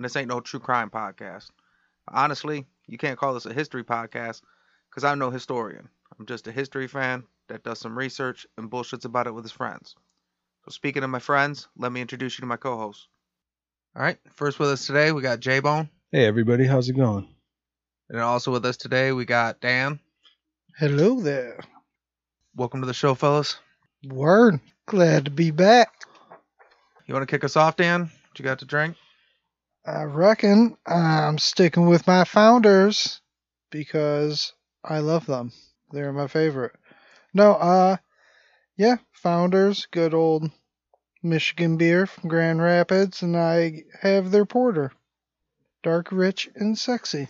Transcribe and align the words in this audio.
and 0.00 0.04
this 0.06 0.16
ain't 0.16 0.28
no 0.28 0.40
true 0.40 0.60
crime 0.60 0.88
podcast. 0.88 1.50
Honestly, 2.08 2.64
you 2.86 2.96
can't 2.96 3.18
call 3.18 3.34
this 3.34 3.44
a 3.44 3.52
history 3.52 3.84
podcast 3.84 4.40
because 4.88 5.04
I'm 5.04 5.18
no 5.18 5.28
historian. 5.28 5.90
I'm 6.18 6.24
just 6.24 6.46
a 6.46 6.52
history 6.52 6.88
fan 6.88 7.24
that 7.50 7.64
does 7.64 7.80
some 7.80 7.98
research 7.98 8.46
and 8.56 8.70
bullshits 8.70 9.04
about 9.04 9.26
it 9.26 9.34
with 9.34 9.44
his 9.44 9.52
friends. 9.52 9.94
So, 10.64 10.70
speaking 10.70 11.04
of 11.04 11.10
my 11.10 11.18
friends, 11.18 11.68
let 11.76 11.92
me 11.92 12.00
introduce 12.00 12.38
you 12.38 12.40
to 12.40 12.46
my 12.46 12.56
co 12.56 12.78
host. 12.78 13.08
All 13.94 14.00
right, 14.00 14.16
first 14.36 14.58
with 14.58 14.70
us 14.70 14.86
today, 14.86 15.12
we 15.12 15.20
got 15.20 15.40
J 15.40 15.60
Bone. 15.60 15.90
Hey 16.10 16.24
everybody, 16.24 16.64
how's 16.64 16.88
it 16.88 16.96
going? 16.96 17.28
And 18.08 18.20
also 18.20 18.52
with 18.52 18.64
us 18.64 18.78
today, 18.78 19.12
we 19.12 19.26
got 19.26 19.60
Dan. 19.60 20.00
Hello 20.78 21.20
there. 21.20 21.60
Welcome 22.56 22.80
to 22.80 22.86
the 22.86 22.94
show, 22.94 23.14
fellas. 23.14 23.58
Word. 24.02 24.60
Glad 24.86 25.26
to 25.26 25.30
be 25.30 25.50
back. 25.50 25.92
You 27.04 27.12
want 27.12 27.28
to 27.28 27.30
kick 27.30 27.44
us 27.44 27.54
off, 27.54 27.76
Dan? 27.76 28.00
What 28.00 28.38
you 28.38 28.46
got 28.46 28.60
to 28.60 28.64
drink? 28.64 28.96
I 29.84 30.02
reckon 30.02 30.76
I'm 30.86 31.38
sticking 31.38 31.86
with 31.86 32.06
my 32.06 32.24
founders 32.24 33.20
because 33.70 34.52
I 34.84 34.98
love 34.98 35.26
them. 35.26 35.52
They're 35.90 36.12
my 36.12 36.26
favorite. 36.26 36.72
No, 37.32 37.52
uh, 37.52 37.96
yeah, 38.76 38.96
founders, 39.12 39.86
good 39.90 40.12
old 40.12 40.50
Michigan 41.22 41.76
beer 41.76 42.06
from 42.06 42.28
Grand 42.28 42.60
Rapids, 42.60 43.22
and 43.22 43.36
I 43.36 43.84
have 44.00 44.30
their 44.30 44.44
porter. 44.44 44.92
Dark, 45.82 46.12
rich, 46.12 46.50
and 46.54 46.78
sexy. 46.78 47.28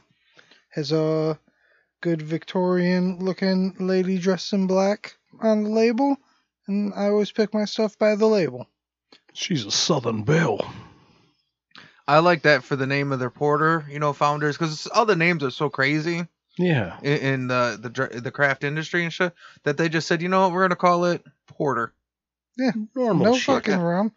Has 0.71 0.93
a 0.93 1.39
good 2.01 2.23
Victorian 2.23 3.19
looking 3.19 3.77
lady 3.79 4.19
dressed 4.19 4.53
in 4.53 4.67
black 4.67 5.17
on 5.41 5.65
the 5.65 5.71
label, 5.71 6.17
and 6.67 6.93
I 6.95 7.07
always 7.07 7.33
pick 7.33 7.55
my 7.55 7.65
stuff 7.65 7.99
by 7.99 8.17
the 8.17 8.27
label. 8.27 8.67
She's 9.33 9.65
a 9.65 9.71
Southern 9.71 10.25
Belle. 10.25 10.73
I 12.11 12.19
like 12.19 12.43
that 12.43 12.65
for 12.65 12.75
the 12.77 12.87
name 12.89 13.13
of 13.13 13.21
their 13.21 13.31
porter, 13.31 13.85
you 13.89 13.99
know, 14.01 14.13
founders, 14.13 14.57
because 14.59 14.87
all 14.89 15.07
the 15.07 15.15
names 15.15 15.45
are 15.45 15.51
so 15.51 15.69
crazy 15.71 16.27
Yeah. 16.59 16.99
in, 17.03 17.19
in 17.19 17.47
the, 17.47 17.79
the 17.81 18.21
the 18.21 18.31
craft 18.33 18.65
industry 18.65 19.05
and 19.05 19.13
shit 19.13 19.33
that 19.63 19.77
they 19.77 19.89
just 19.89 20.09
said, 20.09 20.21
you 20.21 20.29
know 20.29 20.43
what, 20.43 20.53
we're 20.53 20.65
gonna 20.65 20.77
call 20.77 21.05
it 21.05 21.25
porter. 21.47 21.93
Yeah, 22.59 22.73
normal 22.97 23.27
no 23.27 23.35
shit. 23.35 23.45
fucking 23.45 23.79
rum. 23.79 24.13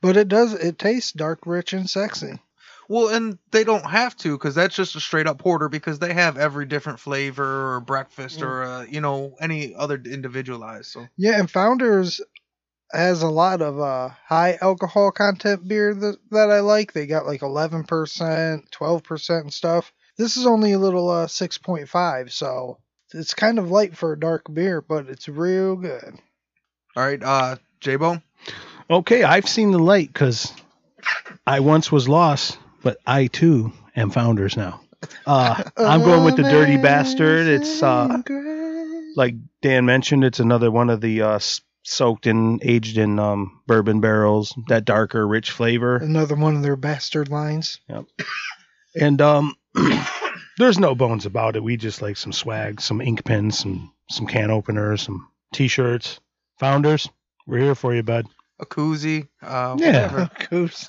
But 0.00 0.16
it 0.16 0.28
does, 0.28 0.54
it 0.54 0.78
tastes 0.78 1.12
dark, 1.12 1.40
rich, 1.46 1.72
and 1.74 1.88
sexy. 1.88 2.38
Well, 2.88 3.08
and 3.08 3.38
they 3.50 3.64
don't 3.64 3.84
have 3.86 4.16
to, 4.18 4.36
because 4.36 4.54
that's 4.54 4.76
just 4.76 4.96
a 4.96 5.00
straight 5.00 5.26
up 5.26 5.38
porter, 5.38 5.68
because 5.68 5.98
they 5.98 6.12
have 6.12 6.36
every 6.38 6.66
different 6.66 7.00
flavor 7.00 7.74
or 7.74 7.80
breakfast 7.80 8.42
or 8.42 8.62
uh, 8.62 8.82
you 8.84 9.00
know 9.00 9.36
any 9.40 9.74
other 9.74 9.96
individualized. 9.96 10.86
So 10.86 11.06
Yeah, 11.16 11.38
and 11.38 11.50
Founders 11.50 12.20
has 12.92 13.22
a 13.22 13.28
lot 13.28 13.62
of 13.62 13.80
uh, 13.80 14.10
high 14.26 14.58
alcohol 14.60 15.10
content 15.10 15.66
beer 15.66 15.94
that, 15.94 16.16
that 16.30 16.50
I 16.50 16.60
like. 16.60 16.92
They 16.92 17.06
got 17.06 17.26
like 17.26 17.40
11%, 17.40 17.86
12% 17.86 19.40
and 19.40 19.52
stuff. 19.52 19.92
This 20.16 20.36
is 20.36 20.46
only 20.46 20.72
a 20.72 20.78
little 20.78 21.08
uh, 21.10 21.26
6.5, 21.26 22.30
so 22.30 22.78
it's 23.12 23.34
kind 23.34 23.58
of 23.58 23.70
light 23.70 23.96
for 23.96 24.12
a 24.12 24.18
dark 24.20 24.46
beer, 24.52 24.80
but 24.80 25.08
it's 25.08 25.28
real 25.28 25.76
good. 25.76 26.18
all 26.96 27.04
right, 27.04 27.22
uh, 27.22 27.56
J 27.80 27.96
Bone. 27.96 28.22
Okay, 28.90 29.22
I've 29.24 29.48
seen 29.48 29.70
the 29.72 29.78
light 29.78 30.12
because 30.12 30.52
I 31.46 31.60
once 31.60 31.90
was 31.90 32.08
lost, 32.08 32.58
but 32.82 32.98
I 33.06 33.26
too 33.26 33.72
am 33.96 34.10
founders 34.10 34.56
now. 34.56 34.80
Uh, 35.26 35.62
I'm 35.76 36.02
going 36.02 36.24
with 36.24 36.36
the 36.36 36.42
Dirty 36.44 36.76
Bastard. 36.76 37.46
It's 37.46 37.82
uh, 37.82 38.22
like 39.16 39.34
Dan 39.62 39.84
mentioned, 39.86 40.24
it's 40.24 40.40
another 40.40 40.70
one 40.70 40.90
of 40.90 41.00
the 41.00 41.22
uh, 41.22 41.34
s- 41.36 41.62
soaked 41.84 42.26
and 42.26 42.60
aged 42.64 42.98
in 42.98 43.18
um, 43.18 43.60
bourbon 43.66 44.00
barrels. 44.00 44.54
That 44.68 44.84
darker, 44.84 45.26
rich 45.26 45.50
flavor, 45.52 45.96
another 45.96 46.34
one 46.34 46.56
of 46.56 46.62
their 46.62 46.76
bastard 46.76 47.28
lines. 47.28 47.80
Yep. 47.88 48.04
and 49.00 49.20
um, 49.20 49.54
there's 50.58 50.78
no 50.78 50.94
bones 50.94 51.26
about 51.26 51.56
it. 51.56 51.62
We 51.62 51.76
just 51.76 52.02
like 52.02 52.16
some 52.16 52.32
swag, 52.32 52.80
some 52.80 53.00
ink 53.00 53.24
pens, 53.24 53.58
some 53.58 53.92
some 54.10 54.26
can 54.26 54.50
openers, 54.50 55.02
some 55.02 55.28
t-shirts. 55.52 56.20
Founders, 56.60 57.08
we're 57.46 57.58
here 57.58 57.74
for 57.74 57.94
you, 57.94 58.02
bud. 58.02 58.26
A 58.60 58.66
koozie, 58.66 59.28
uh, 59.42 59.76
Yeah. 59.78 60.12
whatever. 60.12 60.30
Goose. 60.50 60.88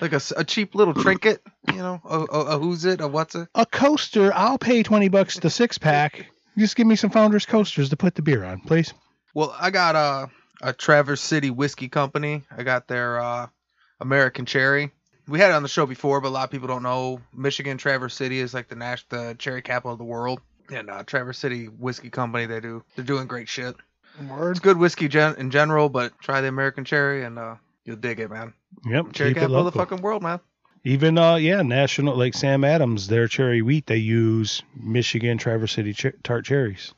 like 0.00 0.12
a 0.12 0.44
cheap 0.44 0.74
little 0.74 0.94
trinket, 0.94 1.42
you 1.68 1.78
know, 1.78 2.00
a, 2.08 2.18
a, 2.20 2.40
a 2.56 2.58
who's 2.58 2.84
it, 2.84 3.00
a 3.00 3.08
what's 3.08 3.34
it? 3.34 3.48
a 3.54 3.66
coaster. 3.66 4.32
I'll 4.34 4.58
pay 4.58 4.82
twenty 4.82 5.08
bucks 5.08 5.38
the 5.38 5.50
six 5.50 5.76
pack. 5.78 6.26
Just 6.56 6.76
give 6.76 6.86
me 6.86 6.96
some 6.96 7.10
Founders 7.10 7.46
coasters 7.46 7.88
to 7.90 7.96
put 7.96 8.14
the 8.14 8.22
beer 8.22 8.44
on, 8.44 8.60
please. 8.60 8.92
Well, 9.34 9.54
I 9.58 9.70
got 9.70 9.96
a 9.96 10.30
a 10.62 10.72
Traverse 10.72 11.20
City 11.20 11.50
Whiskey 11.50 11.88
Company. 11.88 12.42
I 12.54 12.62
got 12.62 12.86
their 12.86 13.20
uh, 13.20 13.46
American 14.00 14.46
Cherry. 14.46 14.90
We 15.26 15.38
had 15.38 15.50
it 15.50 15.54
on 15.54 15.62
the 15.62 15.68
show 15.68 15.86
before, 15.86 16.20
but 16.20 16.28
a 16.28 16.30
lot 16.30 16.44
of 16.44 16.50
people 16.50 16.68
don't 16.68 16.82
know 16.82 17.20
Michigan 17.32 17.78
Traverse 17.78 18.14
City 18.14 18.40
is 18.40 18.52
like 18.52 18.68
the 18.68 18.74
Nash 18.74 19.06
the 19.08 19.36
cherry 19.38 19.62
capital 19.62 19.92
of 19.92 19.98
the 19.98 20.04
world. 20.04 20.40
And 20.70 20.90
uh, 20.90 21.02
Traverse 21.04 21.38
City 21.38 21.66
Whiskey 21.66 22.10
Company, 22.10 22.46
they 22.46 22.60
do 22.60 22.84
they're 22.96 23.04
doing 23.04 23.26
great 23.26 23.48
shit. 23.48 23.76
Word. 24.28 24.50
It's 24.50 24.60
good 24.60 24.76
whiskey 24.76 25.08
gen- 25.08 25.36
in 25.36 25.50
general, 25.50 25.88
but 25.88 26.18
try 26.20 26.40
the 26.40 26.48
American 26.48 26.84
Cherry 26.84 27.24
and 27.24 27.38
uh, 27.38 27.54
you'll 27.84 27.96
dig 27.96 28.20
it, 28.20 28.30
man. 28.30 28.52
Yep, 28.84 29.12
Cherry 29.12 29.34
capital 29.34 29.66
of 29.66 29.72
the 29.72 29.78
fucking 29.78 30.02
world, 30.02 30.22
man. 30.22 30.40
Even 30.84 31.16
uh, 31.18 31.36
yeah, 31.36 31.62
national 31.62 32.16
like 32.16 32.34
Sam 32.34 32.64
Adams, 32.64 33.06
their 33.06 33.28
cherry 33.28 33.62
wheat, 33.62 33.86
they 33.86 33.98
use 33.98 34.62
Michigan 34.74 35.38
Traverse 35.38 35.72
City 35.72 35.92
ch- 35.92 36.14
tart 36.22 36.44
cherries. 36.44 36.92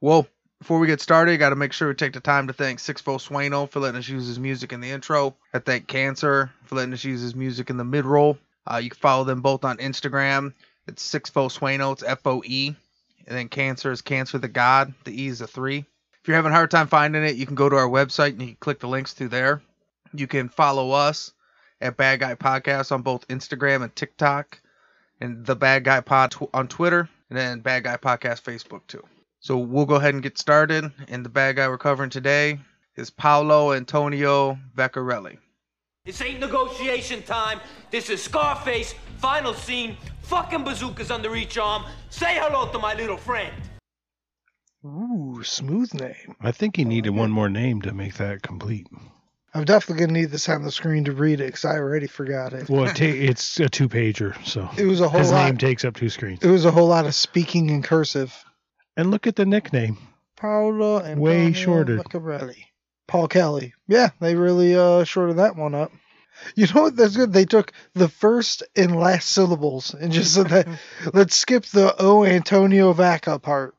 Well, 0.00 0.26
before 0.58 0.78
we 0.78 0.86
get 0.86 1.00
started, 1.00 1.38
got 1.38 1.50
to 1.50 1.56
make 1.56 1.72
sure 1.72 1.88
we 1.88 1.94
take 1.94 2.12
the 2.12 2.20
time 2.20 2.46
to 2.48 2.52
thank 2.52 2.78
Sixfoe 2.78 3.20
Sueno 3.20 3.66
for 3.66 3.80
letting 3.80 3.98
us 3.98 4.08
use 4.08 4.26
his 4.26 4.38
music 4.38 4.72
in 4.72 4.80
the 4.80 4.90
intro. 4.90 5.36
I 5.54 5.60
thank 5.60 5.86
Cancer 5.86 6.50
for 6.64 6.74
letting 6.74 6.92
us 6.92 7.04
use 7.04 7.20
his 7.20 7.34
music 7.34 7.70
in 7.70 7.76
the 7.76 7.84
mid 7.84 8.04
roll. 8.04 8.38
Uh, 8.70 8.78
you 8.78 8.90
can 8.90 8.98
follow 8.98 9.24
them 9.24 9.40
both 9.40 9.64
on 9.64 9.78
Instagram. 9.78 10.52
It's 10.86 11.08
Sixfoe 11.08 11.50
Sueno. 11.50 11.92
It's 11.92 12.02
F 12.02 12.26
O 12.26 12.42
E. 12.44 12.74
And 13.26 13.36
then 13.36 13.48
Cancer 13.48 13.92
is 13.92 14.02
Cancer 14.02 14.38
the 14.38 14.48
God. 14.48 14.92
The 15.04 15.22
E 15.22 15.28
is 15.28 15.40
a 15.40 15.46
three. 15.46 15.84
If 16.20 16.26
you're 16.26 16.36
having 16.36 16.52
a 16.52 16.54
hard 16.54 16.70
time 16.70 16.88
finding 16.88 17.24
it, 17.24 17.36
you 17.36 17.46
can 17.46 17.54
go 17.54 17.68
to 17.68 17.76
our 17.76 17.88
website 17.88 18.32
and 18.32 18.40
you 18.40 18.48
can 18.48 18.56
click 18.56 18.80
the 18.80 18.88
links 18.88 19.12
through 19.12 19.28
there. 19.28 19.62
You 20.12 20.26
can 20.26 20.48
follow 20.48 20.90
us 20.90 21.32
at 21.80 21.96
Bad 21.96 22.20
Guy 22.20 22.34
Podcast 22.34 22.90
on 22.90 23.02
both 23.02 23.28
Instagram 23.28 23.82
and 23.82 23.94
TikTok, 23.94 24.60
and 25.20 25.46
the 25.46 25.54
Bad 25.54 25.84
Guy 25.84 26.00
Pod 26.00 26.32
tw- 26.32 26.50
on 26.52 26.66
Twitter, 26.68 27.08
and 27.30 27.38
then 27.38 27.60
Bad 27.60 27.84
Guy 27.84 27.96
Podcast 27.96 28.42
Facebook 28.42 28.86
too. 28.88 29.04
So 29.40 29.56
we'll 29.58 29.86
go 29.86 29.96
ahead 29.96 30.14
and 30.14 30.22
get 30.22 30.38
started. 30.38 30.90
And 31.08 31.24
the 31.24 31.28
bad 31.28 31.56
guy 31.56 31.68
we're 31.68 31.78
covering 31.78 32.10
today 32.10 32.58
is 32.96 33.10
Paolo 33.10 33.72
Antonio 33.72 34.58
Vaccarelli. 34.76 35.38
This 36.04 36.20
ain't 36.22 36.40
negotiation 36.40 37.22
time. 37.22 37.60
This 37.90 38.10
is 38.10 38.22
Scarface. 38.22 38.94
Final 39.18 39.54
scene. 39.54 39.96
Fucking 40.22 40.64
bazookas 40.64 41.10
under 41.10 41.36
each 41.36 41.58
arm. 41.58 41.84
Say 42.10 42.38
hello 42.40 42.70
to 42.72 42.78
my 42.78 42.94
little 42.94 43.16
friend. 43.16 43.52
Ooh, 44.84 45.42
smooth 45.42 45.92
name. 45.94 46.36
I 46.40 46.52
think 46.52 46.76
he 46.76 46.84
oh, 46.84 46.88
needed 46.88 47.10
one 47.10 47.30
more 47.30 47.48
name 47.48 47.82
to 47.82 47.92
make 47.92 48.14
that 48.14 48.42
complete. 48.42 48.86
I'm 49.54 49.64
definitely 49.64 49.98
going 50.00 50.14
to 50.14 50.20
need 50.20 50.30
this 50.30 50.48
on 50.48 50.62
the 50.62 50.70
screen 50.70 51.04
to 51.04 51.12
read 51.12 51.40
it 51.40 51.46
because 51.46 51.64
I 51.64 51.76
already 51.76 52.06
forgot 52.06 52.52
it. 52.52 52.68
Well, 52.68 52.84
it 52.84 52.96
ta- 52.96 53.04
it's 53.04 53.58
a 53.60 53.68
two 53.68 53.88
pager, 53.88 54.34
so 54.46 54.68
It 54.76 54.84
was 54.84 55.00
a 55.00 55.08
whole 55.08 55.20
his 55.20 55.32
lot. 55.32 55.46
name 55.46 55.58
takes 55.58 55.84
up 55.84 55.96
two 55.96 56.08
screens. 56.08 56.42
It 56.42 56.50
was 56.50 56.64
a 56.64 56.70
whole 56.70 56.88
lot 56.88 57.06
of 57.06 57.14
speaking 57.14 57.70
in 57.70 57.82
cursive. 57.82 58.34
And 58.98 59.12
look 59.12 59.28
at 59.28 59.36
the 59.36 59.46
nickname. 59.46 59.96
Paolo 60.36 60.98
and 60.98 61.20
Way 61.20 61.52
shorter. 61.52 61.98
Vaccarelli. 61.98 62.64
Paul 63.06 63.28
Kelly. 63.28 63.72
Yeah, 63.86 64.10
they 64.20 64.34
really 64.34 64.74
uh 64.76 65.04
shorted 65.04 65.36
that 65.36 65.56
one 65.56 65.74
up. 65.74 65.92
You 66.54 66.66
know 66.66 66.82
what? 66.82 66.96
That's 66.96 67.16
good. 67.16 67.32
They 67.32 67.44
took 67.44 67.72
the 67.94 68.08
first 68.08 68.64
and 68.76 68.96
last 68.96 69.28
syllables 69.28 69.94
and 69.94 70.12
just 70.12 70.34
said 70.34 70.48
that. 70.48 70.68
Let's 71.14 71.36
skip 71.36 71.64
the 71.66 71.94
O 71.98 72.24
Antonio 72.24 72.92
Vacca 72.92 73.40
part. 73.40 73.74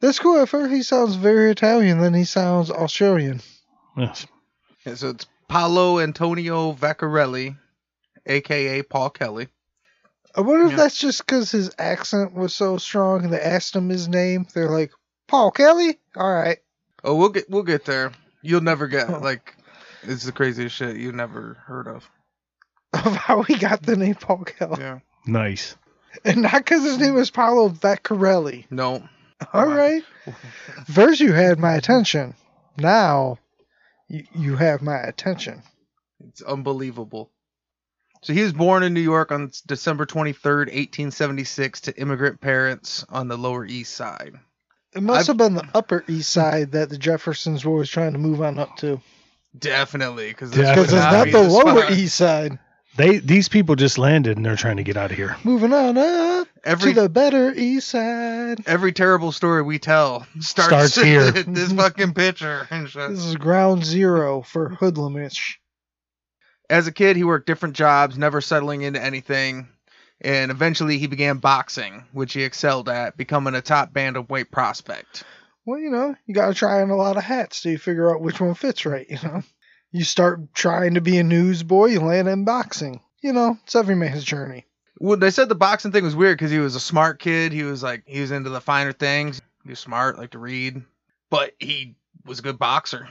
That's 0.00 0.18
cool. 0.18 0.40
At 0.40 0.48
first, 0.48 0.72
he 0.72 0.82
sounds 0.82 1.16
very 1.16 1.50
Italian. 1.50 1.98
Then 1.98 2.14
he 2.14 2.24
sounds 2.24 2.70
Australian. 2.70 3.40
Yes. 3.96 4.26
Yeah, 4.84 4.94
so 4.94 5.10
it's 5.10 5.26
Paolo 5.48 5.98
Antonio 5.98 6.72
Vaccarelli, 6.72 7.56
aka 8.26 8.82
Paul 8.82 9.10
Kelly. 9.10 9.48
I 10.34 10.40
wonder 10.40 10.64
if 10.66 10.70
Yeah. 10.72 10.76
that's 10.78 10.96
just 10.98 11.24
because 11.26 11.50
his 11.50 11.70
accent 11.78 12.32
was 12.34 12.54
so 12.54 12.78
strong 12.78 13.24
and 13.24 13.32
they 13.32 13.40
asked 13.40 13.76
him 13.76 13.88
his 13.88 14.08
name. 14.08 14.46
They're 14.54 14.70
like, 14.70 14.92
Paul 15.28 15.50
Kelly? 15.50 15.98
All 16.16 16.32
right. 16.32 16.58
Oh, 17.04 17.16
we'll 17.16 17.28
get 17.30 17.50
we'll 17.50 17.62
get 17.64 17.84
there. 17.84 18.12
You'll 18.42 18.60
never 18.62 18.86
get 18.88 19.08
Oh. 19.10 19.18
like 19.18 19.54
it's 20.02 20.24
the 20.24 20.32
craziest 20.32 20.74
shit 20.76 20.96
you 20.96 21.12
never 21.12 21.58
heard 21.66 21.86
of. 21.88 22.08
Of 22.92 23.16
how 23.16 23.42
he 23.42 23.56
got 23.56 23.82
the 23.82 23.96
name 23.96 24.14
Paul 24.14 24.44
Kelly. 24.44 24.76
Yeah. 24.80 24.98
Nice. 25.26 25.76
And 26.24 26.42
not 26.42 26.52
because 26.58 26.82
his 26.82 26.98
name 26.98 27.14
was 27.14 27.30
Paolo 27.30 27.70
Vaccarelli. 27.70 28.66
No. 28.70 29.08
All 29.52 29.66
right. 29.66 30.02
First, 30.92 31.20
you 31.20 31.32
had 31.32 31.58
my 31.58 31.74
attention. 31.74 32.34
Now, 32.76 33.38
you, 34.08 34.24
you 34.34 34.56
have 34.56 34.82
my 34.82 34.96
attention. 34.98 35.62
It's 36.28 36.42
unbelievable. 36.42 37.30
So 38.22 38.32
he 38.32 38.42
was 38.42 38.52
born 38.52 38.82
in 38.84 38.94
New 38.94 39.00
York 39.00 39.32
on 39.32 39.50
December 39.66 40.06
23rd, 40.06 40.66
1876, 40.68 41.80
to 41.82 42.00
immigrant 42.00 42.40
parents 42.40 43.04
on 43.08 43.26
the 43.28 43.36
Lower 43.36 43.64
East 43.66 43.94
Side. 43.94 44.34
It 44.94 45.02
must 45.02 45.20
I've- 45.20 45.26
have 45.28 45.36
been 45.38 45.54
the 45.54 45.68
Upper 45.74 46.04
East 46.08 46.30
Side 46.30 46.72
that 46.72 46.88
the 46.90 46.98
Jeffersons 46.98 47.64
were 47.64 47.72
always 47.72 47.88
trying 47.90 48.12
to 48.12 48.18
move 48.18 48.40
on 48.40 48.58
up 48.58 48.76
to. 48.78 49.00
Definitely, 49.58 50.28
because 50.28 50.50
Because 50.50 50.84
it's 50.84 50.92
not 50.92 51.30
the 51.30 51.42
Lower 51.42 51.90
East 51.90 52.14
Side. 52.16 52.58
They 52.96 53.18
these 53.18 53.48
people 53.48 53.74
just 53.74 53.96
landed 53.96 54.36
and 54.36 54.44
they're 54.44 54.54
trying 54.54 54.76
to 54.76 54.82
get 54.82 54.98
out 54.98 55.10
of 55.10 55.16
here. 55.16 55.34
Moving 55.44 55.72
on 55.72 55.96
up 55.96 56.46
Every 56.62 56.92
to 56.92 57.02
the 57.02 57.08
better 57.08 57.50
East 57.54 57.88
Side. 57.88 58.58
every 58.66 58.92
terrible 58.92 59.32
story 59.32 59.62
we 59.62 59.78
tell 59.78 60.26
starts, 60.40 60.92
Starts 60.92 60.96
here. 60.96 61.30
this 61.46 61.72
fucking 61.72 62.12
picture. 62.12 62.68
This 62.70 62.94
is 62.94 63.36
ground 63.36 63.84
zero 63.84 64.42
for 64.42 64.76
hoodlumish. 64.78 65.58
As 66.70 66.86
a 66.86 66.92
kid, 66.92 67.16
he 67.16 67.24
worked 67.24 67.46
different 67.46 67.76
jobs, 67.76 68.16
never 68.16 68.40
settling 68.40 68.82
into 68.82 69.02
anything, 69.02 69.68
and 70.20 70.50
eventually 70.50 70.98
he 70.98 71.06
began 71.06 71.38
boxing, 71.38 72.04
which 72.12 72.32
he 72.32 72.44
excelled 72.44 72.88
at, 72.88 73.16
becoming 73.16 73.54
a 73.54 73.60
top 73.60 73.92
bantamweight 73.92 74.50
prospect. 74.50 75.24
Well, 75.64 75.78
you 75.78 75.90
know, 75.90 76.14
you 76.26 76.34
got 76.34 76.48
to 76.48 76.54
try 76.54 76.82
on 76.82 76.90
a 76.90 76.96
lot 76.96 77.16
of 77.16 77.22
hats 77.22 77.60
till 77.60 77.72
you 77.72 77.78
figure 77.78 78.12
out 78.12 78.20
which 78.20 78.40
one 78.40 78.54
fits 78.54 78.86
right, 78.86 79.08
you 79.08 79.18
know? 79.22 79.42
You 79.90 80.04
start 80.04 80.54
trying 80.54 80.94
to 80.94 81.00
be 81.00 81.18
a 81.18 81.22
newsboy, 81.22 81.86
you 81.86 82.00
land 82.00 82.26
in 82.28 82.44
boxing. 82.44 83.00
You 83.20 83.32
know, 83.32 83.58
it's 83.64 83.76
every 83.76 83.94
man's 83.94 84.24
journey. 84.24 84.66
Well, 84.98 85.16
they 85.16 85.30
said 85.30 85.48
the 85.48 85.54
boxing 85.54 85.92
thing 85.92 86.04
was 86.04 86.16
weird 86.16 86.38
because 86.38 86.50
he 86.50 86.58
was 86.58 86.74
a 86.74 86.80
smart 86.80 87.18
kid. 87.18 87.52
He 87.52 87.62
was 87.62 87.82
like 87.82 88.02
he 88.06 88.20
was 88.20 88.30
into 88.30 88.50
the 88.50 88.60
finer 88.60 88.92
things. 88.92 89.40
He 89.64 89.70
was 89.70 89.80
smart, 89.80 90.18
like 90.18 90.30
to 90.30 90.38
read, 90.38 90.82
but 91.30 91.52
he 91.58 91.96
was 92.24 92.38
a 92.38 92.42
good 92.42 92.58
boxer. 92.58 93.08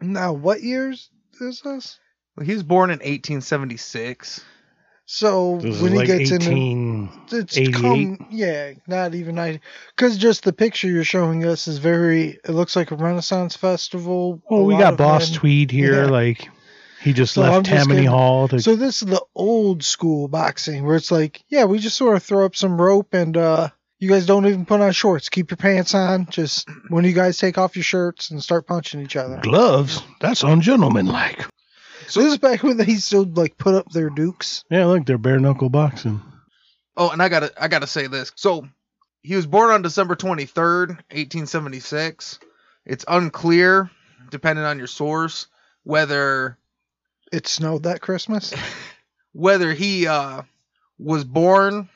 Now, 0.00 0.32
what 0.32 0.62
years 0.62 1.10
is 1.40 1.60
this? 1.62 1.98
Well, 2.40 2.46
he 2.46 2.54
was 2.54 2.62
born 2.62 2.88
in 2.88 3.00
1876. 3.00 4.40
So 5.04 5.58
This 5.60 5.76
is 5.76 5.82
when 5.82 5.94
like 5.94 6.08
he 6.08 6.24
gets 6.24 6.46
in, 6.46 7.10
it's 7.30 7.58
come 7.78 8.28
yeah 8.30 8.72
not 8.86 9.14
even 9.14 9.34
90 9.34 9.60
because 9.94 10.16
just 10.16 10.44
the 10.44 10.52
picture 10.52 10.86
you're 10.88 11.02
showing 11.04 11.44
us 11.44 11.66
is 11.68 11.78
very 11.78 12.38
it 12.44 12.50
looks 12.50 12.76
like 12.76 12.92
a 12.92 12.96
renaissance 12.96 13.56
festival 13.56 14.40
Well, 14.48 14.60
a 14.60 14.64
we 14.64 14.78
got 14.78 14.96
Boss 14.96 15.30
men- 15.30 15.38
Tweed 15.40 15.70
here. 15.72 16.04
Yeah. 16.04 16.10
Like 16.10 16.48
he 17.02 17.12
just 17.12 17.34
So 17.34 17.40
left 17.42 17.66
just 17.66 17.76
Tammany 17.88 18.04
gonna- 18.06 18.16
Hall. 18.16 18.48
To, 18.48 18.60
so 18.60 18.76
this 18.76 19.02
is 19.02 19.08
the 19.08 19.22
old 19.34 19.82
school 19.82 20.28
boxing 20.28 20.86
where 20.86 20.94
it's 20.96 21.10
like 21.10 21.42
yeah 21.48 21.64
we 21.64 21.78
just 21.80 21.96
sort 21.96 22.16
of 22.16 22.22
throw 22.22 22.46
up 22.46 22.54
some 22.56 22.80
rope 22.80 23.12
and 23.12 23.36
uh 23.36 23.68
you 23.98 24.08
guys 24.08 24.24
don't 24.26 24.46
even 24.46 24.64
put 24.64 24.80
on 24.80 24.92
shorts 24.92 25.28
keep 25.28 25.50
your 25.50 25.58
pants 25.58 25.92
on 25.94 26.26
just 26.30 26.68
when 26.88 27.04
you 27.04 27.12
guys 27.12 27.36
take 27.36 27.58
off 27.58 27.74
your 27.76 27.82
shirts 27.82 28.30
and 28.30 28.40
start 28.42 28.66
punching 28.68 29.02
each 29.02 29.16
other 29.16 29.40
gloves. 29.42 30.00
That's 30.20 30.44
ungentlemanlike. 30.44 31.44
So 32.10 32.20
this 32.22 32.32
is 32.32 32.38
back 32.38 32.62
when 32.62 32.76
they 32.76 32.94
still 32.96 33.24
like 33.24 33.56
put 33.58 33.74
up 33.74 33.90
their 33.90 34.10
dukes 34.10 34.64
Yeah, 34.70 34.86
look, 34.86 35.06
they're 35.06 35.18
bare 35.18 35.38
knuckle 35.40 35.68
boxing. 35.70 36.20
Oh, 36.96 37.10
and 37.10 37.22
I 37.22 37.28
gotta 37.28 37.52
I 37.62 37.68
gotta 37.68 37.86
say 37.86 38.06
this. 38.08 38.32
So 38.36 38.66
he 39.22 39.36
was 39.36 39.46
born 39.46 39.70
on 39.70 39.82
December 39.82 40.16
23rd, 40.16 40.88
1876. 40.88 42.38
It's 42.86 43.04
unclear, 43.08 43.90
depending 44.30 44.64
on 44.64 44.78
your 44.78 44.86
source, 44.86 45.46
whether 45.84 46.58
it 47.32 47.46
snowed 47.46 47.84
that 47.84 48.00
christmas 48.00 48.52
whether 49.32 49.72
he 49.72 50.06
uh 50.06 50.42
was 50.98 51.24
born. 51.24 51.88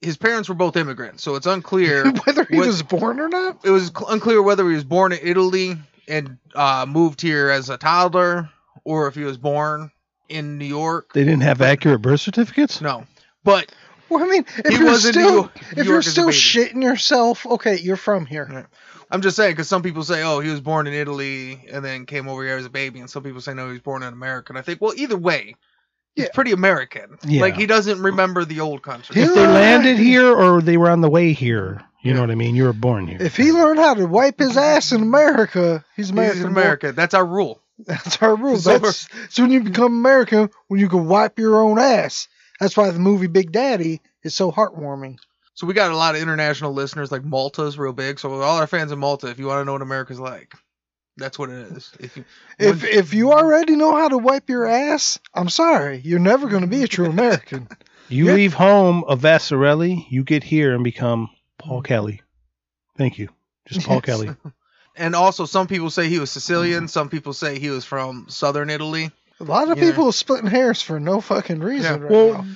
His 0.00 0.16
parents 0.16 0.48
were 0.48 0.56
both 0.56 0.76
immigrants, 0.76 1.22
so 1.22 1.36
it's 1.36 1.46
unclear. 1.46 2.10
whether 2.26 2.44
he 2.44 2.56
What- 2.56 2.66
was 2.66 2.82
born 2.82 3.20
or 3.20 3.28
not 3.28 3.60
it 3.64 3.70
was 3.70 3.86
cl- 3.96 4.08
unclear 4.10 4.42
whether 4.42 4.68
he 4.68 4.74
was 4.74 4.84
born 4.84 5.12
in 5.12 5.20
Italy 5.22 5.76
and 6.08 6.38
uh, 6.56 6.84
moved 6.88 7.20
here 7.22 7.48
as 7.50 7.70
a 7.70 7.76
toddler, 7.78 8.50
or 8.84 9.08
if 9.08 9.14
he 9.14 9.24
was 9.24 9.36
born 9.38 9.90
in 10.28 10.58
New 10.58 10.64
York. 10.66 11.12
They 11.12 11.24
didn't 11.24 11.42
have 11.42 11.60
accurate 11.60 12.02
birth 12.02 12.20
certificates. 12.20 12.80
No, 12.80 13.06
but 13.44 13.72
Well, 14.08 14.22
I 14.22 14.26
mean, 14.26 14.44
if 14.58 14.72
you're 14.78 14.90
was 14.90 15.04
in 15.06 15.14
New 15.14 15.28
still 15.28 15.50
if 15.70 15.76
York 15.76 15.86
you're 15.86 16.02
still 16.02 16.28
shitting 16.28 16.82
yourself, 16.82 17.44
okay, 17.46 17.78
you're 17.78 17.96
from 17.96 18.26
here. 18.26 18.68
I'm 19.10 19.20
just 19.20 19.36
saying 19.36 19.52
because 19.52 19.68
some 19.68 19.82
people 19.82 20.04
say, 20.04 20.22
"Oh, 20.22 20.40
he 20.40 20.48
was 20.50 20.60
born 20.60 20.86
in 20.86 20.94
Italy 20.94 21.66
and 21.70 21.84
then 21.84 22.06
came 22.06 22.28
over 22.28 22.42
here 22.44 22.56
as 22.56 22.64
a 22.64 22.70
baby," 22.70 23.00
and 23.00 23.10
some 23.10 23.22
people 23.22 23.40
say, 23.42 23.52
"No, 23.52 23.66
he 23.66 23.72
was 23.72 23.82
born 23.82 24.02
in 24.02 24.12
America." 24.12 24.52
And 24.52 24.58
I 24.58 24.62
think, 24.62 24.80
well, 24.80 24.94
either 24.96 25.18
way, 25.18 25.54
he's 26.14 26.24
Yeah. 26.24 26.30
pretty 26.32 26.52
American. 26.52 27.18
Yeah. 27.26 27.42
Like 27.42 27.56
he 27.56 27.66
doesn't 27.66 28.00
remember 28.00 28.44
the 28.46 28.60
old 28.60 28.82
country. 28.82 29.20
If 29.20 29.34
they 29.34 29.46
landed 29.46 29.98
here 29.98 30.26
or 30.32 30.62
they 30.62 30.78
were 30.78 30.88
on 30.90 31.02
the 31.02 31.10
way 31.10 31.32
here, 31.34 31.82
you 32.02 32.14
know 32.14 32.20
what 32.22 32.30
I 32.30 32.34
mean. 32.36 32.54
You 32.54 32.64
were 32.64 32.72
born 32.72 33.06
here. 33.06 33.18
If 33.20 33.36
he 33.36 33.52
learned 33.52 33.80
how 33.80 33.94
to 33.94 34.06
wipe 34.06 34.38
his 34.38 34.56
ass 34.56 34.92
in 34.92 35.02
America, 35.02 35.84
he's 35.94 36.10
American. 36.10 36.36
He's 36.36 36.44
in. 36.44 36.50
America. 36.50 36.92
That's 36.92 37.14
our 37.14 37.26
rule. 37.26 37.61
That's 37.86 38.20
our 38.22 38.34
rule. 38.36 38.56
So- 38.58 38.78
That's, 38.78 39.08
that's 39.08 39.38
when 39.38 39.50
you 39.50 39.62
become 39.62 39.92
American 39.92 40.50
when 40.68 40.80
you 40.80 40.88
can 40.88 41.06
wipe 41.06 41.38
your 41.38 41.60
own 41.62 41.78
ass. 41.78 42.28
That's 42.60 42.76
why 42.76 42.90
the 42.90 42.98
movie 42.98 43.26
Big 43.26 43.52
Daddy 43.52 44.00
is 44.22 44.34
so 44.34 44.52
heartwarming. 44.52 45.18
So 45.54 45.66
we 45.66 45.74
got 45.74 45.90
a 45.90 45.96
lot 45.96 46.14
of 46.14 46.22
international 46.22 46.72
listeners. 46.72 47.10
Like 47.12 47.24
Malta's 47.24 47.76
real 47.78 47.92
big. 47.92 48.18
So 48.18 48.32
all 48.40 48.58
our 48.58 48.66
fans 48.66 48.92
in 48.92 48.98
Malta, 48.98 49.28
if 49.28 49.38
you 49.38 49.46
want 49.46 49.60
to 49.60 49.64
know 49.64 49.72
what 49.72 49.82
America's 49.82 50.20
like, 50.20 50.54
that's 51.16 51.38
what 51.38 51.50
it 51.50 51.72
is. 51.72 51.92
If 52.00 52.16
you, 52.16 52.24
If 52.58 52.82
when- 52.82 52.92
if 52.92 53.12
you 53.14 53.32
already 53.32 53.76
know 53.76 53.94
how 53.96 54.08
to 54.08 54.18
wipe 54.18 54.48
your 54.48 54.66
ass, 54.66 55.18
I'm 55.34 55.48
sorry, 55.48 56.00
you're 56.04 56.18
never 56.20 56.48
going 56.48 56.62
to 56.62 56.68
be 56.68 56.82
a 56.84 56.88
true 56.88 57.06
American. 57.06 57.68
You 58.08 58.26
Yeah. 58.26 58.32
leave 58.34 58.52
home 58.52 59.04
a 59.08 59.16
Vassarelli, 59.16 60.04
you 60.10 60.22
get 60.22 60.42
here 60.42 60.74
and 60.74 60.84
become 60.84 61.30
Paul 61.56 61.80
Kelly. 61.80 62.20
Thank 62.98 63.18
you. 63.18 63.30
Just 63.66 63.86
Paul 63.86 63.96
Yes. 63.96 64.04
Kelly. 64.04 64.30
and 64.96 65.14
also 65.14 65.44
some 65.46 65.66
people 65.66 65.90
say 65.90 66.08
he 66.08 66.18
was 66.18 66.30
Sicilian. 66.30 66.88
Some 66.88 67.08
people 67.08 67.32
say 67.32 67.58
he 67.58 67.70
was 67.70 67.84
from 67.84 68.26
southern 68.28 68.70
Italy. 68.70 69.10
A 69.40 69.44
lot 69.44 69.70
of 69.70 69.78
Yeah. 69.78 69.90
people 69.90 70.08
are 70.08 70.12
splitting 70.12 70.50
hairs 70.50 70.80
for 70.82 71.00
no 71.00 71.20
fucking 71.20 71.60
reason 71.60 72.00
Yeah. 72.00 72.02
right 72.02 72.10
Well, 72.10 72.32
now. 72.42 72.46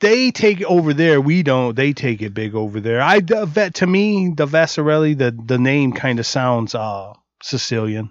they 0.00 0.30
take 0.30 0.60
it 0.60 0.66
over 0.66 0.92
there. 0.92 1.20
We 1.20 1.42
don't. 1.42 1.74
They 1.74 1.92
take 1.92 2.20
it 2.22 2.34
big 2.34 2.54
over 2.54 2.80
there. 2.80 3.00
I 3.00 3.20
the 3.20 3.46
vet 3.46 3.74
to 3.76 3.86
me 3.86 4.32
the 4.36 4.46
Vassarelli 4.46 5.16
the 5.16 5.30
the 5.30 5.58
name 5.58 5.92
kind 5.92 6.18
of 6.18 6.26
sounds 6.26 6.74
uh 6.74 7.12
Sicilian. 7.42 8.10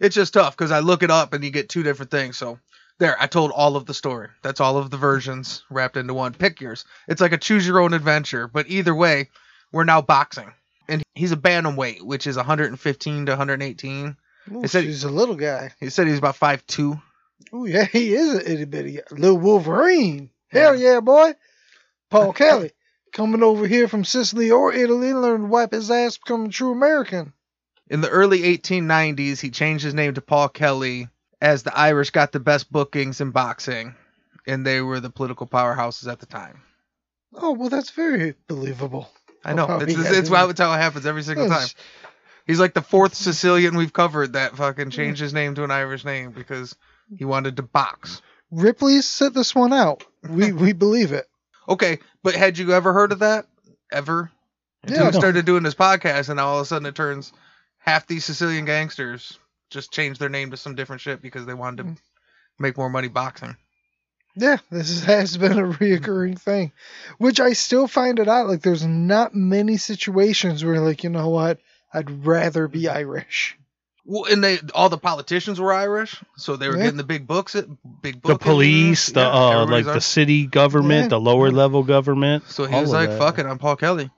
It's 0.00 0.14
just 0.14 0.34
tough 0.34 0.56
because 0.56 0.70
I 0.70 0.80
look 0.80 1.02
it 1.02 1.10
up 1.10 1.32
and 1.32 1.42
you 1.44 1.50
get 1.50 1.68
two 1.68 1.82
different 1.82 2.10
things. 2.10 2.36
So 2.36 2.58
there, 2.98 3.16
I 3.20 3.26
told 3.26 3.50
all 3.52 3.76
of 3.76 3.86
the 3.86 3.94
story. 3.94 4.28
That's 4.42 4.60
all 4.60 4.76
of 4.76 4.90
the 4.90 4.96
versions 4.96 5.64
wrapped 5.70 5.96
into 5.96 6.14
one. 6.14 6.32
Pick 6.34 6.60
yours. 6.60 6.84
It's 7.08 7.20
like 7.20 7.32
a 7.32 7.38
choose 7.38 7.66
your 7.66 7.80
own 7.80 7.94
adventure. 7.94 8.46
But 8.48 8.66
either 8.68 8.94
way, 8.94 9.30
we're 9.72 9.84
now 9.84 10.00
boxing, 10.02 10.52
and 10.88 11.02
he's 11.14 11.32
a 11.32 11.36
bantamweight, 11.36 12.02
which 12.02 12.26
is 12.26 12.36
115 12.36 13.26
to 13.26 13.32
118. 13.32 14.16
Ooh, 14.52 14.66
said- 14.66 14.84
he's 14.84 15.04
a 15.04 15.08
little 15.10 15.36
guy. 15.36 15.72
He 15.80 15.90
said 15.90 16.06
he's 16.06 16.18
about 16.18 16.36
five 16.36 16.66
two. 16.66 17.00
Oh 17.52 17.64
yeah, 17.64 17.84
he 17.84 18.14
is 18.14 18.34
a 18.34 18.52
itty 18.52 18.64
bitty 18.64 19.00
little 19.10 19.38
Wolverine. 19.38 20.30
Hell 20.48 20.76
yeah, 20.76 21.00
boy. 21.00 21.32
Paul 22.10 22.32
Kelly 22.34 22.72
coming 23.12 23.42
over 23.42 23.66
here 23.66 23.88
from 23.88 24.04
Sicily 24.04 24.50
or 24.50 24.72
Italy, 24.72 25.12
learn 25.12 25.42
to 25.42 25.46
wipe 25.46 25.72
his 25.72 25.90
ass, 25.90 26.18
become 26.18 26.46
a 26.46 26.48
true 26.48 26.72
American. 26.72 27.32
In 27.88 28.00
the 28.00 28.08
early 28.08 28.40
1890s, 28.40 29.40
he 29.40 29.50
changed 29.50 29.84
his 29.84 29.94
name 29.94 30.14
to 30.14 30.20
Paul 30.20 30.48
Kelly 30.48 31.08
as 31.40 31.62
the 31.62 31.76
Irish 31.76 32.10
got 32.10 32.32
the 32.32 32.40
best 32.40 32.72
bookings 32.72 33.20
in 33.20 33.30
boxing, 33.30 33.94
and 34.46 34.66
they 34.66 34.80
were 34.80 35.00
the 35.00 35.10
political 35.10 35.46
powerhouses 35.46 36.10
at 36.10 36.20
the 36.20 36.26
time. 36.26 36.62
Oh 37.34 37.52
well, 37.52 37.68
that's 37.68 37.90
very 37.90 38.34
believable. 38.48 39.10
I 39.44 39.52
oh, 39.52 39.54
know. 39.54 39.66
Oh, 39.68 39.78
it's, 39.80 39.92
yeah, 39.92 40.00
it's, 40.00 40.10
it's, 40.10 40.28
how, 40.28 40.48
it's 40.48 40.60
how 40.60 40.72
it 40.72 40.78
happens 40.78 41.06
every 41.06 41.22
single 41.22 41.48
time. 41.48 41.68
He's 42.46 42.60
like 42.60 42.74
the 42.74 42.82
fourth 42.82 43.14
Sicilian 43.14 43.76
we've 43.76 43.92
covered 43.92 44.34
that 44.34 44.56
fucking 44.56 44.90
changed 44.90 45.20
his 45.20 45.32
name 45.32 45.54
to 45.54 45.64
an 45.64 45.70
Irish 45.70 46.04
name 46.04 46.32
because 46.32 46.76
he 47.16 47.24
wanted 47.24 47.56
to 47.56 47.62
box. 47.62 48.20
Ripley 48.50 49.00
set 49.00 49.34
this 49.34 49.54
one 49.54 49.72
out. 49.72 50.04
We 50.28 50.52
we 50.52 50.72
believe 50.72 51.12
it. 51.12 51.26
Okay, 51.66 51.98
but 52.22 52.34
had 52.34 52.58
you 52.58 52.74
ever 52.74 52.92
heard 52.92 53.10
of 53.10 53.20
that? 53.20 53.46
Ever? 53.90 54.30
Until 54.82 55.04
Yeah. 55.04 55.06
we 55.06 55.16
started 55.16 55.46
doing 55.46 55.62
this 55.62 55.74
podcast, 55.74 56.28
and 56.28 56.36
now 56.36 56.48
all 56.48 56.58
of 56.58 56.62
a 56.62 56.66
sudden 56.66 56.84
it 56.84 56.94
turns 56.94 57.32
half 57.78 58.06
these 58.06 58.26
Sicilian 58.26 58.66
gangsters 58.66 59.38
just 59.70 59.90
changed 59.90 60.20
their 60.20 60.28
name 60.28 60.50
to 60.50 60.58
some 60.58 60.74
different 60.74 61.00
shit 61.00 61.22
because 61.22 61.46
they 61.46 61.54
wanted 61.54 61.76
to 61.78 61.84
mm. 61.84 61.96
make 62.58 62.76
more 62.76 62.90
money 62.90 63.08
boxing. 63.08 63.56
Yeah, 64.36 64.56
this 64.70 65.04
has 65.04 65.36
been 65.36 65.58
a 65.58 65.62
reoccurring 65.62 66.38
thing, 66.40 66.72
which 67.18 67.40
I 67.40 67.52
still 67.52 67.86
find 67.86 68.18
it 68.18 68.28
out. 68.28 68.48
Like, 68.48 68.62
there's 68.62 68.84
not 68.84 69.34
many 69.34 69.76
situations 69.76 70.64
where, 70.64 70.80
like, 70.80 71.04
you 71.04 71.10
know 71.10 71.28
what, 71.28 71.58
I'd 71.92 72.26
rather 72.26 72.66
be 72.68 72.88
Irish. 72.88 73.56
Well, 74.06 74.30
and 74.30 74.44
they 74.44 74.58
all 74.74 74.90
the 74.90 74.98
politicians 74.98 75.58
were 75.58 75.72
Irish, 75.72 76.22
so 76.36 76.56
they 76.56 76.68
were 76.68 76.76
Yeah. 76.76 76.82
getting 76.82 76.98
the 76.98 77.04
big 77.04 77.26
books. 77.26 77.54
It 77.54 77.66
big 78.02 78.20
The 78.22 78.36
police, 78.36 79.06
the 79.06 79.20
Yeah, 79.20 79.30
uh 79.32 79.62
everybody's 79.62 79.86
like 79.86 79.94
the 79.94 80.00
city 80.02 80.46
government, 80.46 81.04
Yeah. 81.04 81.08
the 81.08 81.20
lower 81.20 81.50
level 81.50 81.82
government. 81.84 82.44
So 82.50 82.66
he 82.66 82.74
was 82.78 82.90
like, 82.92 83.08
that. 83.08 83.18
"Fuck 83.18 83.38
it, 83.38 83.46
I'm 83.46 83.56
Paul 83.58 83.76
Kelly." 83.76 84.10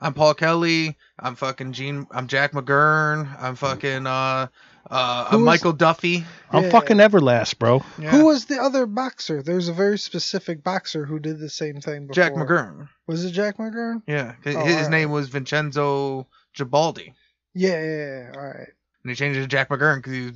I'm 0.00 0.14
Paul 0.14 0.32
Kelly. 0.32 0.96
I'm 1.18 1.34
fucking 1.34 1.72
Gene. 1.74 2.06
I'm 2.10 2.26
Jack 2.26 2.52
McGurn. 2.52 3.28
I'm 3.38 3.54
fucking 3.56 4.06
uh 4.06 4.46
uh 4.90 5.26
Who 5.30 5.38
Michael 5.38 5.72
Duffy. 5.72 6.24
I'm 6.50 6.64
Yeah. 6.64 6.70
fucking 6.70 6.98
Everlast, 6.98 7.58
bro. 7.58 7.84
Yeah. 7.98 8.10
Who 8.10 8.26
was 8.26 8.44
the 8.46 8.60
other 8.60 8.86
boxer? 8.86 9.42
There's 9.42 9.68
a 9.68 9.72
very 9.72 9.98
specific 9.98 10.62
boxer 10.62 11.04
who 11.06 11.18
did 11.18 11.38
the 11.38 11.48
same 11.48 11.80
thing 11.80 12.06
before. 12.08 12.14
Jack 12.14 12.34
McGurn? 12.34 12.88
Was 13.06 13.24
it 13.24 13.30
Jack 13.32 13.56
McGurn? 13.58 14.02
Yeah, 14.06 14.34
his, 14.42 14.56
Oh, 14.56 14.64
his 14.64 14.74
alright. 14.76 14.90
name 14.90 15.10
was 15.10 15.28
Vincenzo 15.28 16.26
Gibaldi, 16.56 17.14
Yeah, 17.54 17.80
yeah, 17.82 17.96
yeah. 17.96 18.30
All 18.34 18.42
right. 18.42 18.68
and 19.04 19.10
he 19.10 19.14
changed 19.14 19.38
it 19.38 19.42
to 19.42 19.48
Jack 19.48 19.68
McGurn 19.70 19.96
because 19.96 20.12
he 20.12 20.22
was 20.26 20.32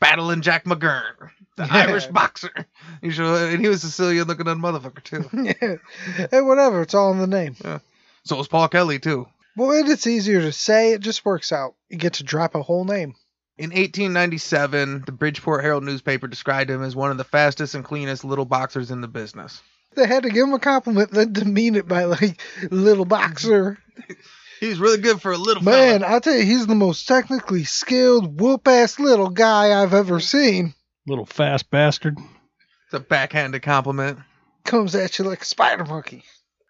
battling 0.00 0.40
Jack 0.42 0.64
McGurn, 0.64 1.30
the 1.56 1.66
Yeah. 1.66 1.76
Irish 1.88 2.06
boxer. 2.06 2.50
He 3.02 3.10
should, 3.10 3.24
and 3.52 3.62
he 3.62 3.68
was 3.68 3.80
Sicilian 3.82 4.26
looking 4.26 4.48
at 4.48 4.56
motherfucker 4.58 5.02
too. 5.02 5.24
yeah. 5.32 6.26
Hey, 6.30 6.40
whatever. 6.42 6.82
It's 6.82 6.94
all 6.94 7.12
in 7.12 7.18
the 7.18 7.26
name. 7.26 7.54
So 8.24 8.36
was 8.36 8.48
Paul 8.48 8.68
Kelly 8.68 8.98
too. 8.98 9.26
Well, 9.56 9.70
and 9.72 9.88
it's 9.88 10.06
easier 10.06 10.40
to 10.42 10.52
say. 10.52 10.92
It 10.92 11.00
just 11.00 11.24
works 11.24 11.50
out. 11.52 11.74
You 11.88 11.96
get 11.96 12.14
to 12.14 12.24
drop 12.24 12.54
a 12.54 12.62
whole 12.62 12.84
name. 12.84 13.14
In 13.60 13.72
1897, 13.72 15.02
the 15.04 15.12
Bridgeport 15.12 15.62
Herald 15.62 15.84
newspaper 15.84 16.26
described 16.26 16.70
him 16.70 16.82
as 16.82 16.96
one 16.96 17.10
of 17.10 17.18
the 17.18 17.24
fastest 17.24 17.74
and 17.74 17.84
cleanest 17.84 18.24
little 18.24 18.46
boxers 18.46 18.90
in 18.90 19.02
the 19.02 19.06
business. 19.06 19.60
They 19.94 20.06
had 20.06 20.22
to 20.22 20.30
give 20.30 20.44
him 20.48 20.54
a 20.54 20.58
compliment, 20.58 21.10
then 21.12 21.34
demean 21.34 21.74
it 21.74 21.86
by 21.86 22.04
like 22.04 22.40
little 22.70 23.04
boxer. 23.04 23.78
He 24.60 24.68
was 24.68 24.78
really 24.78 24.98
good 24.98 25.22
for 25.22 25.32
a 25.32 25.38
little 25.38 25.62
Man, 25.62 26.00
fella. 26.00 26.16
I 26.16 26.18
tell 26.18 26.34
you, 26.34 26.44
he's 26.44 26.66
the 26.66 26.74
most 26.74 27.08
technically 27.08 27.64
skilled, 27.64 28.38
whoop 28.38 28.68
ass 28.68 28.98
little 28.98 29.30
guy 29.30 29.82
I've 29.82 29.94
ever 29.94 30.20
seen. 30.20 30.74
Little 31.06 31.24
fast 31.24 31.70
bastard. 31.70 32.18
It's 32.18 32.92
a 32.92 33.00
backhanded 33.00 33.62
compliment. 33.62 34.18
Comes 34.64 34.94
at 34.94 35.18
you 35.18 35.24
like 35.24 35.40
a 35.40 35.46
spider 35.46 35.86
monkey. 35.86 36.24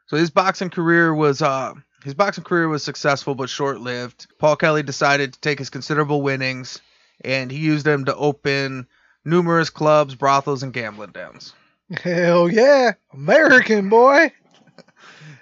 So 0.06 0.16
his 0.16 0.30
boxing 0.30 0.70
career 0.70 1.12
was 1.12 1.42
uh 1.42 1.74
his 2.04 2.14
boxing 2.14 2.44
career 2.44 2.68
was 2.68 2.82
successful 2.82 3.34
but 3.34 3.50
short-lived. 3.50 4.26
Paul 4.38 4.56
Kelly 4.56 4.82
decided 4.82 5.32
to 5.32 5.40
take 5.40 5.58
his 5.58 5.70
considerable 5.70 6.22
winnings 6.22 6.80
and 7.24 7.50
he 7.50 7.58
used 7.58 7.84
them 7.84 8.06
to 8.06 8.16
open 8.16 8.86
numerous 9.24 9.70
clubs, 9.70 10.14
brothels, 10.14 10.62
and 10.62 10.72
gambling 10.72 11.12
dens. 11.12 11.52
Hell 11.90 12.48
yeah, 12.48 12.92
American 13.12 13.88
boy. 13.88 14.32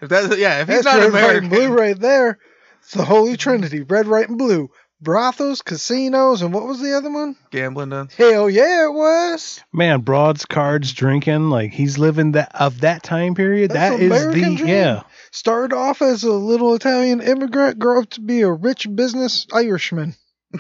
If 0.00 0.09
that's 0.09 0.37
yeah, 0.37 0.62
if 0.62 0.69
he's 0.69 0.85
That's 0.85 0.97
not 0.97 1.03
red, 1.03 1.12
white, 1.12 1.21
American, 1.21 1.45
and 1.45 1.50
blue 1.50 1.69
right 1.69 1.99
there. 1.99 2.38
It's 2.81 2.93
the 2.93 3.05
Holy 3.05 3.37
Trinity: 3.37 3.83
red, 3.83 4.09
white, 4.09 4.29
and 4.29 4.38
blue. 4.38 4.71
Brothels, 5.00 5.62
casinos, 5.62 6.43
and 6.43 6.52
what 6.52 6.67
was 6.67 6.81
the 6.81 6.97
other 6.97 7.11
one? 7.11 7.37
gambling 7.50 7.90
dens. 7.90 8.14
Hell 8.14 8.50
yeah, 8.50 8.87
it 8.87 8.93
was. 8.93 9.62
Man, 9.73 10.00
broads, 10.00 10.45
cards, 10.45 10.93
drinking, 10.93 11.50
like 11.50 11.73
he's 11.73 11.99
living 11.99 12.33
that 12.33 12.50
of 12.61 12.81
that 12.81 13.05
time 13.05 13.35
period. 13.37 13.71
That's 13.71 13.97
That 13.97 14.02
is 14.02 14.11
American 14.11 14.50
the 14.50 14.57
dream. 14.57 14.69
yeah. 14.69 15.02
Started 15.31 15.75
off 15.75 16.02
as 16.02 16.25
a 16.25 16.33
little 16.33 16.75
Italian 16.75 17.21
immigrant, 17.21 17.78
grew 17.78 18.00
up 18.02 18.11
to 18.11 18.21
be 18.21 18.40
a 18.40 18.50
rich 18.50 18.88
business 18.93 19.47
Irishman. 19.52 20.14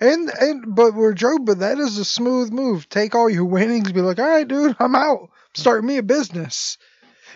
and 0.00 0.30
and 0.30 0.74
but 0.74 0.94
we're 0.94 1.14
joking, 1.14 1.44
but 1.44 1.60
that 1.60 1.78
is 1.78 1.98
a 1.98 2.04
smooth 2.04 2.50
move. 2.52 2.88
Take 2.88 3.14
all 3.14 3.30
your 3.30 3.44
winnings, 3.44 3.92
be 3.92 4.00
like, 4.00 4.18
all 4.18 4.28
right, 4.28 4.46
dude, 4.46 4.76
I'm 4.78 4.94
out. 4.94 5.30
Start 5.54 5.84
me 5.84 5.96
a 5.96 6.02
business. 6.02 6.78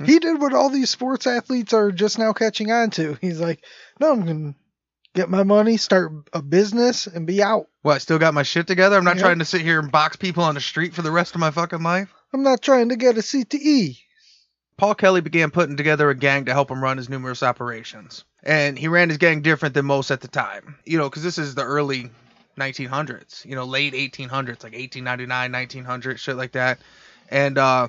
He 0.04 0.18
did 0.18 0.40
what 0.40 0.52
all 0.54 0.70
these 0.70 0.90
sports 0.90 1.26
athletes 1.26 1.72
are 1.72 1.92
just 1.92 2.18
now 2.18 2.32
catching 2.32 2.72
on 2.72 2.90
to. 2.90 3.16
He's 3.20 3.40
like, 3.40 3.64
no, 4.00 4.10
I'm 4.12 4.26
gonna 4.26 4.54
get 5.14 5.30
my 5.30 5.42
money, 5.42 5.76
start 5.76 6.12
a 6.32 6.42
business, 6.42 7.06
and 7.06 7.26
be 7.26 7.42
out. 7.42 7.66
Well, 7.82 7.94
I 7.94 7.98
still 7.98 8.18
got 8.18 8.34
my 8.34 8.42
shit 8.42 8.66
together. 8.66 8.96
I'm 8.96 9.04
not 9.04 9.16
Yep. 9.16 9.24
trying 9.24 9.38
to 9.38 9.44
sit 9.44 9.62
here 9.62 9.78
and 9.78 9.90
box 9.90 10.16
people 10.16 10.42
on 10.44 10.54
the 10.54 10.60
street 10.60 10.94
for 10.94 11.02
the 11.02 11.10
rest 11.10 11.34
of 11.34 11.40
my 11.40 11.50
fucking 11.50 11.82
life. 11.82 12.12
I'm 12.32 12.42
not 12.42 12.62
trying 12.62 12.88
to 12.90 12.96
get 12.96 13.16
a 13.16 13.22
CTE. 13.22 13.98
Paul 14.76 14.96
Kelly 14.96 15.20
began 15.20 15.50
putting 15.52 15.76
together 15.76 16.10
a 16.10 16.16
gang 16.16 16.46
to 16.46 16.52
help 16.52 16.70
him 16.70 16.82
run 16.82 16.96
his 16.96 17.08
numerous 17.08 17.44
operations. 17.44 18.24
And 18.42 18.76
he 18.78 18.88
ran 18.88 19.08
his 19.08 19.18
gang 19.18 19.40
different 19.40 19.74
than 19.74 19.86
most 19.86 20.10
at 20.10 20.20
the 20.20 20.28
time. 20.28 20.76
You 20.84 20.98
know, 20.98 21.08
because 21.08 21.22
this 21.22 21.38
is 21.38 21.54
the 21.54 21.62
early 21.62 22.10
1900s, 22.58 23.44
you 23.44 23.54
know, 23.54 23.64
late 23.64 23.94
1800s, 23.94 24.62
like 24.64 24.74
1899, 24.74 25.52
1900, 25.52 26.18
shit 26.18 26.36
like 26.36 26.52
that. 26.52 26.78
And 27.30 27.56
uh, 27.56 27.88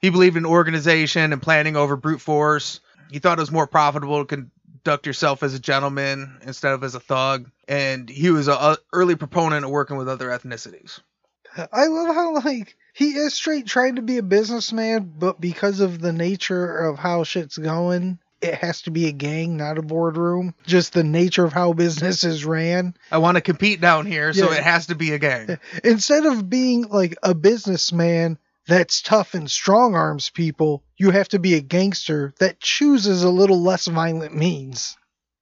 he 0.00 0.10
believed 0.10 0.36
in 0.36 0.46
organization 0.46 1.32
and 1.32 1.40
planning 1.40 1.76
over 1.76 1.96
brute 1.96 2.20
force. 2.20 2.80
He 3.10 3.20
thought 3.20 3.38
it 3.38 3.42
was 3.42 3.52
more 3.52 3.68
profitable 3.68 4.24
to 4.24 4.46
conduct 4.86 5.04
yourself 5.04 5.42
as 5.42 5.52
a 5.52 5.58
gentleman 5.58 6.38
instead 6.42 6.72
of 6.72 6.84
as 6.84 6.94
a 6.94 7.00
thug. 7.00 7.50
And 7.66 8.08
he 8.08 8.30
was 8.30 8.46
a, 8.46 8.78
early 8.92 9.16
proponent 9.16 9.64
of 9.64 9.70
working 9.72 9.96
with 9.96 10.08
other 10.08 10.28
ethnicities. 10.28 11.00
I 11.72 11.86
love 11.86 12.14
how 12.14 12.34
like 12.34 12.76
he 12.94 13.10
is 13.16 13.34
straight 13.34 13.66
trying 13.66 13.96
to 13.96 14.02
be 14.02 14.18
a 14.18 14.22
businessman, 14.22 15.12
but 15.18 15.40
because 15.40 15.80
of 15.80 16.00
the 16.00 16.12
nature 16.12 16.86
of 16.86 17.00
how 17.00 17.24
shit's 17.24 17.58
going, 17.58 18.20
it 18.40 18.54
has 18.54 18.82
to 18.82 18.92
be 18.92 19.08
a 19.08 19.12
gang, 19.12 19.56
not 19.56 19.76
a 19.76 19.82
boardroom. 19.82 20.54
Just 20.66 20.92
the 20.92 21.02
nature 21.02 21.44
of 21.44 21.52
how 21.52 21.72
businesses 21.72 22.44
ran. 22.44 22.94
I 23.10 23.18
want 23.18 23.36
to 23.36 23.40
compete 23.40 23.80
down 23.80 24.06
here, 24.06 24.32
so 24.32 24.52
it 24.52 24.62
has 24.62 24.86
to 24.86 24.94
be 24.94 25.14
a 25.14 25.18
gang. 25.18 25.58
Instead 25.84 26.26
of 26.26 26.48
being 26.48 26.82
like 26.82 27.16
a 27.24 27.34
businessman 27.34 28.38
that's 28.66 29.02
tough 29.02 29.34
and 29.34 29.50
strong 29.50 29.94
arms 29.94 30.30
people, 30.30 30.82
you 30.96 31.10
have 31.10 31.28
to 31.28 31.38
be 31.38 31.54
a 31.54 31.60
gangster 31.60 32.34
that 32.38 32.60
chooses 32.60 33.22
a 33.22 33.30
little 33.30 33.62
less 33.62 33.86
violent 33.86 34.34
means. 34.34 34.96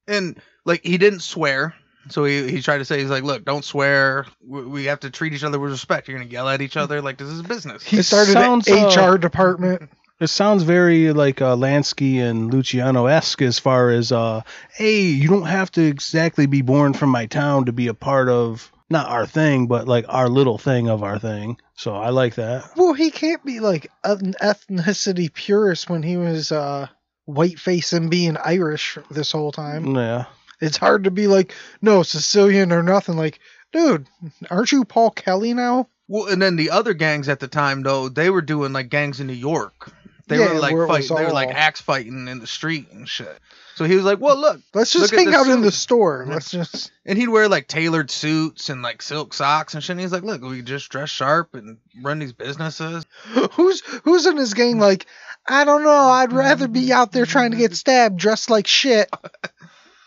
and 0.07 0.41
like 0.65 0.85
he 0.85 0.99
didn't 0.99 1.21
swear. 1.21 1.75
So 2.11 2.25
he, 2.25 2.51
he 2.51 2.61
tried 2.61 2.79
to 2.79 2.85
say 2.85 3.01
he's 3.01 3.09
like 3.11 3.23
look 3.25 3.45
don't 3.45 3.65
swear. 3.65 4.27
We, 4.47 4.63
we 4.63 4.85
have 4.85 5.01
to 5.01 5.11
treat 5.11 5.33
each 5.33 5.45
other 5.45 5.59
with 5.59 5.71
respect. 5.71 6.07
You're 6.09 6.19
gonna 6.19 6.31
yell 6.31 6.49
at 6.49 6.61
each 6.61 6.77
other. 6.77 7.01
Like 7.01 7.17
this 7.17 7.29
is 7.29 7.41
business. 7.43 7.83
He 7.83 7.99
It 7.99 8.03
started 8.03 8.33
sounds, 8.33 8.69
an 8.69 8.79
uh, 8.79 9.13
HR 9.13 9.17
department. 9.17 9.91
It 10.21 10.29
sounds 10.29 10.63
very 10.63 11.13
like 11.13 11.41
uh, 11.43 11.57
Lansky 11.57 12.19
and 12.19 12.53
Luciano 12.53 13.07
esque 13.07 13.43
as 13.43 13.59
far 13.59 13.91
as, 13.91 14.13
uh, 14.13 14.43
hey, 14.73 15.01
you 15.01 15.29
don't 15.29 15.47
have 15.47 15.73
to 15.73 15.83
exactly 15.83 16.47
be 16.47 16.63
born 16.63 16.95
from 16.95 17.11
my 17.11 17.27
town 17.27 17.65
to 17.65 17.73
be 17.73 17.89
a 17.89 17.95
part 17.95 18.29
of 18.29 18.71
not 18.91 19.09
our 19.09 19.27
thing, 19.27 19.67
but 19.67 19.89
like 19.89 20.05
our 20.09 20.29
little 20.29 20.59
thing 20.59 20.89
of 20.89 21.03
our 21.03 21.19
thing. 21.19 21.57
So 21.75 21.95
I 21.95 22.11
like 22.11 22.35
that. 22.37 22.65
Well, 22.77 22.93
he 22.93 23.11
can't 23.11 23.45
be 23.45 23.61
like 23.61 23.91
an 24.05 24.35
ethnicity 24.43 25.33
purist 25.33 25.89
when 25.91 26.03
he 26.03 26.17
was 26.17 26.53
uh 26.53 26.87
white 27.27 27.59
face 27.59 27.93
and 27.93 28.11
being 28.11 28.37
Irish 28.37 28.99
this 29.11 29.33
whole 29.33 29.53
time. 29.53 29.95
Yeah. 29.97 30.27
It's 30.61 30.77
hard 30.77 31.05
to 31.05 31.11
be 31.11 31.27
like, 31.27 31.53
no, 31.83 32.03
Sicilian 32.03 32.73
or 32.73 32.83
nothing. 32.83 33.17
Like, 33.17 33.41
dude, 33.73 34.07
aren't 34.51 34.73
you 34.73 34.85
Paul 34.85 35.11
Kelly 35.11 35.55
now? 35.55 35.89
well 36.07 36.29
and 36.31 36.43
then 36.43 36.57
the 36.57 36.69
other 36.71 36.93
gangs 36.93 37.31
at 37.31 37.41
the 37.41 37.49
time 37.49 37.83
though 37.83 38.11
they 38.11 38.29
were 38.29 38.43
doing 38.43 38.75
like 38.75 38.91
gangs 38.91 39.21
in 39.21 39.27
new 39.27 39.33
york 39.33 39.91
they 40.29 40.37
Yeah, 40.39 40.53
were 40.53 40.61
like 40.61 40.75
where 40.75 40.85
it 40.85 40.89
was 40.91 41.09
fight, 41.09 41.17
they 41.17 41.25
were 41.25 41.33
like 41.33 41.49
axe 41.49 41.81
fighting 41.81 42.29
in 42.29 42.41
the 42.41 42.47
street 42.47 42.89
and 42.93 43.09
shit 43.09 43.39
so 43.75 43.85
he 43.85 43.97
was 43.97 44.05
like 44.05 44.21
well 44.21 44.37
look 44.37 44.61
Let's 44.73 44.93
just 44.93 45.13
Look 45.13 45.21
hang 45.21 45.35
out 45.35 45.47
in 45.47 45.61
the 45.61 45.73
store. 45.73 46.25
Let's 46.29 46.51
just. 46.51 46.93
and 47.07 47.19
he'd 47.19 47.29
wear 47.29 47.49
like 47.49 47.69
tailored 47.69 48.11
suits 48.11 48.69
and 48.69 48.83
like 48.83 49.03
silk 49.03 49.35
socks 49.35 49.75
and 49.75 49.83
shit 49.83 49.93
and 49.93 50.01
he's 50.01 50.13
like 50.13 50.23
look 50.23 50.43
we 50.43 50.63
just 50.63 50.91
dress 50.91 51.11
sharp 51.11 51.55
and 51.55 51.79
run 52.03 52.19
these 52.19 52.33
businesses 52.33 53.05
Who's 53.53 53.81
who's 54.05 54.27
in 54.27 54.37
his 54.37 54.55
gang? 54.55 54.79
Like, 54.79 55.07
I 55.47 55.65
don't 55.65 55.83
know. 55.83 55.91
I'd 55.91 56.33
rather 56.33 56.69
be 56.69 56.93
out 56.93 57.13
there 57.13 57.27
trying 57.27 57.53
to 57.53 57.57
get 57.57 57.75
stabbed 57.77 58.19
dressed 58.19 58.51
like 58.51 58.67
shit. 58.67 59.11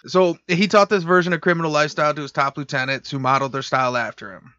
So 0.06 0.38
he 0.48 0.70
taught 0.70 0.90
this 0.90 1.04
version 1.04 1.34
of 1.34 1.42
criminal 1.42 1.70
lifestyle 1.70 2.14
to 2.14 2.22
his 2.22 2.32
top 2.32 2.58
lieutenants 2.58 3.12
who 3.12 3.20
modeled 3.20 3.52
their 3.52 3.62
style 3.62 3.98
after 3.98 4.32
him. 4.32 4.54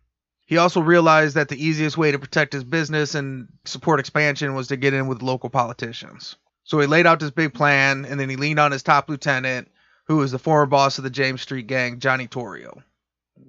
He 0.45 0.59
also 0.59 0.81
realized 0.83 1.37
that 1.37 1.49
the 1.49 1.65
easiest 1.65 1.97
way 1.97 2.12
to 2.12 2.19
protect 2.19 2.53
his 2.53 2.65
business 2.65 3.15
and 3.15 3.49
support 3.65 3.99
expansion 3.99 4.55
was 4.55 4.69
to 4.69 4.77
get 4.77 4.93
in 4.93 5.07
with 5.07 5.23
local 5.23 5.49
politicians. 5.49 6.37
So 6.69 6.79
he 6.79 6.87
laid 6.87 7.07
out 7.07 7.19
this 7.19 7.31
big 7.31 7.55
plan 7.55 8.05
and 8.05 8.21
then 8.21 8.29
he 8.29 8.37
leaned 8.37 8.61
on 8.61 8.73
his 8.73 8.83
top 8.83 9.09
lieutenant, 9.09 9.69
who 10.05 10.19
was 10.19 10.33
the 10.33 10.39
former 10.39 10.67
boss 10.67 10.99
of 10.99 11.05
the 11.05 11.09
James 11.09 11.41
Street 11.41 11.67
gang, 11.67 11.99
Johnny 11.99 12.29
Torrio. 12.29 12.83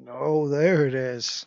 Oh, 0.09 0.47
there 0.47 0.87
it 0.87 0.93
is. 0.93 1.45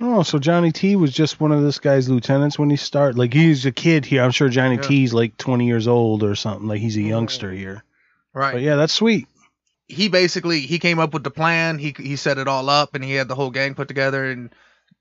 Oh, 0.00 0.22
so 0.22 0.38
Johnny 0.38 0.72
T 0.72 0.96
was 0.96 1.12
just 1.12 1.38
one 1.38 1.52
of 1.52 1.62
this 1.62 1.78
guy's 1.78 2.08
lieutenants 2.08 2.58
when 2.58 2.70
he 2.70 2.76
started. 2.76 3.18
Like 3.18 3.34
he's 3.34 3.66
a 3.66 3.70
kid 3.70 4.06
here. 4.06 4.22
I'm 4.22 4.30
sure 4.30 4.48
Johnny 4.48 4.76
Yeah. 4.76 4.80
T's 4.80 5.12
like 5.12 5.36
20 5.36 5.66
years 5.66 5.86
old 5.86 6.22
or 6.22 6.34
something. 6.36 6.66
Like 6.66 6.80
he's 6.80 6.96
a 6.96 7.02
oh. 7.02 7.06
youngster 7.06 7.52
here. 7.52 7.84
Right. 8.32 8.52
But 8.52 8.62
yeah, 8.62 8.76
that's 8.76 8.94
sweet. 8.94 9.28
He 9.86 10.08
basically 10.08 10.60
he 10.60 10.78
came 10.78 10.98
up 10.98 11.12
with 11.12 11.22
the 11.22 11.30
plan. 11.30 11.78
He 11.78 11.94
he 11.98 12.16
set 12.16 12.38
it 12.38 12.48
all 12.48 12.70
up 12.70 12.94
and 12.94 13.04
he 13.04 13.12
had 13.12 13.28
the 13.28 13.34
whole 13.34 13.50
gang 13.50 13.74
put 13.74 13.88
together 13.88 14.24
and 14.24 14.54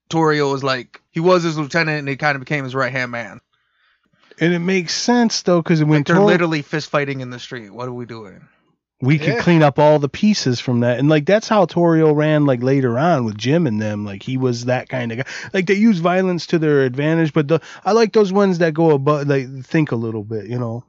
Torrio 0.09 0.51
was 0.51 0.65
like 0.65 1.01
he 1.11 1.21
was 1.21 1.43
his 1.43 1.57
lieutenant 1.57 1.99
and 1.99 2.09
he 2.09 2.17
kind 2.17 2.35
of 2.35 2.41
became 2.41 2.65
his 2.65 2.75
right 2.75 2.91
hand 2.91 3.09
man. 3.09 3.39
And 4.39 4.53
it 4.53 4.59
makes 4.59 4.93
sense 4.93 5.41
though, 5.43 5.61
because 5.61 5.81
when 5.83 5.99
Like 5.99 6.07
they're 6.07 6.15
Tor- 6.17 6.25
literally 6.25 6.61
fist 6.61 6.89
fighting 6.89 7.21
in 7.21 7.29
the 7.29 7.39
street. 7.39 7.69
What 7.71 7.87
are 7.87 7.93
we 7.93 8.05
doing? 8.05 8.47
we 9.01 9.17
could 9.19 9.33
Yeah. 9.33 9.41
clean 9.41 9.61
up 9.63 9.79
all 9.79 9.99
the 9.99 10.07
pieces 10.07 10.61
from 10.61 10.79
that, 10.79 10.97
and 10.97 11.09
like 11.09 11.25
that's 11.25 11.49
how 11.49 11.65
Torrio 11.65 12.15
ran. 12.15 12.45
Like 12.45 12.63
later 12.63 12.97
on 12.97 13.25
with 13.25 13.37
Jim 13.37 13.67
and 13.67 13.81
them, 13.81 14.05
like 14.05 14.23
he 14.23 14.37
was 14.37 14.65
that 14.65 14.87
kind 14.87 15.11
of 15.11 15.17
guy. 15.17 15.23
Like 15.53 15.65
they 15.65 15.73
use 15.73 15.99
violence 15.99 16.47
to 16.47 16.59
their 16.59 16.83
advantage, 16.83 17.33
but 17.33 17.49
the 17.49 17.59
I 17.83 17.91
like 17.91 18.13
those 18.13 18.31
ones 18.31 18.59
that 18.59 18.73
go 18.73 18.91
above, 18.91 19.27
like 19.27 19.65
think 19.65 19.91
a 19.91 19.97
little 19.97 20.23
bit, 20.23 20.45
you 20.45 20.57
know. 20.57 20.85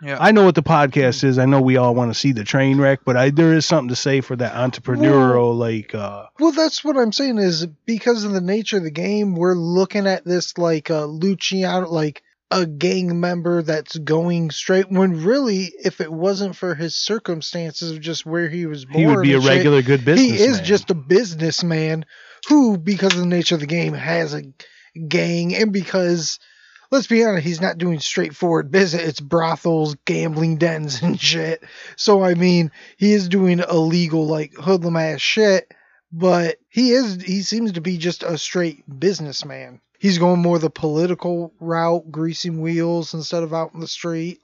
Yeah. 0.00 0.16
I 0.18 0.32
know 0.32 0.44
what 0.44 0.54
the 0.54 0.62
podcast 0.62 1.22
is. 1.24 1.38
I 1.38 1.44
know 1.44 1.60
we 1.60 1.76
all 1.76 1.94
want 1.94 2.10
to 2.12 2.18
see 2.18 2.32
the 2.32 2.42
train 2.42 2.80
wreck, 2.80 3.00
but 3.04 3.16
I 3.18 3.28
there 3.30 3.52
is 3.52 3.66
something 3.66 3.90
to 3.90 3.96
say 3.96 4.22
for 4.22 4.34
that 4.36 4.54
entrepreneurial, 4.54 5.54
like 5.56 5.94
uh, 5.94 6.26
Well, 6.40 6.52
that's 6.52 6.82
what 6.82 6.96
I'm 6.96 7.12
saying 7.12 7.36
is 7.38 7.66
because 7.84 8.24
of 8.24 8.32
the 8.32 8.40
nature 8.40 8.78
of 8.78 8.82
the 8.84 8.90
game, 8.90 9.34
we're 9.34 9.54
looking 9.54 10.06
at 10.06 10.24
this 10.24 10.56
like 10.58 10.90
uh, 10.90 11.04
Luciano, 11.04 11.88
like 11.88 12.22
a 12.52 12.66
gang 12.66 13.20
member 13.20 13.62
that's 13.62 13.98
going 13.98 14.52
straight 14.52 14.90
when 14.90 15.24
really 15.24 15.72
if 15.84 16.00
it 16.02 16.12
wasn't 16.12 16.56
for 16.56 16.74
his 16.76 16.96
circumstances 16.96 17.92
of 17.92 18.00
just 18.00 18.26
where 18.26 18.48
he 18.50 18.66
was 18.66 18.84
born 18.86 19.00
He 19.00 19.06
would 19.06 19.22
be 19.22 19.34
a 19.34 19.40
shit, 19.40 19.50
regular 19.50 19.82
good 19.82 20.04
business. 20.04 20.38
he 20.40 20.44
is 20.44 20.60
just 20.60 20.90
a 20.90 20.94
businessman 20.94 22.06
who 22.48 22.78
because 22.78 23.14
of 23.14 23.20
the 23.20 23.26
nature 23.26 23.56
of 23.56 23.62
the 23.62 23.68
game 23.68 23.94
has 23.94 24.34
a 24.34 24.42
gang 25.08 25.54
and 25.56 25.72
because 25.72 26.38
let's 26.92 27.08
be 27.08 27.24
honest 27.24 27.46
he's 27.46 27.62
not 27.62 27.78
doing 27.78 28.00
straightforward 28.00 28.70
business. 28.70 29.02
It's 29.02 29.20
brothels 29.20 29.96
gambling 30.06 30.58
dens 30.58 31.02
and 31.02 31.20
shit. 31.20 31.64
So 31.96 32.22
i 32.24 32.34
mean 32.34 32.70
he 32.98 33.12
is 33.14 33.28
doing 33.30 33.60
illegal 33.60 34.26
like 34.26 34.54
hoodlum 34.54 34.96
ass 34.96 35.20
shit 35.22 35.72
but 36.12 36.58
he 36.68 36.92
is 36.92 37.22
he 37.22 37.42
seems 37.42 37.72
to 37.72 37.80
be 37.80 37.98
just 37.98 38.22
a 38.22 38.38
straight 38.38 38.84
businessman 39.00 39.80
he's 40.02 40.18
going 40.18 40.42
more 40.42 40.58
the 40.58 40.68
political 40.68 41.54
route 41.60 42.10
greasing 42.10 42.60
wheels 42.60 43.14
instead 43.14 43.44
of 43.44 43.54
out 43.54 43.72
in 43.72 43.80
the 43.80 43.86
street 43.86 44.40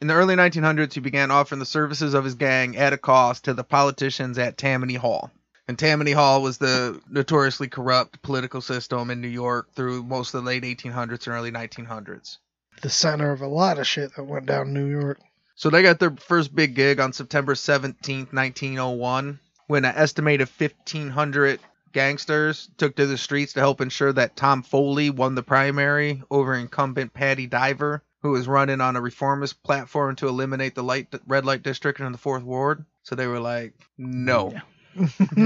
In 0.00 0.06
the 0.08 0.14
early 0.14 0.34
1900s, 0.36 0.94
he 0.94 1.00
began 1.00 1.30
offering 1.30 1.58
the 1.58 1.66
services 1.66 2.14
of 2.14 2.24
his 2.24 2.34
gang 2.36 2.76
at 2.76 2.92
a 2.92 2.98
cost 2.98 3.44
to 3.44 3.54
the 3.54 3.64
politicians 3.64 4.38
at 4.38 4.56
Tammany 4.58 4.94
Hall. 4.94 5.30
And 5.68 5.78
Tammany 5.78 6.12
Hall 6.12 6.42
was 6.42 6.58
the 6.58 7.00
notoriously 7.08 7.68
corrupt 7.68 8.22
political 8.22 8.60
system 8.60 9.10
in 9.10 9.20
New 9.20 9.28
York 9.28 9.72
through 9.74 10.02
most 10.02 10.34
of 10.34 10.42
the 10.42 10.46
late 10.50 10.64
1800s 10.64 11.26
and 11.26 11.36
early 11.36 11.52
1900s. 11.52 12.38
the 12.80 12.90
center 12.90 13.30
of 13.32 13.42
a 13.42 13.46
lot 13.46 13.78
of 13.78 13.86
shit 13.86 14.14
that 14.16 14.24
went 14.24 14.46
down 14.46 14.68
in 14.68 14.74
new 14.74 14.86
york 14.86 15.18
So 15.54 15.70
they 15.70 15.82
got 15.82 16.00
their 16.00 16.16
first 16.16 16.54
big 16.54 16.74
gig 16.74 16.98
on 17.00 17.12
September 17.12 17.54
17th, 17.54 18.32
1901, 18.32 19.38
when 19.68 19.84
an 19.84 19.94
estimated 19.96 20.48
1,500 20.48 21.60
gangsters 21.92 22.68
took 22.78 22.96
to 22.96 23.06
the 23.06 23.18
streets 23.18 23.52
to 23.54 23.60
help 23.60 23.80
ensure 23.80 24.12
that 24.12 24.36
Tom 24.36 24.62
Foley 24.62 25.10
won 25.10 25.34
the 25.34 25.42
primary 25.42 26.22
over 26.30 26.54
incumbent 26.54 27.12
Paddy 27.12 27.46
Divver, 27.48 28.00
who 28.22 28.30
was 28.30 28.48
running 28.48 28.80
on 28.80 28.96
a 28.96 29.00
reformist 29.00 29.62
platform 29.62 30.16
to 30.16 30.28
eliminate 30.28 30.74
the 30.74 30.82
light 30.82 31.14
red 31.26 31.44
light 31.44 31.62
district 31.62 32.00
in 32.00 32.12
the 32.12 32.18
fourth 32.18 32.42
ward. 32.42 32.84
So 33.02 33.14
they 33.14 33.26
were 33.26 33.40
like, 33.40 33.74
no, 33.98 34.54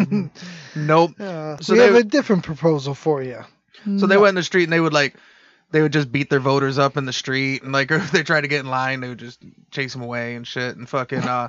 nope. 0.77 1.21
Uh, 1.21 1.57
So 1.59 1.73
we 1.75 1.79
they 1.79 1.87
have 1.87 1.95
a 1.95 2.03
different 2.05 2.45
proposal 2.45 2.95
for 2.95 3.23
you. 3.23 3.41
So 3.99 4.07
they 4.07 4.17
went 4.17 4.31
in 4.31 4.35
the 4.37 4.43
street 4.43 4.65
and 4.65 4.73
they 4.73 4.81
would 4.81 4.93
like, 4.95 5.17
they 5.71 5.83
would 5.83 5.93
just 5.93 6.11
beat 6.11 6.31
their 6.31 6.41
voters 6.41 6.79
up 6.79 6.97
in 6.97 7.05
the 7.05 7.13
street 7.13 7.63
and 7.63 7.73
like 7.73 7.91
if 7.93 8.11
they 8.11 8.23
tried 8.23 8.43
to 8.43 8.49
get 8.49 8.61
in 8.61 8.71
line, 8.71 9.01
they 9.01 9.09
would 9.09 9.19
just 9.19 9.43
chase 9.71 9.93
them 9.93 10.03
away 10.03 10.35
and 10.35 10.47
shit 10.47 10.77
and 10.77 10.89
fucking. 10.89 11.23
uh 11.23 11.49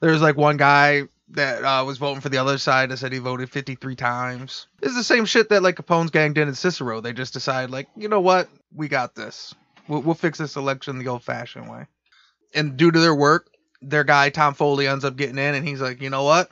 There 0.00 0.12
was 0.12 0.22
like 0.22 0.36
one 0.36 0.56
guy 0.56 1.02
that 1.30 1.64
uh, 1.64 1.84
was 1.84 1.98
voting 1.98 2.20
for 2.20 2.28
the 2.28 2.38
other 2.38 2.58
side 2.58 2.90
that 2.90 2.98
said 2.98 3.12
he 3.12 3.18
voted 3.18 3.50
53 3.50 3.96
times. 3.96 4.66
It's 4.82 4.94
the 4.94 5.04
same 5.04 5.24
shit 5.24 5.50
that 5.50 5.62
like 5.62 5.76
Capone's 5.76 6.10
gang 6.10 6.32
did 6.32 6.48
in 6.48 6.54
Cicero. 6.54 7.00
They 7.00 7.12
just 7.12 7.32
decided 7.32 7.70
like, 7.70 7.88
you 7.96 8.08
know 8.08 8.20
what, 8.20 8.48
we 8.74 8.88
got 8.88 9.14
this. 9.14 9.54
We'll, 9.88 10.00
we'll 10.00 10.14
fix 10.14 10.38
this 10.38 10.56
election 10.56 10.98
the 10.98 11.08
old-fashioned 11.08 11.68
way. 11.68 11.86
And 12.54 12.76
due 12.76 12.90
to 12.90 12.98
their 12.98 13.14
work, 13.14 13.50
their 13.82 14.04
guy 14.04 14.30
Tom 14.30 14.54
Foley 14.54 14.86
ends 14.86 15.04
up 15.04 15.16
getting 15.16 15.38
in, 15.38 15.54
and 15.54 15.66
he's 15.66 15.80
like, 15.80 16.00
you 16.00 16.10
know 16.10 16.24
what, 16.24 16.50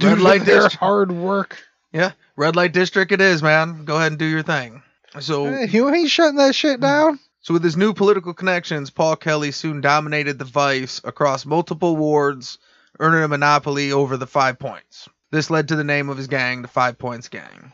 red 0.00 0.20
light 0.20 0.44
district. 0.44 0.76
hard 0.76 1.12
work. 1.12 1.62
Yeah, 1.92 2.12
red 2.36 2.56
light 2.56 2.72
district 2.72 3.12
it 3.12 3.20
is, 3.20 3.42
man. 3.42 3.84
Go 3.84 3.96
ahead 3.96 4.12
and 4.12 4.18
do 4.18 4.24
your 4.24 4.42
thing. 4.42 4.82
So. 5.20 5.44
Hey, 5.44 5.66
you 5.68 5.92
ain't 5.92 6.10
shutting 6.10 6.36
that 6.36 6.54
shit 6.54 6.80
down. 6.80 7.18
So 7.42 7.54
with 7.54 7.64
his 7.64 7.76
new 7.76 7.92
political 7.92 8.34
connections, 8.34 8.90
Paul 8.90 9.16
Kelly 9.16 9.50
soon 9.50 9.80
dominated 9.80 10.38
the 10.38 10.44
vice 10.44 11.00
across 11.02 11.44
multiple 11.44 11.96
wards, 11.96 12.58
earning 13.02 13.24
a 13.24 13.28
monopoly 13.28 13.90
over 13.90 14.16
the 14.16 14.28
Five 14.28 14.60
Points. 14.60 15.08
This 15.32 15.50
led 15.50 15.68
to 15.68 15.76
the 15.76 15.84
name 15.84 16.08
of 16.08 16.16
his 16.16 16.28
gang, 16.28 16.62
the 16.62 16.68
Five 16.68 16.98
Points 16.98 17.28
Gang. 17.28 17.72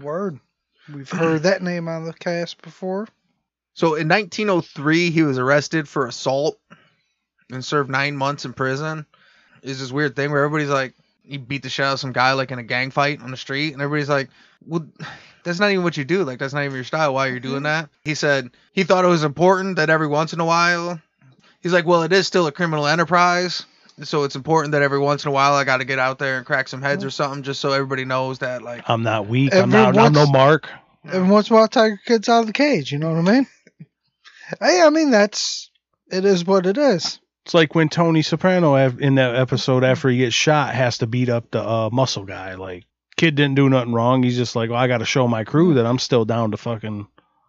Word. 0.00 0.38
We've 0.92 1.10
heard 1.10 1.44
that 1.44 1.62
name 1.62 1.88
on 1.88 2.04
the 2.04 2.12
cast 2.12 2.60
before. 2.60 3.08
So 3.72 3.94
in 3.94 4.08
1903, 4.08 5.10
he 5.10 5.22
was 5.22 5.38
arrested 5.38 5.88
for 5.88 6.06
assault 6.06 6.58
and 7.50 7.64
served 7.64 7.88
nine 7.88 8.16
months 8.16 8.44
in 8.44 8.52
prison. 8.52 9.06
It's 9.62 9.80
this 9.80 9.90
weird 9.90 10.14
thing 10.14 10.30
where 10.30 10.44
everybody's 10.44 10.70
like, 10.70 10.94
he 11.22 11.38
beat 11.38 11.62
the 11.62 11.70
shit 11.70 11.86
out 11.86 11.94
of 11.94 12.00
some 12.00 12.12
guy 12.12 12.32
like 12.32 12.50
in 12.50 12.58
a 12.58 12.62
gang 12.62 12.90
fight 12.90 13.22
on 13.22 13.30
the 13.30 13.36
street, 13.36 13.72
and 13.72 13.80
everybody's 13.82 14.08
like, 14.08 14.28
well, 14.66 14.86
that's 15.44 15.60
not 15.60 15.70
even 15.70 15.84
what 15.84 15.96
you 15.96 16.04
do. 16.04 16.24
Like 16.24 16.38
that's 16.38 16.52
not 16.52 16.64
even 16.64 16.74
your 16.74 16.84
style. 16.84 17.14
Why 17.14 17.28
are 17.28 17.32
you 17.32 17.40
doing 17.40 17.56
mm-hmm. 17.56 17.64
that? 17.64 17.90
He 18.02 18.14
said 18.14 18.50
he 18.72 18.84
thought 18.84 19.04
it 19.04 19.08
was 19.08 19.24
important 19.24 19.76
that 19.76 19.90
every 19.90 20.08
once 20.08 20.32
in 20.32 20.40
a 20.40 20.44
while, 20.44 21.00
he's 21.60 21.72
like, 21.72 21.86
well, 21.86 22.02
it 22.02 22.12
is 22.12 22.26
still 22.26 22.46
a 22.46 22.52
criminal 22.52 22.86
enterprise. 22.86 23.64
So 24.02 24.24
it's 24.24 24.36
important 24.36 24.72
that 24.72 24.82
every 24.82 24.98
once 24.98 25.24
in 25.24 25.28
a 25.28 25.32
while 25.32 25.54
I 25.54 25.64
got 25.64 25.78
to 25.78 25.84
get 25.84 25.98
out 25.98 26.18
there 26.18 26.36
and 26.36 26.46
crack 26.46 26.68
some 26.68 26.82
heads 26.82 27.04
or 27.04 27.10
something, 27.10 27.42
just 27.42 27.60
so 27.60 27.72
everybody 27.72 28.04
knows 28.04 28.38
that 28.40 28.62
like 28.62 28.88
I'm 28.88 29.02
not 29.02 29.26
weak. 29.26 29.52
I'm 29.52 29.74
Every 29.74 29.92
not. 29.92 29.98
I'm 29.98 30.12
no 30.12 30.26
Mark. 30.26 30.68
Every 31.04 31.28
once 31.28 31.48
in 31.48 31.54
a 31.54 31.58
while, 31.58 31.68
Tiger 31.68 32.00
Kid's 32.04 32.28
out 32.28 32.40
of 32.40 32.46
the 32.46 32.52
cage. 32.52 32.92
You 32.92 32.98
know 32.98 33.10
what 33.10 33.28
I 33.28 33.32
mean? 33.32 33.46
Hey, 34.60 34.82
I 34.82 34.90
mean 34.90 35.10
that's 35.10 35.70
it 36.10 36.24
is 36.24 36.44
what 36.44 36.66
it 36.66 36.78
is. 36.78 37.20
It's 37.44 37.54
like 37.54 37.74
when 37.74 37.88
Tony 37.88 38.22
Soprano 38.22 38.76
av- 38.76 39.00
in 39.00 39.14
that 39.16 39.34
episode 39.34 39.82
after 39.82 40.08
he 40.08 40.18
gets 40.18 40.34
shot 40.34 40.74
has 40.74 40.98
to 40.98 41.06
beat 41.06 41.28
up 41.28 41.50
the 41.50 41.62
uh, 41.62 41.88
muscle 41.90 42.24
guy. 42.24 42.54
Like 42.54 42.84
kid 43.16 43.34
didn't 43.34 43.56
do 43.56 43.68
nothing 43.68 43.92
wrong. 43.92 44.22
He's 44.22 44.36
just 44.36 44.56
like, 44.56 44.70
well, 44.70 44.78
I 44.78 44.86
got 44.86 44.98
to 44.98 45.04
show 45.04 45.28
my 45.28 45.44
crew 45.44 45.74
that 45.74 45.86
I'm 45.86 45.98
still 45.98 46.24
down 46.24 46.52
to 46.52 46.56
fucking. 46.56 47.06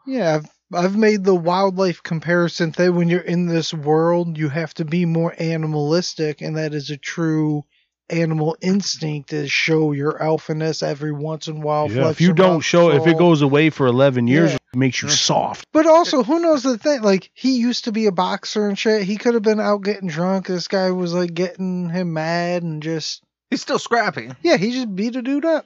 Yeah, 0.07 0.35
I've 0.35 0.58
I've 0.73 0.95
made 0.97 1.23
the 1.23 1.35
wildlife 1.35 2.03
comparison 2.03 2.71
that 2.77 2.93
when 2.93 3.09
you're 3.09 3.21
in 3.21 3.47
this 3.47 3.73
world, 3.73 4.37
you 4.37 4.49
have 4.49 4.73
to 4.75 4.85
be 4.85 5.05
more 5.05 5.33
animalistic, 5.39 6.41
and 6.41 6.57
that 6.57 6.73
is 6.73 6.89
a 6.91 6.97
true 6.97 7.63
animal 8.11 8.57
instinct 8.61 9.29
to 9.29 9.47
show 9.47 9.91
your 9.91 10.13
alphaness 10.19 10.81
every 10.81 11.11
once 11.11 11.47
in 11.47 11.57
a 11.57 11.59
while. 11.59 11.91
Yeah, 11.91 12.09
if 12.09 12.21
you 12.21 12.33
don't 12.33 12.61
show, 12.61 12.89
if 12.91 13.05
it 13.07 13.17
goes 13.17 13.41
away 13.43 13.69
for 13.69 13.85
11 13.87 14.27
years, 14.27 14.51
Yeah. 14.51 14.57
it 14.73 14.77
makes 14.77 15.01
you 15.01 15.09
soft. 15.09 15.65
But 15.73 15.85
also, 15.85 16.23
who 16.23 16.39
knows 16.39 16.63
the 16.63 16.77
thing? 16.77 17.01
Like, 17.01 17.29
he 17.33 17.57
used 17.57 17.85
to 17.85 17.91
be 17.91 18.07
a 18.07 18.11
boxer 18.11 18.67
and 18.67 18.77
shit. 18.77 19.03
He 19.03 19.17
could 19.17 19.35
have 19.35 19.43
been 19.43 19.59
out 19.59 19.83
getting 19.83 20.07
drunk. 20.09 20.47
This 20.47 20.67
guy 20.67 20.89
was 20.91 21.13
like 21.13 21.33
getting 21.35 21.89
him 21.89 22.13
mad 22.13 22.63
and 22.63 22.81
just 22.81 23.23
he's 23.51 23.61
still 23.61 23.79
scrappy. 23.79 24.31
yeah, 24.41 24.57
he 24.57 24.71
just 24.71 24.95
beat 24.95 25.15
a 25.15 25.21
dude 25.21 25.45
up. 25.45 25.65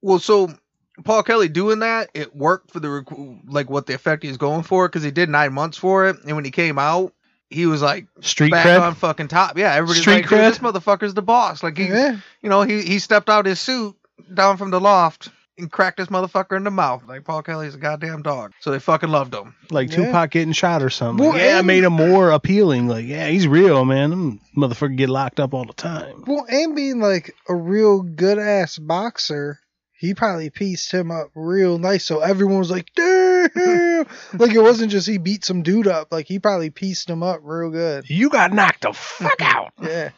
Well, 0.00 0.18
so 0.20 0.52
Paul 1.02 1.22
Kelly 1.24 1.48
doing 1.48 1.80
that, 1.80 2.10
it 2.14 2.36
worked 2.36 2.70
for 2.70 2.78
the 2.80 2.88
rec- 2.90 3.18
like 3.46 3.68
what 3.68 3.86
the 3.86 3.94
effect 3.94 4.22
he 4.22 4.28
was 4.28 4.36
going 4.38 4.62
for 4.62 4.86
because 4.88 5.02
he 5.02 5.10
did 5.10 5.28
nine 5.28 5.52
months 5.52 5.76
for 5.76 6.08
it, 6.08 6.16
and 6.24 6.36
when 6.36 6.44
he 6.44 6.50
came 6.52 6.78
out, 6.78 7.12
he 7.50 7.66
was 7.66 7.82
like 7.82 8.06
Street 8.20 8.52
back 8.52 8.66
cred. 8.66 8.80
on 8.80 8.94
fucking 8.94 9.28
top. 9.28 9.58
Yeah, 9.58 9.72
everybody's 9.74 10.02
Street 10.02 10.14
like, 10.14 10.28
Dude, 10.28 10.38
cred? 10.38 10.48
this 10.50 10.58
motherfucker's 10.58 11.14
the 11.14 11.22
boss. 11.22 11.62
Like 11.62 11.76
he, 11.76 11.86
Yeah, 11.86 12.16
you 12.42 12.48
know, 12.48 12.62
he 12.62 12.82
he 12.82 12.98
stepped 13.00 13.28
out 13.28 13.46
his 13.46 13.58
suit 13.60 13.96
down 14.32 14.56
from 14.56 14.70
the 14.70 14.80
loft 14.80 15.30
and 15.56 15.70
cracked 15.70 15.98
this 15.98 16.08
motherfucker 16.08 16.56
in 16.56 16.64
the 16.64 16.70
mouth. 16.70 17.04
Like 17.06 17.24
Paul 17.24 17.42
Kelly's 17.42 17.74
a 17.76 17.78
goddamn 17.78 18.22
dog. 18.22 18.52
So 18.60 18.70
they 18.72 18.80
fucking 18.80 19.08
loved 19.10 19.34
him. 19.34 19.54
like 19.70 19.90
Yeah. 19.90 20.06
Tupac 20.06 20.30
getting 20.32 20.52
shot 20.52 20.82
or 20.82 20.90
something. 20.90 21.24
Well, 21.24 21.36
yeah, 21.36 21.58
and- 21.58 21.66
made 21.66 21.84
him 21.84 21.92
more 21.92 22.30
appealing. 22.30 22.88
Like, 22.88 23.06
yeah, 23.06 23.28
he's 23.28 23.46
real, 23.46 23.84
man. 23.84 24.10
Them 24.10 24.40
motherfucker 24.56 24.96
get 24.96 25.10
locked 25.10 25.38
up 25.38 25.54
all 25.54 25.64
the 25.64 25.72
time. 25.72 26.24
well, 26.26 26.44
and 26.48 26.74
being 26.74 26.98
like 27.00 27.34
a 27.48 27.54
real 27.54 28.02
good 28.02 28.38
ass 28.40 28.78
boxer, 28.78 29.60
he 29.96 30.14
probably 30.14 30.50
pieced 30.50 30.92
him 30.92 31.10
up 31.10 31.30
real 31.34 31.78
nice. 31.78 32.04
So 32.04 32.20
everyone 32.20 32.58
was 32.58 32.70
like, 32.70 32.90
damn. 32.94 33.44
like 34.34 34.52
it 34.52 34.60
wasn't 34.60 34.90
just 34.90 35.06
he 35.06 35.18
beat 35.18 35.44
some 35.44 35.62
dude 35.62 35.86
up. 35.86 36.08
Like 36.10 36.26
he 36.26 36.38
probably 36.38 36.70
pieced 36.70 37.08
him 37.08 37.22
up 37.22 37.40
real 37.42 37.70
good. 37.70 38.08
You 38.10 38.28
got 38.28 38.52
knocked 38.52 38.82
the 38.82 38.92
fuck 38.92 39.36
out. 39.40 39.72
Yeah. 39.80 40.10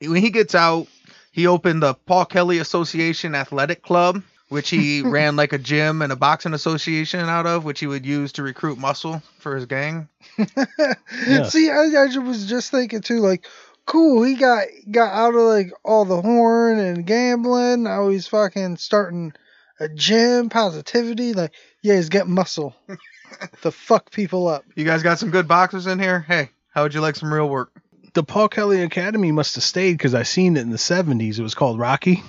When 0.00 0.22
he 0.22 0.30
gets 0.30 0.54
out, 0.54 0.88
he 1.30 1.46
opened 1.46 1.82
the 1.82 1.94
Paul 1.94 2.24
Kelly 2.24 2.58
Association 2.58 3.34
Athletic 3.34 3.82
Club. 3.82 4.22
Which 4.48 4.68
he 4.68 5.00
ran 5.06 5.34
like 5.34 5.54
a 5.54 5.58
gym 5.58 6.02
and 6.02 6.12
a 6.12 6.16
boxing 6.16 6.52
association 6.52 7.20
out 7.20 7.46
of, 7.46 7.64
which 7.64 7.80
he 7.80 7.86
would 7.86 8.04
use 8.04 8.32
to 8.32 8.42
recruit 8.42 8.76
muscle 8.76 9.22
for 9.38 9.56
his 9.56 9.64
gang. 9.64 10.08
Yeah. 10.36 11.44
See, 11.44 11.70
I, 11.70 11.84
I 11.96 12.18
was 12.18 12.44
just 12.44 12.70
thinking 12.70 13.00
too, 13.00 13.20
like, 13.20 13.46
cool, 13.86 14.22
he 14.22 14.34
got 14.34 14.66
got 14.90 15.12
out 15.12 15.34
of 15.34 15.42
like 15.42 15.72
all 15.84 16.04
the 16.04 16.20
horn 16.20 16.78
and 16.78 17.06
gambling. 17.06 17.84
Now 17.84 18.08
he's 18.08 18.26
fucking 18.26 18.76
starting 18.76 19.32
a 19.80 19.88
gym, 19.88 20.48
positivity. 20.48 21.32
Like, 21.32 21.54
yeah, 21.82 21.96
he's 21.96 22.08
getting 22.08 22.34
muscle 22.34 22.74
to 23.62 23.70
fuck 23.70 24.10
people 24.10 24.48
up. 24.48 24.64
You 24.76 24.84
guys 24.84 25.02
got 25.02 25.18
some 25.18 25.30
good 25.30 25.48
boxers 25.48 25.86
in 25.86 25.98
here? 25.98 26.20
Hey, 26.20 26.50
how 26.70 26.82
would 26.82 26.94
you 26.94 27.00
like 27.00 27.16
some 27.16 27.32
real 27.32 27.48
work? 27.48 27.70
The 28.14 28.22
Paul 28.22 28.48
Kelly 28.48 28.82
Academy 28.82 29.32
must 29.32 29.54
have 29.54 29.64
stayed 29.64 29.92
because 29.92 30.14
I 30.14 30.22
seen 30.22 30.58
it 30.58 30.60
in 30.60 30.68
the 30.68 30.76
70s. 30.76 31.38
It 31.38 31.42
was 31.42 31.54
called 31.54 31.78
Rocky, 31.78 32.22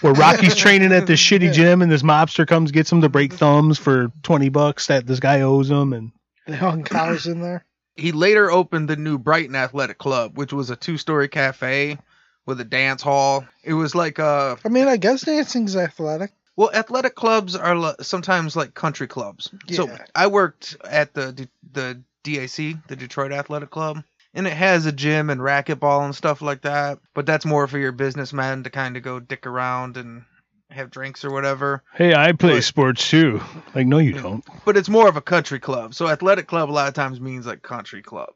where 0.00 0.14
Rocky's 0.14 0.54
training 0.56 0.90
at 0.92 1.06
this 1.06 1.20
shitty 1.20 1.52
gym 1.52 1.82
and 1.82 1.92
this 1.92 2.02
mobster 2.02 2.46
comes 2.46 2.72
gets 2.72 2.90
him 2.90 3.02
to 3.02 3.10
break 3.10 3.34
thumbs 3.34 3.78
for 3.78 4.10
20 4.22 4.48
bucks 4.48 4.86
that 4.86 5.06
this 5.06 5.20
guy 5.20 5.42
owes 5.42 5.70
him. 5.70 5.92
And 5.92 6.12
They 6.46 6.56
hung 6.56 6.82
cows 6.82 7.26
in 7.26 7.42
there. 7.42 7.66
He 7.98 8.12
later 8.12 8.50
opened 8.50 8.88
the 8.88 8.96
new 8.96 9.18
Brighton 9.18 9.56
Athletic 9.56 9.98
Club, 9.98 10.38
which 10.38 10.52
was 10.52 10.70
a 10.70 10.76
two-story 10.76 11.28
cafe 11.28 11.98
with 12.46 12.60
a 12.60 12.64
dance 12.64 13.02
hall. 13.02 13.44
It 13.62 13.74
was 13.74 13.94
like 13.94 14.18
a. 14.18 14.56
I 14.64 14.68
mean, 14.68 14.88
I 14.88 14.96
guess 14.96 15.22
dancing's 15.22 15.76
athletic. 15.76 16.32
well, 16.56 16.70
athletic 16.72 17.14
clubs 17.14 17.54
are 17.54 17.94
sometimes 18.00 18.56
like 18.56 18.74
country 18.74 19.06
clubs. 19.06 19.50
Yeah. 19.66 19.76
So 19.76 19.96
I 20.14 20.28
worked 20.28 20.76
at 20.88 21.12
the 21.14 21.48
the 21.72 22.00
DAC, 22.24 22.86
the 22.88 22.96
Detroit 22.96 23.32
Athletic 23.32 23.70
Club, 23.70 24.02
and 24.34 24.46
it 24.46 24.52
has 24.52 24.86
a 24.86 24.92
gym 24.92 25.30
and 25.30 25.40
racquetball 25.40 26.04
and 26.04 26.14
stuff 26.14 26.40
like 26.42 26.62
that. 26.62 26.98
But 27.14 27.26
that's 27.26 27.44
more 27.44 27.66
for 27.66 27.78
your 27.78 27.92
businessmen 27.92 28.64
to 28.64 28.70
kind 28.70 28.96
of 28.96 29.02
go 29.02 29.20
dick 29.20 29.46
around 29.46 29.96
and 29.96 30.24
have 30.70 30.90
drinks 30.90 31.24
or 31.24 31.30
whatever. 31.30 31.82
Hey, 31.94 32.14
I 32.14 32.32
play 32.32 32.54
But- 32.56 32.64
sports 32.64 33.08
too. 33.08 33.40
Like, 33.74 33.86
no, 33.86 33.98
you 33.98 34.12
don't. 34.12 34.44
But 34.64 34.76
it's 34.76 34.88
more 34.88 35.08
of 35.08 35.16
a 35.16 35.20
country 35.22 35.58
club. 35.60 35.94
So 35.94 36.08
athletic 36.08 36.46
club 36.46 36.70
a 36.70 36.72
lot 36.72 36.88
of 36.88 36.94
times 36.94 37.20
means 37.20 37.46
like 37.46 37.62
country 37.62 38.02
club. 38.02 38.30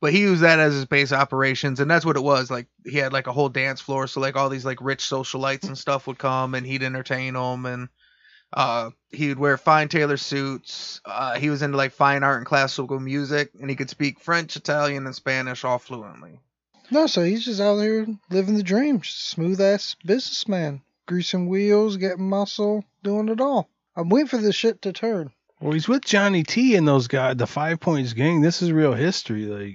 But 0.00 0.12
he 0.12 0.20
used 0.20 0.42
that 0.42 0.58
as 0.58 0.74
his 0.74 0.84
base 0.84 1.12
operations, 1.12 1.80
and 1.80 1.90
that's 1.90 2.04
what 2.04 2.16
it 2.16 2.22
was. 2.22 2.50
Like 2.50 2.66
he 2.84 2.98
had 2.98 3.12
like 3.12 3.26
a 3.26 3.32
whole 3.32 3.48
dance 3.48 3.80
floor, 3.80 4.06
so 4.06 4.20
like 4.20 4.36
all 4.36 4.48
these 4.50 4.64
like 4.64 4.78
rich 4.82 5.02
socialites 5.02 5.64
and 5.66 5.78
stuff 5.78 6.06
would 6.06 6.18
come, 6.18 6.54
and 6.54 6.66
he'd 6.66 6.82
entertain 6.82 7.34
them, 7.34 7.64
and 7.64 7.88
uh, 8.52 8.90
he 9.10 9.28
would 9.28 9.38
wear 9.38 9.56
fine 9.56 9.88
tailor 9.88 10.18
suits. 10.18 11.00
Uh, 11.06 11.38
he 11.38 11.48
was 11.48 11.62
into 11.62 11.78
like 11.78 11.92
fine 11.92 12.22
art 12.22 12.36
and 12.38 12.46
classical 12.46 13.00
music, 13.00 13.50
and 13.58 13.70
he 13.70 13.76
could 13.76 13.88
speak 13.88 14.20
French, 14.20 14.56
Italian, 14.56 15.06
and 15.06 15.14
Spanish 15.14 15.64
all 15.64 15.78
fluently. 15.78 16.38
No, 16.90 17.06
so 17.06 17.22
he's 17.22 17.44
just 17.44 17.60
out 17.62 17.76
there 17.76 18.06
living 18.30 18.56
the 18.56 18.62
dream. 18.62 19.00
Just 19.00 19.28
smooth 19.30 19.58
ass 19.60 19.96
businessman. 20.04 20.82
Greasing 21.06 21.48
wheels, 21.48 21.96
getting 21.96 22.28
muscle, 22.28 22.84
doing 23.02 23.28
it 23.28 23.40
all. 23.40 23.68
I'm 23.96 24.08
waiting 24.08 24.28
for 24.28 24.38
this 24.38 24.54
shit 24.54 24.82
to 24.82 24.92
turn. 24.92 25.30
Well, 25.60 25.72
he's 25.72 25.88
with 25.88 26.04
Johnny 26.04 26.42
T 26.42 26.74
and 26.76 26.86
those 26.88 27.08
guys, 27.08 27.36
the 27.36 27.46
Five 27.46 27.80
Points 27.80 28.12
Gang. 28.12 28.40
This 28.40 28.62
is 28.62 28.72
real 28.72 28.92
history. 28.94 29.46
Like, 29.46 29.74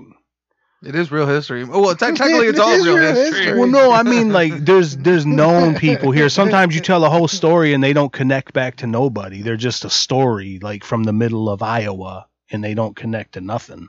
It 0.84 0.96
is 0.96 1.12
real 1.12 1.28
history. 1.28 1.64
Oh, 1.64 1.82
well, 1.82 1.96
technically, 1.96 2.48
it's 2.48 2.58
It 2.60 2.62
all 2.62 2.70
is 2.74 2.86
real 2.86 2.98
real 2.98 3.14
history. 3.16 3.40
history. 3.42 3.60
well, 3.60 3.68
no, 3.70 3.92
I 3.92 4.04
mean 4.04 4.32
like 4.34 4.54
there's 4.66 4.98
there's 4.98 5.26
known 5.26 5.76
people 5.76 6.12
here. 6.12 6.30
Sometimes 6.30 6.76
you 6.76 6.82
tell 6.82 7.04
a 7.06 7.10
whole 7.10 7.28
story 7.28 7.74
and 7.74 7.84
they 7.84 7.94
don't 7.94 8.12
connect 8.12 8.54
back 8.54 8.78
to 8.78 8.88
nobody. 8.88 9.42
They're 9.42 9.56
just 9.58 9.86
a 9.86 9.90
story 9.90 10.60
like 10.62 10.84
from 10.84 11.04
the 11.04 11.14
middle 11.14 11.50
of 11.50 11.62
Iowa 11.62 12.28
and 12.52 12.64
they 12.64 12.74
don't 12.74 12.96
connect 12.96 13.34
to 13.34 13.42
nothing. 13.42 13.88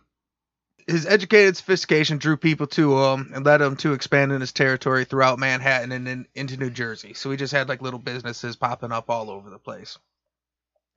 His 0.87 1.07
educated 1.07 1.57
sophistication 1.57 2.19
drew 2.19 2.37
people 2.37 2.67
to 2.69 2.99
him 3.05 3.33
and 3.35 3.45
led 3.45 3.61
him 3.61 3.77
to 3.77 3.93
expanding 3.93 4.41
his 4.41 4.53
territory 4.53 5.05
throughout 5.05 5.39
Manhattan 5.39 5.93
and 5.93 6.09
in, 6.09 6.27
into 6.35 6.57
New 6.57 6.71
Jersey. 6.71 7.15
So 7.15 7.31
he 7.31 7.37
just 7.37 7.53
had 7.53 7.69
like 7.69 7.83
little 7.83 7.99
businesses 7.99 8.57
popping 8.57 8.93
up 8.93 9.11
all 9.11 9.31
over 9.31 9.51
the 9.51 9.59
place. 9.59 9.99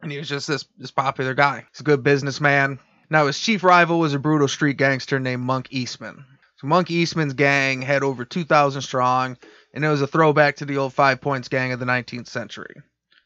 And 0.01 0.11
he 0.11 0.17
was 0.17 0.27
just 0.29 0.47
this 0.47 0.65
this 0.77 0.91
popular 0.91 1.33
guy. 1.33 1.65
He's 1.71 1.79
a 1.79 1.83
good 1.83 2.03
businessman. 2.03 2.79
Now 3.09 3.27
his 3.27 3.39
chief 3.39 3.63
rival 3.63 3.99
was 3.99 4.13
a 4.13 4.19
brutal 4.19 4.47
street 4.47 4.77
gangster 4.77 5.19
named 5.19 5.43
Monk 5.43 5.67
Eastman. 5.71 6.25
So 6.57 6.67
Monk 6.67 6.91
Eastman's 6.91 7.33
gang 7.33 7.81
had 7.81 8.03
over 8.03 8.25
2,000 8.25 8.81
strong, 8.81 9.37
and 9.73 9.83
it 9.83 9.87
was 9.89 10.01
a 10.01 10.07
throwback 10.07 10.57
to 10.57 10.65
the 10.65 10.77
old 10.77 10.93
Five 10.93 11.21
Points 11.21 11.47
gang 11.47 11.71
of 11.71 11.79
the 11.79 11.85
19th 11.85 12.27
century. 12.27 12.75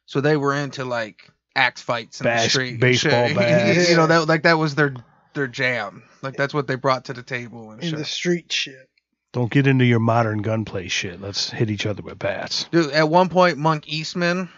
So 0.05 0.21
they 0.21 0.37
were 0.37 0.53
into 0.53 0.85
like 0.85 1.29
axe 1.55 1.81
fights 1.81 2.21
in 2.21 2.25
the 2.25 2.29
Bas- 2.29 2.49
street, 2.49 2.71
and 2.71 2.79
baseball 2.79 3.27
shit. 3.27 3.37
bats. 3.37 3.89
you 3.89 3.95
know 3.95 4.07
that 4.07 4.27
like 4.27 4.43
that 4.43 4.57
was 4.57 4.75
their 4.75 4.95
their 5.33 5.47
jam. 5.47 6.03
Like 6.27 6.37
that's 6.37 6.53
what 6.53 6.67
they 6.67 6.75
brought 6.75 7.05
to 7.05 7.13
the 7.13 7.23
table 7.23 7.71
and 7.71 7.81
In 7.81 7.89
shit. 7.89 7.99
the 7.99 8.05
street 8.05 8.51
shit. 8.51 8.89
Don't 9.33 9.51
get 9.51 9.67
into 9.67 9.85
your 9.85 9.99
modern 9.99 10.41
gunplay 10.41 10.87
shit. 10.87 11.21
Let's 11.21 11.49
hit 11.49 11.69
each 11.69 11.85
other 11.85 12.01
with 12.01 12.19
bats. 12.19 12.65
Dude, 12.71 12.91
at 12.91 13.09
one 13.09 13.29
point, 13.29 13.57
Monk 13.57 13.87
Eastman 13.87 14.49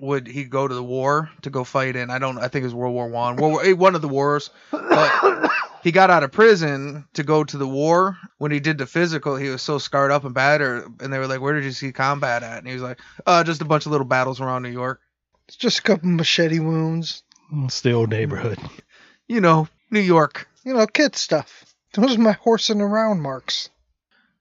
would 0.00 0.26
he 0.26 0.44
go 0.44 0.66
to 0.66 0.74
the 0.74 0.82
war 0.82 1.30
to 1.42 1.50
go 1.50 1.62
fight 1.62 1.94
in? 1.94 2.10
I 2.10 2.18
don't. 2.18 2.38
I 2.38 2.48
think 2.48 2.62
it 2.62 2.66
was 2.66 2.74
World 2.74 2.94
War 2.94 3.08
One. 3.08 3.36
World 3.36 3.52
War 3.52 3.64
eh, 3.64 3.72
one 3.72 3.94
of 3.94 4.00
the 4.02 4.08
wars. 4.08 4.50
But 4.70 5.50
he 5.82 5.92
got 5.92 6.10
out 6.10 6.22
of 6.24 6.32
prison 6.32 7.06
to 7.14 7.22
go 7.22 7.44
to 7.44 7.58
the 7.58 7.68
war. 7.68 8.16
When 8.38 8.50
he 8.50 8.60
did 8.60 8.78
the 8.78 8.86
physical, 8.86 9.36
he 9.36 9.50
was 9.50 9.62
so 9.62 9.78
scarred 9.78 10.10
up 10.10 10.24
and 10.24 10.32
battered, 10.34 10.84
and 11.00 11.12
they 11.12 11.18
were 11.18 11.26
like, 11.26 11.40
"Where 11.40 11.54
did 11.54 11.64
you 11.64 11.72
see 11.72 11.92
combat 11.92 12.42
at?" 12.42 12.58
And 12.58 12.66
he 12.66 12.72
was 12.72 12.82
like, 12.82 12.98
"Uh, 13.26 13.44
just 13.44 13.60
a 13.60 13.66
bunch 13.66 13.84
of 13.84 13.92
little 13.92 14.06
battles 14.06 14.40
around 14.40 14.62
New 14.62 14.70
York. 14.70 15.00
It's 15.48 15.56
just 15.56 15.80
a 15.80 15.82
couple 15.82 16.08
machete 16.08 16.60
wounds. 16.60 17.22
It's 17.64 17.80
the 17.82 17.92
old 17.92 18.10
neighborhood. 18.10 18.58
You 19.28 19.40
know, 19.40 19.68
New 19.90 20.00
York." 20.00 20.48
You 20.64 20.74
know, 20.74 20.86
kid 20.86 21.16
stuff. 21.16 21.64
Those 21.94 22.16
are 22.16 22.20
my 22.20 22.32
horsing 22.32 22.80
around 22.80 23.20
marks. 23.20 23.70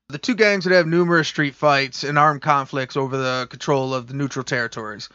The 0.09 0.17
two 0.17 0.35
gangs 0.35 0.65
would 0.65 0.73
have 0.73 0.87
numerous 0.87 1.27
street 1.27 1.55
fights 1.55 2.03
and 2.03 2.17
armed 2.17 2.41
conflicts 2.41 2.97
over 2.97 3.15
the 3.15 3.47
control 3.49 3.93
of 3.93 4.07
the 4.07 4.15
neutral 4.15 4.43
territories. 4.43 5.07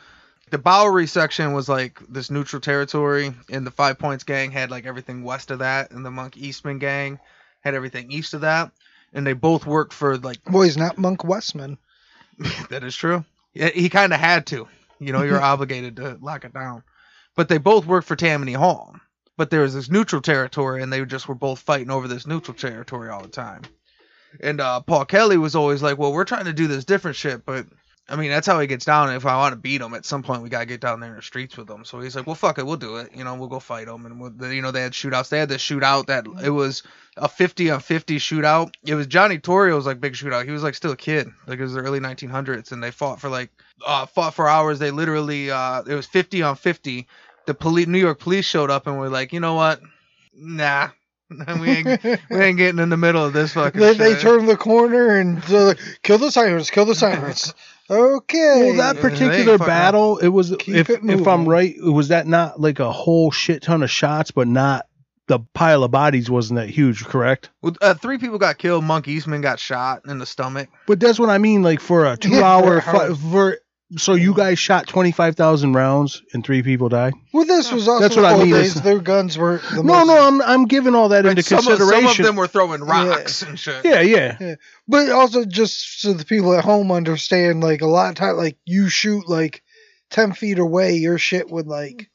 The 0.51 0.59
Bowery 0.59 1.07
section 1.07 1.53
was 1.53 1.69
like 1.69 2.01
this 2.09 2.31
neutral 2.31 2.61
territory, 2.61 3.35
and 3.51 3.67
the 3.67 3.71
Five 3.71 3.99
Points 3.99 4.25
gang 4.25 4.53
had 4.53 4.71
like 4.71 4.87
everything 4.87 5.25
west 5.25 5.51
of 5.51 5.59
that, 5.59 5.91
and 5.91 6.07
the 6.07 6.11
Monk 6.11 6.37
Eastman 6.37 6.79
gang 6.79 7.19
had 7.61 7.75
everything 7.75 8.13
east 8.13 8.35
of 8.35 8.43
that. 8.43 8.71
And 9.13 9.27
they 9.27 9.33
both 9.33 9.67
worked 9.67 9.93
for 9.93 10.17
like 10.19 10.45
Boy, 10.45 10.65
he's 10.65 10.77
not 10.77 10.99
Monk 10.99 11.25
Westman. 11.25 11.79
that 12.71 12.85
is 12.85 12.95
true. 12.95 13.25
Yeah, 13.53 13.71
he 13.71 13.89
kind 13.89 14.13
of 14.13 14.21
had 14.21 14.47
to. 14.47 14.69
You 15.01 15.13
know, 15.13 15.23
you're 15.23 15.41
obligated 15.43 15.97
to 15.97 16.19
lock 16.21 16.45
it 16.45 16.55
down. 16.55 16.83
But 17.37 17.49
they 17.49 17.59
both 17.59 17.85
worked 17.85 18.07
for 18.07 18.17
Tammany 18.17 18.53
Hall. 18.53 18.95
But 19.37 19.51
there 19.51 19.63
was 19.63 19.75
this 19.75 19.91
neutral 19.91 20.23
territory, 20.23 20.83
and 20.83 20.93
they 20.93 21.05
just 21.05 21.29
were 21.29 21.35
both 21.35 21.61
fighting 21.61 21.91
over 21.91 22.07
this 22.07 22.27
neutral 22.27 22.57
territory 22.57 23.11
all 23.11 23.23
the 23.23 23.29
time. 23.29 23.63
And 24.41 24.61
uh, 24.61 24.81
Paul 24.81 25.05
Kelly 25.05 25.37
was 25.37 25.55
always 25.55 25.83
like, 25.83 25.99
"Well, 25.99 26.13
we're 26.13 26.25
trying 26.25 26.47
to 26.47 26.53
do 26.53 26.67
this 26.67 26.85
different 26.85 27.17
shit, 27.17 27.45
but 27.45 27.67
I 28.09 28.17
mean, 28.17 28.31
that's 28.31 28.47
how 28.47 28.61
he 28.61 28.67
gets 28.67 28.85
down. 28.85 29.13
If 29.15 29.25
I 29.27 29.37
want 29.37 29.53
to 29.53 29.57
beat 29.57 29.81
him, 29.81 29.95
at 29.95 30.05
some 30.05 30.23
point 30.23 30.43
we 30.43 30.49
gotta 30.51 30.67
get 30.67 30.81
down 30.81 31.01
there 31.01 31.11
in 31.11 31.17
the 31.17 31.23
streets 31.23 31.57
with 31.57 31.71
him." 31.71 31.85
So 31.85 32.01
he's 32.01 32.17
like, 32.17 32.27
"Well, 32.27 32.35
fuck 32.35 32.59
it, 32.59 32.67
we'll 32.67 32.77
do 32.77 32.97
it. 32.97 33.11
You 33.15 33.25
know, 33.25 33.35
we'll 33.35 33.49
go 33.49 33.61
fight 33.61 33.89
him." 33.89 34.07
And 34.07 34.21
we'll, 34.21 34.53
you 34.53 34.63
know, 34.63 34.71
they 34.71 34.83
had 34.83 34.93
shootouts. 34.93 35.29
They 35.29 35.39
had 35.39 35.49
this 35.49 35.63
shootout 35.63 36.07
that 36.07 36.27
it 36.43 36.51
was 36.51 36.83
a 37.17 37.29
50 37.29 37.71
on 37.71 37.81
50 37.81 38.19
shootout. 38.19 38.75
It 38.85 38.95
was 38.95 39.07
Johnny 39.07 39.39
Torrio's 39.39 39.87
like 39.87 40.01
big 40.01 40.15
shootout. 40.15 40.45
He 40.45 40.51
was 40.51 40.63
like 40.63 40.75
still 40.75 40.93
a 40.93 40.97
kid, 40.97 41.29
like 41.47 41.59
it 41.59 41.63
was 41.63 41.75
the 41.75 41.81
early 41.81 42.01
1900s, 42.01 42.73
and 42.73 42.83
they 42.83 42.91
fought 42.91 43.21
for 43.21 43.29
like 43.29 43.51
uh, 43.87 44.07
fought 44.07 44.35
for 44.35 44.49
hours. 44.49 44.79
They 44.79 44.91
literally 44.91 45.51
uh, 45.51 45.83
it 45.83 45.95
was 45.95 46.07
50 46.07 46.43
on 46.43 46.57
50. 46.57 47.07
The 47.47 47.55
police, 47.55 47.87
New 47.87 47.99
York 47.99 48.21
police 48.21 48.45
showed 48.45 48.71
up 48.71 48.87
and 48.87 48.99
were 48.99 49.11
like, 49.11 49.33
you 49.33 49.41
know 49.41 49.55
what? 49.55 49.81
Nah, 50.35 50.91
we 51.61 51.71
ain't 51.71 52.03
we 52.31 52.37
ain't 52.37 52.59
getting 52.59 52.81
in 52.81 52.89
the 52.89 52.97
middle 52.97 53.25
of 53.25 53.33
this 53.33 53.53
fucking. 53.53 53.81
They, 53.81 53.95
they 53.95 54.13
shit. 54.13 54.21
turn 54.21 54.47
the 54.47 54.57
corner 54.57 55.17
and 55.17 55.43
they're 55.43 55.69
like, 55.69 55.81
kill 56.03 56.19
the 56.19 56.31
sirens, 56.31 56.71
kill 56.71 56.87
the 56.87 56.95
sirens. 56.95 57.55
Okay. 57.91 58.63
Well, 58.65 58.77
that 58.77 59.03
particular 59.03 59.33
ain't 59.35 59.47
fucking 59.47 59.67
battle, 59.67 60.17
it 60.17 60.29
was 60.29 60.53
if, 60.53 60.89
it 60.89 61.01
if 61.05 61.29
I'm 61.29 61.47
right, 61.47 61.75
was 61.83 62.09
that 62.09 62.27
not 62.27 62.59
like 62.59 62.81
a 62.81 62.91
whole 62.91 63.31
shit 63.31 63.63
ton 63.63 63.83
of 63.83 63.91
shots, 63.91 64.31
but 64.31 64.49
not 64.49 64.87
the 65.27 65.41
pile 65.53 65.85
of 65.85 65.91
bodies 65.91 66.31
wasn't 66.31 66.59
that 66.59 66.71
huge, 66.71 67.05
correct? 67.05 67.51
Well, 67.63 67.75
uh, 67.81 67.95
three 67.95 68.19
people 68.19 68.39
got 68.39 68.59
killed. 68.59 68.85
Monk 68.85 69.09
Eastman 69.09 69.41
got 69.41 69.59
shot 69.59 70.03
in 70.07 70.19
the 70.19 70.27
stomach. 70.27 70.69
But 70.87 71.01
that's 71.01 71.19
what 71.19 71.31
I 71.31 71.39
mean, 71.39 71.63
like 71.63 71.81
for 71.81 72.07
a 72.07 72.17
two 72.21 72.43
hour 72.43 72.63
for 72.63 72.77
a 72.79 72.83
fi- 72.83 73.07
house. 73.09 73.21
for 73.21 73.59
so 73.97 74.15
you 74.15 74.35
guys 74.35 74.59
shot 74.59 74.87
twenty 74.87 75.13
five 75.13 75.37
thousand 75.37 75.75
rounds 75.75 76.23
and 76.33 76.45
three 76.45 76.63
people 76.63 76.89
died. 76.89 77.13
well, 77.33 77.45
this 77.45 77.71
was 77.71 77.87
also 77.87 78.01
That's 78.03 78.17
what 78.17 78.25
I 78.25 78.39
mean, 78.39 78.51
days. 78.53 78.75
Their 78.81 78.99
guns 78.99 79.37
were 79.39 79.59
the 79.71 79.83
No, 79.83 80.05
most- 80.05 80.07
no, 80.09 80.27
I'm 80.27 80.43
I'm 80.43 80.65
giving 80.67 80.95
all 80.95 81.11
that 81.11 81.27
into 81.27 81.37
Like, 81.37 81.45
some, 81.45 81.59
of, 81.59 81.65
consideration. 81.79 82.09
some 82.15 82.21
of 82.21 82.27
them 82.27 82.37
were 82.37 82.47
throwing 82.49 82.81
rocks 82.83 83.43
and 83.43 83.59
shit. 83.59 83.85
yeah, 83.85 84.01
yeah. 84.01 84.55
But 84.89 85.11
also, 85.11 85.45
just 85.45 86.01
so 86.01 86.13
the 86.13 86.25
people 86.25 86.55
at 86.55 86.65
home 86.65 86.91
understand, 86.91 87.63
like 87.63 87.83
a 87.83 87.87
lot 87.87 88.09
of 88.09 88.15
time, 88.17 88.37
like 88.37 88.57
you 88.65 88.89
shoot 88.89 89.29
like 89.29 89.63
ten 90.11 90.33
feet 90.33 90.59
away, 90.59 90.95
your 90.95 91.19
shit 91.19 91.51
would 91.51 91.67
like 91.67 92.11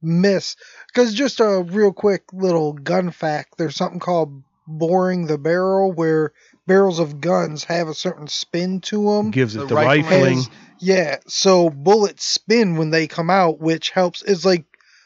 miss. 0.00 0.56
Because 0.88 1.14
just 1.14 1.40
a 1.40 1.62
real 1.66 1.92
quick 1.92 2.24
little 2.32 2.72
gun 2.74 3.10
fact: 3.10 3.54
there's 3.58 3.76
something 3.76 4.00
called 4.00 4.42
boring 4.78 5.26
the 5.26 5.38
barrel, 5.38 5.92
where 5.92 6.32
barrels 6.66 6.98
of 6.98 7.20
guns 7.20 7.64
have 7.64 7.88
a 7.88 7.94
certain 7.94 8.28
spin 8.28 8.80
to 8.82 9.04
them. 9.04 9.30
Gives 9.30 9.56
it 9.56 9.60
The 9.60 9.66
the, 9.66 9.74
rifling. 9.74 10.04
rifling. 10.04 10.34
Has- 10.36 10.50
yeah, 10.80 11.16
so 11.28 11.70
bullets 11.70 12.24
spin 12.24 12.76
when 12.76 12.90
they 12.90 13.06
come 13.06 13.30
out, 13.30 13.60
which 13.60 13.90
helps. 13.90 14.22
It's 14.22 14.44
like 14.44 14.64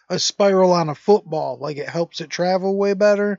a 0.09 0.19
spiral 0.19 0.73
on 0.73 0.89
a 0.89 0.95
football. 0.95 1.59
Like 1.61 1.77
it 1.77 1.89
helps 1.89 2.21
it 2.21 2.31
travel 2.31 2.77
way 2.79 2.95
better. 2.95 3.39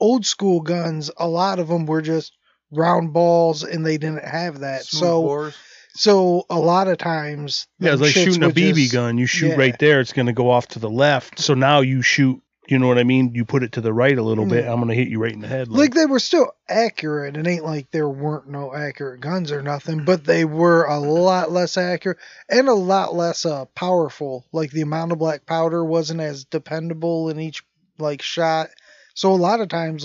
Old 0.00 0.26
school 0.26 0.60
guns, 0.60 1.10
a 1.16 1.26
lot 1.26 1.58
of 1.58 1.68
them 1.68 1.86
were 1.86 2.02
just 2.02 2.32
round 2.70 3.12
balls, 3.14 3.64
and 3.64 3.84
they 3.86 3.96
didn't 3.98 4.24
have 4.24 4.60
that. 4.60 4.84
Smooth 4.84 5.00
so, 5.00 5.22
bores. 5.22 5.54
so 5.94 6.44
a 6.50 6.58
lot 6.58 6.88
of 6.88 6.98
times, 6.98 7.66
Yeah, 7.80 7.92
it's 7.92 8.00
them 8.00 8.06
like 8.06 8.14
shooting 8.14 8.42
a 8.44 8.50
BB 8.50 8.74
just- 8.74 8.92
gun. 8.92 9.16
You 9.18 9.26
shoot 9.26 9.48
yeah. 9.48 9.54
right 9.56 9.78
there, 9.78 10.00
it's 10.00 10.12
gonna 10.12 10.32
go 10.34 10.50
off 10.50 10.68
to 10.68 10.78
the 10.78 10.90
left. 10.90 11.38
So 11.40 11.54
now 11.54 11.80
you 11.80 12.02
shoot. 12.02 12.40
You 12.68 12.78
know 12.78 12.86
what 12.86 12.98
I 12.98 13.04
mean? 13.04 13.34
You 13.34 13.46
put 13.46 13.62
it 13.62 13.72
to 13.72 13.80
the 13.80 13.94
right 13.94 14.16
a 14.16 14.22
little 14.22 14.44
bit. 14.44 14.66
Mm. 14.66 14.72
I'm 14.72 14.80
gonna 14.80 14.94
hit 14.94 15.08
you 15.08 15.18
right 15.18 15.32
in 15.32 15.40
the 15.40 15.48
head. 15.48 15.68
Like 15.68 15.94
they 15.94 16.04
were 16.04 16.18
still 16.18 16.52
accurate. 16.68 17.36
It 17.36 17.46
ain't 17.46 17.64
like 17.64 17.90
there 17.90 18.08
weren't 18.08 18.48
no 18.48 18.74
accurate 18.74 19.22
guns 19.22 19.50
or 19.50 19.62
nothing, 19.62 20.04
but 20.04 20.24
they 20.24 20.44
were 20.44 20.84
a 20.84 20.98
lot 20.98 21.50
less 21.50 21.78
accurate 21.78 22.18
and 22.50 22.68
a 22.68 22.74
lot 22.74 23.14
less 23.14 23.46
uh, 23.46 23.64
powerful. 23.74 24.44
Like 24.52 24.70
the 24.70 24.82
amount 24.82 25.12
of 25.12 25.18
black 25.18 25.46
powder 25.46 25.82
wasn't 25.82 26.20
as 26.20 26.44
dependable 26.44 27.30
in 27.30 27.40
each 27.40 27.62
like 27.98 28.20
shot. 28.20 28.68
So 29.14 29.32
a 29.32 29.34
lot 29.34 29.60
of 29.60 29.68
times, 29.68 30.04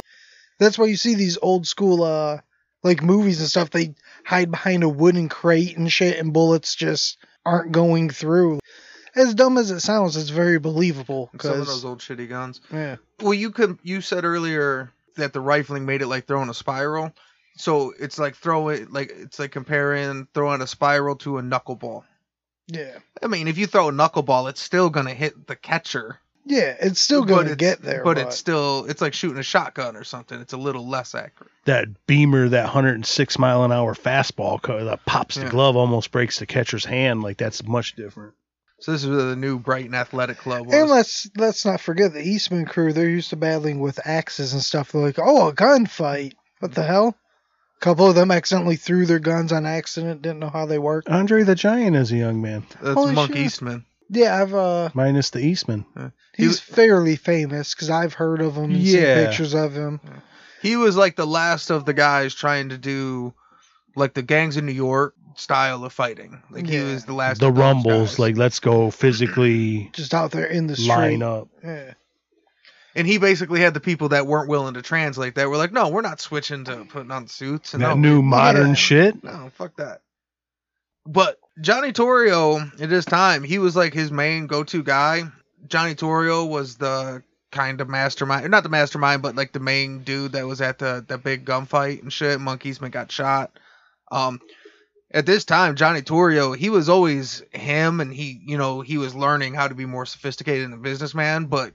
that's 0.58 0.78
why 0.78 0.86
you 0.86 0.96
see 0.96 1.16
these 1.16 1.38
old 1.42 1.68
school 1.68 2.02
uh 2.02 2.40
like 2.82 3.04
movies 3.04 3.42
and 3.42 3.50
stuff. 3.50 3.72
They 3.72 3.96
hide 4.26 4.52
behind 4.52 4.84
a 4.84 4.90
wooden 4.90 5.28
crate 5.28 5.78
and 5.78 5.92
shit, 5.92 6.18
and 6.18 6.32
bullets 6.32 6.76
just 6.76 7.18
aren't 7.46 7.74
going 7.74 8.10
through. 8.10 8.60
As 9.16 9.36
dumb 9.36 9.58
as 9.58 9.70
it 9.72 9.80
sounds, 9.82 10.18
it's 10.18 10.30
very 10.30 10.58
believable. 10.60 11.30
Some 11.40 11.52
of 11.52 11.58
'cause- 11.60 11.68
those 11.68 11.86
old 11.86 12.00
shitty 12.00 12.28
guns. 12.30 12.62
yeah. 12.72 12.96
Well, 13.22 13.34
you 13.34 13.52
could. 13.52 13.78
You 13.84 14.02
said 14.02 14.26
earlier 14.26 14.92
that 15.18 15.34
the 15.34 15.40
rifling 15.40 15.86
made 15.86 16.02
it 16.02 16.08
like 16.08 16.26
throwing 16.26 16.50
a 16.50 16.54
spiral. 16.54 17.14
So 17.56 17.94
it's 18.00 18.18
like 18.18 18.36
throwing 18.36 18.88
like 18.92 19.12
it's 19.16 19.38
like 19.38 19.52
comparing 19.52 20.28
throwing 20.34 20.62
a 20.62 20.68
spiral 20.68 21.16
to 21.18 21.38
a 21.38 21.42
knuckleball. 21.44 22.04
Yeah. 22.68 22.98
I 23.22 23.28
mean, 23.28 23.48
if 23.48 23.58
you 23.60 23.68
throw 23.68 23.90
a 23.90 23.92
knuckleball, 23.92 24.50
it's 24.50 24.62
still 24.62 24.90
gonna 24.90 25.14
hit 25.14 25.46
the 25.48 25.56
catcher. 25.56 26.18
Yeah, 26.46 26.76
it's 26.82 27.00
still 27.00 27.24
going 27.24 27.46
to 27.46 27.54
it's- 27.54 27.58
get 27.78 27.82
there. 27.84 28.04
But 28.04 28.18
it's 28.18 28.36
still 28.36 28.86
it's 28.90 29.02
like 29.02 29.14
shooting 29.14 29.38
a 29.38 29.44
shotgun 29.44 29.96
or 29.96 30.04
something. 30.04 30.42
It's 30.42 30.52
a 30.54 30.58
little 30.58 30.86
less 30.90 31.14
accurate. 31.16 31.52
That 31.66 32.06
beamer, 32.08 32.50
that 32.50 32.66
106 32.66 33.38
mile 33.40 33.64
an 33.64 33.72
hour 33.72 33.94
fastball 33.96 34.60
that 34.86 35.06
pops 35.06 35.36
the 35.36 35.44
Yeah. 35.44 35.50
glove, 35.50 35.78
almost 35.78 36.12
breaks 36.12 36.40
the 36.40 36.46
catcher's 36.46 36.84
hand. 36.84 37.22
Like 37.24 37.38
that's 37.38 37.64
much 37.66 37.96
different. 37.96 38.34
So 38.84 38.92
this 38.92 39.06
is 39.06 39.10
where 39.10 39.24
the 39.24 39.38
new 39.38 39.60
Brighton 39.60 39.96
Athletic 39.96 40.40
Club 40.40 40.66
was. 40.68 40.76
And 40.76 40.90
let's 40.90 41.30
let's 41.38 41.64
not 41.64 41.80
forget 41.80 42.12
the 42.12 42.22
Eastman 42.22 42.66
crew. 42.66 42.92
They're 42.92 43.08
used 43.08 43.30
to 43.30 43.38
battling 43.38 43.80
with 43.80 44.06
axes 44.06 44.52
and 44.52 44.62
stuff. 44.62 44.92
They're 44.92 45.02
like, 45.02 45.20
oh, 45.20 45.48
a 45.48 45.54
gunfight. 45.54 46.34
What 46.60 46.76
the 46.76 46.84
hell? 46.84 47.16
A 47.78 47.80
couple 47.80 48.10
of 48.10 48.16
them 48.16 48.30
accidentally 48.30 48.76
threw 48.76 49.06
their 49.06 49.20
guns 49.20 49.54
on 49.54 49.66
accident. 49.66 50.22
Didn't 50.22 50.40
know 50.40 50.50
how 50.50 50.66
they 50.66 50.80
worked. 50.80 51.08
Andre 51.08 51.44
the 51.44 51.56
Giant 51.56 51.96
is 51.96 52.12
a 52.12 52.18
young 52.18 52.42
man, 52.42 52.66
That's 52.82 52.96
Holy 52.96 53.14
Monk 53.14 53.32
shit. 53.32 53.46
Eastman. 53.46 53.86
Yeah, 54.10 54.42
I've 54.42 54.54
uh, 54.54 54.90
minus 54.94 55.30
the 55.30 55.40
Eastman. 55.40 55.86
He 56.36 56.44
he's 56.44 56.60
fairly 56.60 57.16
famous 57.16 57.74
because 57.74 57.90
I've 57.90 58.14
heard 58.14 58.42
of 58.42 58.58
him 58.58 58.76
and 58.76 58.86
seen 58.86 59.00
Yeah. 59.02 59.28
pictures 59.28 59.54
of 59.54 59.74
him. 59.74 60.02
He 60.62 60.76
was 60.76 60.98
like 60.98 61.16
the 61.16 61.26
last 61.26 61.70
of 61.70 61.86
the 61.86 61.94
guys 61.94 62.36
trying 62.36 62.68
to 62.70 62.78
do 62.78 63.34
like 63.96 64.14
the 64.14 64.24
gangs 64.24 64.58
in 64.58 64.66
New 64.66 64.74
York 64.74 65.16
style 65.36 65.84
of 65.84 65.94
fighting. 65.94 66.42
Like 66.50 66.68
he 66.68 66.80
was 66.80 67.06
the 67.06 67.14
last 67.14 67.40
The 67.40 67.48
of 67.50 67.58
rumbles, 67.58 68.12
guys. 68.12 68.20
like 68.20 68.38
let's 68.38 68.60
go 68.60 68.92
physically 68.92 69.90
Just 69.94 70.14
out 70.14 70.32
there 70.32 70.46
in 70.46 70.68
the 70.68 70.76
street. 70.76 70.88
line 70.90 71.24
up. 71.24 71.48
Yeah. 71.64 71.94
and 72.96 73.08
he 73.08 73.18
basically 73.18 73.60
had 73.62 73.74
the 73.74 73.80
people 73.80 74.10
that 74.10 74.28
weren't 74.28 74.50
willing 74.50 74.76
to 74.76 74.82
translate 74.82 75.36
that 75.36 75.50
were 75.50 75.58
like, 75.58 75.72
no, 75.72 75.90
we're 75.90 76.02
not 76.02 76.20
switching 76.22 76.64
to 76.66 76.86
putting 76.86 77.12
on 77.12 77.28
suits 77.28 77.74
and 77.74 77.82
That 77.84 77.90
no, 77.98 78.16
new 78.16 78.22
modern 78.22 78.70
Yeah. 78.70 78.74
shit. 78.76 79.24
No, 79.24 79.52
fuck 79.56 79.76
that. 79.78 80.02
But 81.06 81.38
Johnny 81.60 81.92
Torrio 81.92 82.62
at 82.82 82.90
this 82.90 83.06
time, 83.06 83.44
he 83.44 83.60
was 83.60 83.76
like 83.76 83.94
his 83.94 84.12
main 84.12 84.48
go-to 84.48 84.84
guy. 84.84 85.24
Johnny 85.68 85.96
Torrio 85.96 86.48
was 86.48 86.78
the 86.78 87.24
kind 87.52 87.82
of 87.82 87.90
mastermind, 87.90 88.50
not 88.50 88.64
the 88.64 88.70
mastermind, 88.70 89.22
but 89.22 89.36
like 89.36 89.52
the 89.52 89.60
main 89.60 90.04
dude 90.04 90.32
that 90.34 90.48
was 90.48 90.62
at 90.62 90.80
the 90.80 91.04
the 91.08 91.18
big 91.18 91.46
gunfight 91.46 92.02
and 92.02 92.12
shit. 92.12 92.40
Monk 92.40 92.66
Eastman 92.66 92.92
got 92.92 93.12
shot. 93.12 93.52
Um, 94.12 94.40
at 95.14 95.26
this 95.26 95.46
time, 95.46 95.76
Johnny 95.76 96.02
Torrio, 96.02 96.58
he 96.58 96.70
was 96.70 96.90
always 96.90 97.44
him, 97.52 98.00
and 98.00 98.12
he, 98.14 98.42
you 98.46 98.58
know, 98.58 98.82
he 98.82 98.98
was 98.98 99.14
learning 99.14 99.54
how 99.54 99.68
to 99.68 99.76
be 99.76 99.86
more 99.86 100.06
sophisticated 100.06 100.66
in 100.66 100.74
a 100.74 100.78
businessman. 100.78 101.46
But 101.46 101.74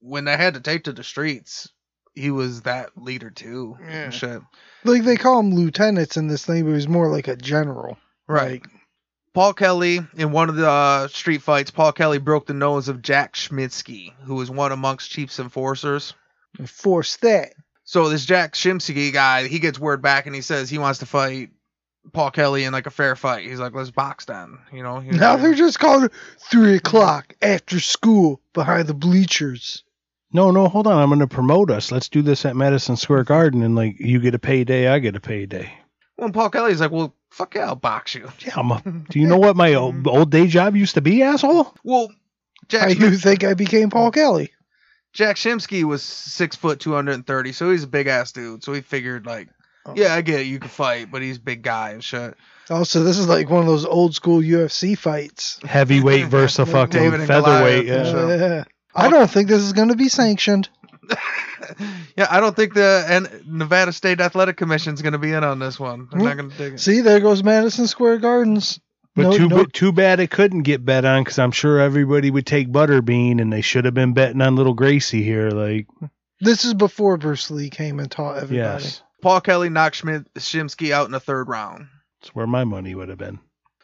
when 0.00 0.24
they 0.24 0.36
had 0.36 0.54
to 0.54 0.60
take 0.60 0.84
to 0.84 0.92
the 0.92 1.02
streets, 1.02 1.68
he 2.14 2.30
was 2.30 2.62
that 2.62 2.90
leader 2.96 3.30
too. 3.30 3.76
Yeah. 3.80 4.04
And 4.04 4.14
shit. 4.14 4.42
Like 4.84 5.02
they 5.02 5.16
call 5.16 5.40
him 5.40 5.54
lieutenants 5.54 6.16
in 6.16 6.28
this 6.28 6.44
thing, 6.44 6.64
but 6.64 6.74
he's 6.74 6.88
more 6.88 7.08
like 7.08 7.28
a 7.28 7.36
general. 7.36 7.98
Right. 8.28 8.62
Like, 8.62 8.68
Paul 9.34 9.52
Kelly, 9.52 10.00
in 10.16 10.32
one 10.32 10.48
of 10.48 10.56
the 10.56 10.70
uh, 10.70 11.08
street 11.08 11.42
fights, 11.42 11.70
Paul 11.70 11.92
Kelly 11.92 12.16
broke 12.16 12.46
the 12.46 12.54
nose 12.54 12.88
of 12.88 13.02
Jack 13.02 13.34
Schmitzky, 13.34 14.14
who 14.22 14.36
was 14.36 14.50
one 14.50 14.72
amongst 14.72 15.10
Chief's 15.10 15.38
enforcers. 15.38 16.14
force 16.64 17.16
that. 17.18 17.52
So 17.84 18.08
this 18.08 18.24
Jack 18.24 18.54
Schmitzky 18.54 19.12
guy, 19.12 19.46
he 19.46 19.58
gets 19.58 19.78
word 19.78 20.00
back 20.00 20.24
and 20.24 20.34
he 20.34 20.40
says 20.40 20.70
he 20.70 20.78
wants 20.78 21.00
to 21.00 21.06
fight 21.06 21.50
Paul 22.12 22.30
Kelly 22.30 22.64
in 22.64 22.72
like 22.72 22.86
a 22.86 22.90
fair 22.90 23.16
fight. 23.16 23.44
He's 23.46 23.58
like, 23.60 23.74
let's 23.74 23.90
box 23.90 24.24
then, 24.26 24.58
you 24.72 24.82
know. 24.82 25.00
He's 25.00 25.16
Now 25.16 25.32
like- 25.34 25.42
they're 25.42 25.54
just 25.54 25.78
calling 25.78 26.04
it 26.06 26.12
three 26.50 26.76
o'clock 26.76 27.34
after 27.42 27.80
school 27.80 28.40
behind 28.52 28.86
the 28.88 28.94
bleachers. 28.94 29.82
No, 30.32 30.50
no, 30.50 30.68
hold 30.68 30.86
on. 30.86 30.98
I'm 31.00 31.08
going 31.08 31.20
to 31.20 31.26
promote 31.26 31.70
us. 31.70 31.90
Let's 31.92 32.08
do 32.08 32.20
this 32.22 32.44
at 32.44 32.56
Madison 32.56 32.96
Square 32.96 33.24
Garden, 33.24 33.62
and 33.62 33.74
like 33.76 33.96
you 34.00 34.20
get 34.20 34.34
a 34.34 34.38
payday, 34.38 34.88
I 34.88 34.98
get 34.98 35.16
a 35.16 35.20
payday. 35.20 35.72
Well, 36.18 36.30
Paul 36.30 36.50
Kelly's 36.50 36.80
like, 36.80 36.90
well, 36.90 37.14
fuck 37.30 37.54
yeah, 37.54 37.66
I'll 37.66 37.76
box 37.76 38.14
you. 38.14 38.30
Yeah, 38.40 38.54
I'm 38.56 38.70
a, 38.70 38.82
do 39.10 39.18
you 39.20 39.26
know 39.26 39.38
what 39.38 39.56
my 39.56 39.74
old, 39.74 40.06
old 40.08 40.30
day 40.30 40.46
job 40.46 40.74
used 40.76 40.94
to 40.94 41.00
be, 41.00 41.22
asshole? 41.22 41.74
Well, 41.84 42.10
Jack 42.68 42.82
How 42.82 42.94
Schmitzky, 42.94 43.10
you 43.12 43.16
think 43.18 43.44
I 43.44 43.54
became 43.54 43.90
Paul 43.90 44.10
Kelly? 44.10 44.50
Jack 45.12 45.36
Shimsky 45.36 45.84
was 45.84 46.02
six 46.02 46.56
foot 46.56 46.80
two 46.80 46.92
hundred 46.92 47.12
and 47.12 47.26
thirty, 47.26 47.52
so 47.52 47.70
he's 47.70 47.84
a 47.84 47.88
big 47.88 48.06
ass 48.06 48.32
dude. 48.32 48.62
So 48.64 48.72
he 48.72 48.80
figured 48.82 49.24
like. 49.26 49.48
Yeah, 49.94 50.14
I 50.14 50.22
get 50.22 50.40
it, 50.40 50.46
you 50.46 50.58
can 50.58 50.68
fight, 50.68 51.10
but 51.10 51.22
he's 51.22 51.36
a 51.36 51.40
big 51.40 51.62
guy 51.62 51.90
and 51.90 52.02
shit. 52.02 52.34
Also, 52.68 53.04
this 53.04 53.18
is 53.18 53.28
like 53.28 53.48
one 53.48 53.60
of 53.60 53.66
those 53.66 53.84
old 53.84 54.14
school 54.14 54.40
UFC 54.40 54.98
fights. 54.98 55.60
Heavyweight 55.62 56.26
versus 56.28 56.58
a 56.58 56.62
Like 56.64 56.72
fucking 56.72 57.00
David 57.00 57.20
and 57.20 57.28
featherweight. 57.28 57.86
Goliath. 57.86 58.06
Yeah. 58.06 58.10
Sure. 58.10 58.60
Uh, 58.60 58.64
I 58.94 59.08
don't 59.08 59.30
think 59.30 59.48
this 59.48 59.62
is 59.62 59.72
going 59.72 59.88
to 59.88 59.94
be 59.96 60.08
sanctioned. 60.08 60.68
yeah, 62.16 62.26
I 62.30 62.40
don't 62.40 62.56
think 62.56 62.74
the 62.74 63.04
and 63.08 63.42
Nevada 63.46 63.92
State 63.92 64.20
Athletic 64.20 64.56
Commission 64.56 64.94
is 64.94 65.02
going 65.02 65.12
to 65.12 65.18
be 65.18 65.32
in 65.32 65.44
on 65.44 65.58
this 65.58 65.78
one. 65.78 66.08
They're 66.10 66.20
not 66.22 66.36
going 66.36 66.50
to 66.50 66.56
dig 66.56 66.74
it. 66.74 66.80
See, 66.80 67.00
there 67.00 67.20
goes 67.20 67.42
Madison 67.44 67.86
Square 67.86 68.18
Gardens. 68.18 68.80
But 69.14 69.22
No- 69.22 69.32
too 69.36 69.48
no- 69.48 69.64
ba- 69.64 69.70
too 69.70 69.92
bad 69.92 70.20
it 70.20 70.30
couldn't 70.30 70.62
get 70.62 70.84
bet 70.84 71.04
on 71.04 71.22
because 71.24 71.38
I'm 71.38 71.52
sure 71.52 71.80
everybody 71.80 72.30
would 72.30 72.46
take 72.46 72.68
Butterbean, 72.70 73.40
and 73.40 73.52
they 73.52 73.60
should 73.62 73.84
have 73.84 73.94
been 73.94 74.12
betting 74.12 74.42
on 74.42 74.56
little 74.56 74.74
Gracie 74.74 75.22
here. 75.22 75.50
Like, 75.50 75.86
This 76.40 76.64
is 76.64 76.74
before 76.74 77.16
Bruce 77.16 77.50
Lee 77.50 77.70
came 77.70 77.98
and 77.98 78.10
taught 78.10 78.36
everybody. 78.38 78.84
yes, 78.84 79.02
Paul 79.22 79.40
Kelly 79.40 79.68
knocked 79.68 79.96
Schmidt, 79.96 80.32
Shimsky 80.34 80.90
out 80.90 81.06
in 81.06 81.12
the 81.12 81.20
third 81.20 81.48
round. 81.48 81.88
that's 82.20 82.34
where 82.34 82.46
my 82.46 82.64
money 82.64 82.94
would 82.94 83.08
have 83.08 83.18
been. 83.18 83.38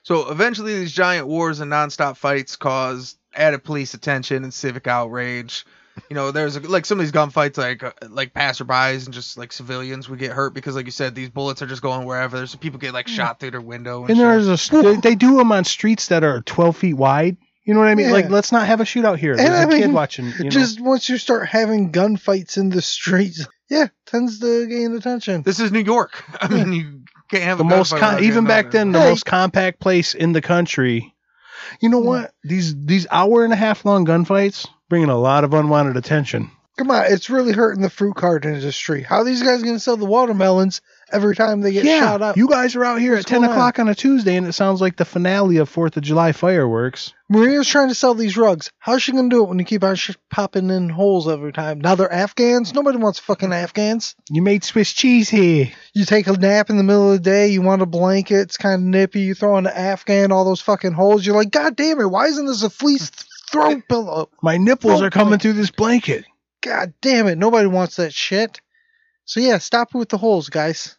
So 0.05 0.31
eventually, 0.31 0.79
these 0.79 0.93
giant 0.93 1.29
wars 1.29 1.61
and 1.61 1.71
nonstop 1.71 2.17
fights 2.17 2.57
caused 2.57 3.17
added 3.35 3.63
police 3.65 3.95
attention 3.95 4.43
and 4.45 4.53
civic 4.53 4.87
outrage. 4.87 5.65
You 6.09 6.17
know, 6.17 6.31
there's 6.31 6.59
like 6.69 6.87
some 6.87 6.99
of 6.99 7.05
these 7.05 7.13
gunfights, 7.13 7.59
like 7.59 7.83
uh, 7.83 7.93
like 8.09 8.33
passerbys 8.35 9.05
and 9.05 9.15
just 9.15 9.37
like 9.37 9.53
civilians 9.53 10.09
would 10.09 10.19
get 10.19 10.33
hurt 10.33 10.55
because, 10.55 10.75
like 10.75 10.87
you 10.87 10.91
said, 10.91 11.15
these 11.15 11.29
bullets 11.29 11.61
are 11.63 11.67
just 11.67 11.83
going 11.83 12.07
wherever. 12.07 12.37
There's 12.37 12.55
people 12.57 12.81
get 12.81 12.95
like 12.95 13.09
shot 13.09 13.39
through 13.39 13.53
their 13.53 13.61
window. 13.61 14.01
And, 14.03 14.11
And 14.11 14.21
there's 14.21 14.49
a 14.49 14.57
st- 14.57 14.83
they, 14.83 14.97
they 15.11 15.15
do 15.15 15.37
them 15.37 15.53
on 15.53 15.65
streets 15.65 16.09
that 16.09 16.25
are 16.25 16.41
12 16.43 16.77
feet 16.77 16.95
wide. 16.95 17.37
You 17.65 17.75
know 17.75 17.81
what 17.81 17.89
I 17.91 17.95
mean? 17.95 18.07
Yeah. 18.07 18.13
Like, 18.13 18.29
let's 18.31 18.51
not 18.51 18.67
have 18.67 18.81
a 18.81 18.85
shootout 18.85 19.19
here. 19.19 19.33
And 19.33 19.41
There's 19.41 19.51
I 19.53 19.63
a 19.63 19.69
kid 19.69 19.87
mean, 19.87 19.93
watching. 19.93 20.33
You 20.39 20.45
know? 20.45 20.51
Just 20.51 20.81
once 20.81 21.09
you 21.09 21.17
start 21.17 21.47
having 21.49 21.93
gunfights 21.93 22.57
in 22.57 22.71
the 22.71 22.83
streets, 22.83 23.47
yeah, 23.73 23.87
tends 24.07 24.39
to 24.41 24.67
gain 24.67 24.95
attention. 24.95 25.43
this 25.43 25.59
is 25.59 25.73
New 25.73 25.81
York. 25.81 26.23
I 26.41 26.49
mean, 26.49 26.73
you 26.73 27.01
can't 27.31 27.45
have 27.45 27.59
the 27.59 27.65
a 27.65 27.67
most 27.67 27.93
gunfight 27.95 27.99
com- 28.01 28.15
without 28.17 28.23
even 28.25 28.45
back 28.45 28.71
then, 28.71 28.93
the 28.93 29.01
Hey. 29.01 29.09
most 29.09 29.25
compact 29.25 29.81
place 29.81 30.15
in 30.15 30.33
the 30.33 30.43
country. 30.43 31.15
You 31.81 31.89
know 31.89 32.01
what? 32.01 32.33
These 32.45 32.75
these 32.85 33.07
hour 33.11 33.45
and 33.45 33.53
a 33.53 33.57
half 33.57 33.85
long 33.85 34.05
gunfights 34.05 34.67
bringing 34.89 35.09
a 35.09 35.19
lot 35.19 35.45
of 35.45 35.55
unwanted 35.55 35.97
attention. 35.97 36.51
Come 36.79 36.91
on, 36.91 37.05
it's 37.09 37.29
really 37.31 37.53
hurting 37.53 37.83
the 37.83 37.91
fruit 37.91 38.15
cart 38.17 38.45
industry. 38.45 39.03
How 39.03 39.19
are 39.19 39.25
these 39.25 39.43
guys 39.43 39.63
going 39.63 39.77
to 39.77 39.81
sell 39.81 39.97
the 39.97 40.07
watermelons 40.07 40.81
every 41.13 41.35
time 41.37 41.61
they 41.61 41.73
get 41.73 41.85
shot 41.85 42.23
up? 42.23 42.37
you 42.37 42.49
guys 42.49 42.75
are 42.77 42.85
out 42.85 43.01
here 43.01 43.13
What's 43.15 43.27
at 43.27 43.29
10 43.29 43.41
going 43.41 43.51
on? 43.51 43.57
o'clock 43.57 43.79
on 43.79 43.89
a 43.89 43.95
Tuesday, 43.95 44.37
and 44.37 44.47
it 44.47 44.53
sounds 44.53 44.81
like 44.81 44.97
the 44.97 45.05
finale 45.05 45.59
of 45.59 45.69
Fourth 45.69 45.97
of 45.97 46.03
July 46.03 46.33
fireworks. 46.33 47.13
Maria's 47.29 47.67
trying 47.69 47.89
to 47.89 47.95
sell 47.95 48.15
these 48.15 48.37
rugs. 48.37 48.71
How's 48.79 49.03
she 49.03 49.13
going 49.13 49.31
to 49.31 49.35
do 49.37 49.43
it 49.43 49.49
when 49.49 49.59
you 49.59 49.65
keep 49.65 49.83
on 49.85 49.95
sh- 49.97 50.11
popping 50.31 50.69
in 50.71 50.89
holes 50.91 51.29
every 51.29 51.53
time? 51.53 51.81
Now 51.81 51.95
they're 51.95 52.13
Afghans. 52.13 52.75
Nobody 52.75 52.99
wants 52.99 53.19
fucking 53.19 53.53
Afghans. 53.53 54.15
You 54.31 54.43
made 54.43 54.65
Swiss 54.65 54.93
cheese 54.93 55.31
here. 55.31 55.71
You 55.95 56.05
take 56.05 56.27
a 56.27 56.33
nap 56.33 56.69
in 56.69 56.77
the 56.77 56.83
middle 56.83 57.13
of 57.13 57.23
the 57.23 57.31
day. 57.31 57.49
You 57.49 57.63
want 57.63 57.81
a 57.83 57.87
blanket. 57.87 58.41
It's 58.41 58.57
kind 58.59 58.75
of 58.75 58.81
nippy. 58.83 59.21
You 59.21 59.35
throw 59.35 59.57
in 59.59 59.65
the 59.65 59.77
Afghan, 59.77 60.31
all 60.33 60.45
those 60.45 60.61
fucking 60.61 60.93
holes. 60.93 61.25
You're 61.25 61.37
like, 61.37 61.51
God 61.51 61.75
damn 61.77 62.01
it! 62.01 62.07
Why 62.07 62.27
isn't 62.27 62.45
this 62.47 62.63
a 62.63 62.71
fleece 62.71 63.11
throw 63.51 63.81
pillow? 63.89 64.29
My 64.43 64.59
nipples 64.59 65.01
Oh, 65.01 65.05
are 65.07 65.11
coming 65.11 65.39
through 65.39 65.55
this 65.55 65.71
blanket. 65.71 66.25
God 66.61 66.93
damn 67.01 67.27
it! 67.29 67.39
Nobody 67.39 67.67
wants 67.67 67.97
that 67.97 68.13
shit. 68.13 68.61
So 69.25 69.41
yeah, 69.41 69.57
stop 69.59 69.95
with 69.95 70.11
the 70.11 70.19
holes, 70.19 70.51
guys. 70.51 70.99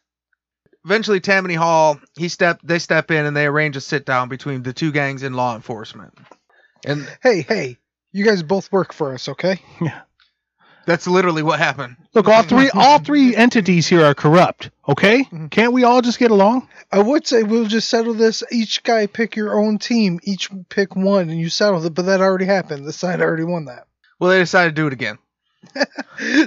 Eventually, 0.86 1.20
Tammany 1.20 1.54
Hall, 1.54 2.00
he 2.18 2.28
step, 2.30 2.60
they 2.64 2.80
step 2.80 3.10
in 3.12 3.26
and 3.26 3.36
they 3.36 3.46
arrange 3.46 3.78
a 3.78 3.82
sit 3.82 4.06
down 4.06 4.30
between 4.30 4.64
the 4.64 4.74
two 4.74 4.92
gangs 4.92 5.24
and 5.24 5.36
law 5.36 5.56
enforcement. 5.56 6.18
And 6.86 7.08
Hey, 7.22 7.42
hey, 7.42 7.78
you 8.12 8.26
guys 8.26 8.44
both 8.44 8.72
work 8.72 8.92
for 8.94 9.14
us, 9.14 9.30
okay? 9.30 9.62
Yeah. 9.82 10.02
That's 10.86 11.08
literally 11.08 11.44
what 11.44 11.60
happened. 11.60 11.96
Look, 12.14 12.28
all 12.28 12.44
three 12.44 12.70
all 12.76 13.00
three 13.00 13.34
entities 13.34 13.88
here 13.88 14.04
are 14.04 14.14
corrupt. 14.14 14.70
Okay, 14.86 15.24
Mhm. 15.24 15.50
can't 15.50 15.72
we 15.72 15.86
all 15.86 16.02
just 16.02 16.20
get 16.20 16.30
along? 16.32 16.68
I 16.92 17.00
would 17.00 17.26
say 17.26 17.44
we'll 17.44 17.68
just 17.68 17.88
settle 17.88 18.14
this. 18.14 18.44
Each 18.52 18.84
guy 18.84 19.08
pick 19.08 19.38
your 19.38 19.58
own 19.58 19.78
team. 19.78 20.20
Each 20.24 20.50
pick 20.68 20.94
one, 20.98 21.30
and 21.30 21.40
you 21.40 21.48
settle 21.50 21.86
it. 21.86 21.94
But 21.94 22.08
that 22.08 22.20
already 22.20 22.44
happened. 22.44 22.86
The 22.86 22.92
side 22.92 23.22
already 23.22 23.46
won 23.46 23.64
that. 23.66 23.88
Well, 24.20 24.30
they 24.32 24.40
decided 24.40 24.76
to 24.76 24.82
do 24.82 24.88
it 24.88 24.94
again. 24.94 25.20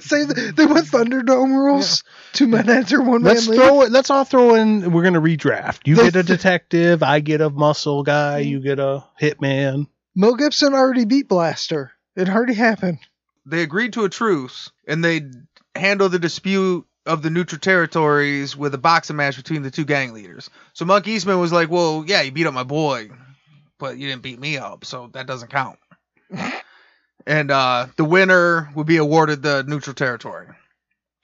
Say 0.00 0.24
the, 0.24 0.52
they 0.56 0.66
went 0.66 0.86
Thunderdome 0.86 1.50
rules. 1.56 2.04
Two 2.32 2.46
men 2.46 2.68
enter, 2.68 3.00
one 3.02 3.22
man 3.22 3.34
Let's 3.34 3.48
leave. 3.48 3.60
throw 3.60 3.82
it. 3.82 3.90
Let's 3.90 4.10
all 4.10 4.24
throw 4.24 4.54
in. 4.54 4.92
We're 4.92 5.02
gonna 5.02 5.20
redraft. 5.20 5.86
You 5.86 5.96
The- 5.96 6.02
get 6.04 6.16
a 6.16 6.22
detective. 6.36 7.02
I 7.02 7.20
get 7.20 7.40
a 7.40 7.50
muscle 7.50 8.02
guy. 8.02 8.40
Mm-hmm. 8.42 8.48
You 8.50 8.60
get 8.60 8.78
a 8.78 9.04
hitman. 9.20 9.86
Mel 10.14 10.34
Gibson 10.34 10.74
already 10.74 11.04
beat 11.04 11.28
Blaster. 11.28 11.92
It 12.14 12.28
already 12.28 12.54
happened. 12.54 12.98
They 13.44 13.62
agreed 13.62 13.92
to 13.94 14.04
a 14.04 14.08
truce 14.08 14.70
and 14.88 15.04
they 15.04 15.22
handled 15.74 16.12
the 16.12 16.18
dispute 16.18 16.86
of 17.04 17.22
the 17.22 17.30
neutral 17.30 17.60
territories 17.60 18.56
with 18.56 18.74
a 18.74 18.78
boxing 18.78 19.16
match 19.16 19.36
between 19.36 19.62
the 19.62 19.70
two 19.70 19.84
gang 19.84 20.12
leaders. 20.12 20.50
So 20.72 20.84
Monk 20.84 21.06
Eastman 21.06 21.38
was 21.38 21.52
like, 21.52 21.70
"Well, 21.70 22.04
yeah, 22.06 22.22
you 22.22 22.32
beat 22.32 22.46
up 22.46 22.54
my 22.54 22.64
boy, 22.64 23.10
but 23.78 23.98
you 23.98 24.08
didn't 24.08 24.22
beat 24.22 24.40
me 24.40 24.56
up, 24.56 24.84
so 24.84 25.10
that 25.12 25.26
doesn't 25.26 25.50
count." 25.50 25.78
and 27.26 27.50
uh, 27.50 27.86
the 27.96 28.04
winner 28.04 28.70
would 28.74 28.86
be 28.86 28.96
awarded 28.96 29.42
the 29.42 29.64
neutral 29.66 29.94
territory. 29.94 30.46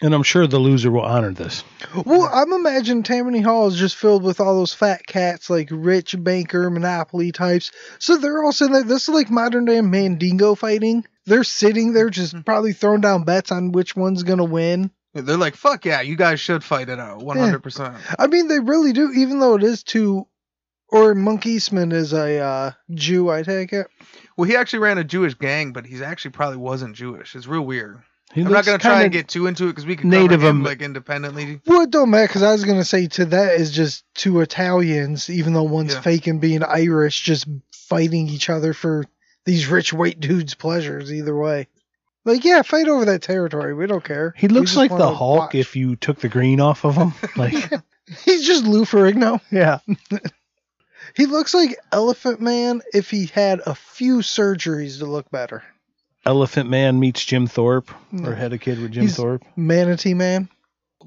And 0.02 0.14
I'm 0.14 0.24
sure 0.24 0.48
the 0.48 0.58
loser 0.58 0.90
will 0.90 1.02
honor 1.02 1.32
this. 1.32 1.62
Well, 2.04 2.28
I'm 2.32 2.52
imagining 2.52 3.04
Tammany 3.04 3.40
Hall 3.40 3.68
is 3.68 3.76
just 3.76 3.94
filled 3.94 4.24
with 4.24 4.40
all 4.40 4.56
those 4.56 4.74
fat 4.74 5.06
cats, 5.06 5.48
like 5.48 5.68
rich 5.70 6.16
banker 6.18 6.68
monopoly 6.70 7.30
types. 7.30 7.70
So 8.00 8.16
they're 8.16 8.42
all 8.42 8.50
sitting 8.50 8.72
there. 8.72 8.82
This 8.82 9.04
is 9.04 9.14
like 9.14 9.30
modern 9.30 9.64
day 9.64 9.80
Mandingo 9.80 10.56
fighting. 10.56 11.06
They're 11.26 11.44
sitting 11.44 11.92
there 11.92 12.10
just 12.10 12.44
probably 12.44 12.72
throwing 12.72 13.00
down 13.00 13.22
bets 13.22 13.52
on 13.52 13.70
which 13.70 13.94
one's 13.94 14.24
gonna 14.24 14.42
win. 14.42 14.90
They're 15.14 15.36
like, 15.36 15.56
fuck 15.56 15.84
yeah, 15.84 16.00
you 16.00 16.16
guys 16.16 16.40
should 16.40 16.64
fight 16.64 16.88
it 16.88 16.98
out, 16.98 17.20
100%. 17.20 17.96
I 18.18 18.26
mean, 18.28 18.48
they 18.48 18.60
really 18.60 18.92
do, 18.92 19.12
even 19.12 19.40
though 19.40 19.54
it 19.54 19.62
is 19.62 19.82
two. 19.82 20.26
Or 20.92 21.14
Monk 21.14 21.46
Eastman 21.46 21.90
is 21.90 22.12
a 22.12 22.38
uh, 22.38 22.70
Jew, 22.92 23.30
I 23.30 23.42
take 23.42 23.72
it. 23.72 23.86
Well, 24.36 24.48
he 24.48 24.56
actually 24.56 24.80
ran 24.80 24.98
a 24.98 25.04
Jewish 25.04 25.34
gang, 25.34 25.72
but 25.72 25.86
he's 25.86 26.02
actually 26.02 26.32
probably 26.32 26.58
wasn't 26.58 26.94
Jewish. 26.96 27.34
It's 27.34 27.46
real 27.46 27.62
weird. 27.62 28.02
He 28.34 28.42
I'm 28.42 28.50
not 28.52 28.64
gonna 28.66 28.78
try 28.78 28.90
kinda- 28.92 29.04
and 29.04 29.12
get 29.12 29.28
too 29.28 29.46
into 29.46 29.64
it 29.64 29.68
because 29.68 29.86
we 29.86 29.96
can 29.96 30.08
Native 30.10 30.40
cover 30.40 30.48
him 30.50 30.62
like 30.62 30.80
independently. 30.82 31.60
Well, 31.66 31.82
it 31.82 31.90
don't 31.90 32.10
matter 32.10 32.26
because 32.28 32.42
I 32.42 32.52
was 32.52 32.64
gonna 32.64 32.84
say 32.84 33.06
to 33.08 33.24
that 33.26 33.54
is 33.54 33.70
just 33.72 34.04
two 34.14 34.40
Italians, 34.40 35.28
even 35.30 35.52
though 35.54 35.62
one's 35.64 35.94
Yeah. 35.94 36.00
fake 36.00 36.26
and 36.26 36.40
being 36.40 36.62
Irish, 36.62 37.22
just 37.22 37.46
fighting 37.72 38.28
each 38.28 38.48
other 38.50 38.72
for 38.74 39.04
these 39.44 39.66
rich 39.66 39.92
white 39.92 40.20
dudes' 40.20 40.54
pleasures. 40.54 41.12
Either 41.12 41.36
way, 41.36 41.68
like 42.24 42.44
yeah, 42.44 42.62
fight 42.62 42.88
over 42.88 43.04
that 43.06 43.20
territory. 43.22 43.74
We 43.74 43.86
don't 43.86 44.04
care. 44.04 44.32
He 44.36 44.48
looks 44.48 44.76
like 44.76 44.90
the 44.90 45.14
Hulk 45.14 45.38
watch. 45.38 45.54
if 45.54 45.74
you 45.76 45.96
took 45.96 46.20
the 46.20 46.28
green 46.30 46.60
off 46.60 46.84
of 46.84 46.94
him. 46.96 47.12
Like, 47.36 47.54
he's 48.24 48.46
just 48.46 48.64
Lou 48.64 48.84
Ferrigno. 48.84 49.40
yeah. 49.50 49.78
He 51.16 51.26
looks 51.26 51.54
like 51.54 51.76
Elephant 51.92 52.40
Man 52.40 52.82
if 52.92 53.10
he 53.10 53.26
had 53.26 53.60
a 53.66 53.74
few 53.74 54.18
surgeries 54.18 54.98
to 54.98 55.06
look 55.06 55.30
better. 55.30 55.62
Elephant 56.24 56.70
Man 56.70 57.00
meets 57.00 57.24
Jim 57.24 57.46
Thorpe, 57.46 57.90
No. 58.12 58.30
or 58.30 58.34
hmm. 58.34 58.40
had 58.40 58.52
a 58.52 58.58
kid 58.58 58.80
with 58.80 58.92
Jim 58.92 59.02
He's- 59.04 59.16
Thorpe. 59.16 59.42
Manatee 59.56 60.14
Man. 60.14 60.48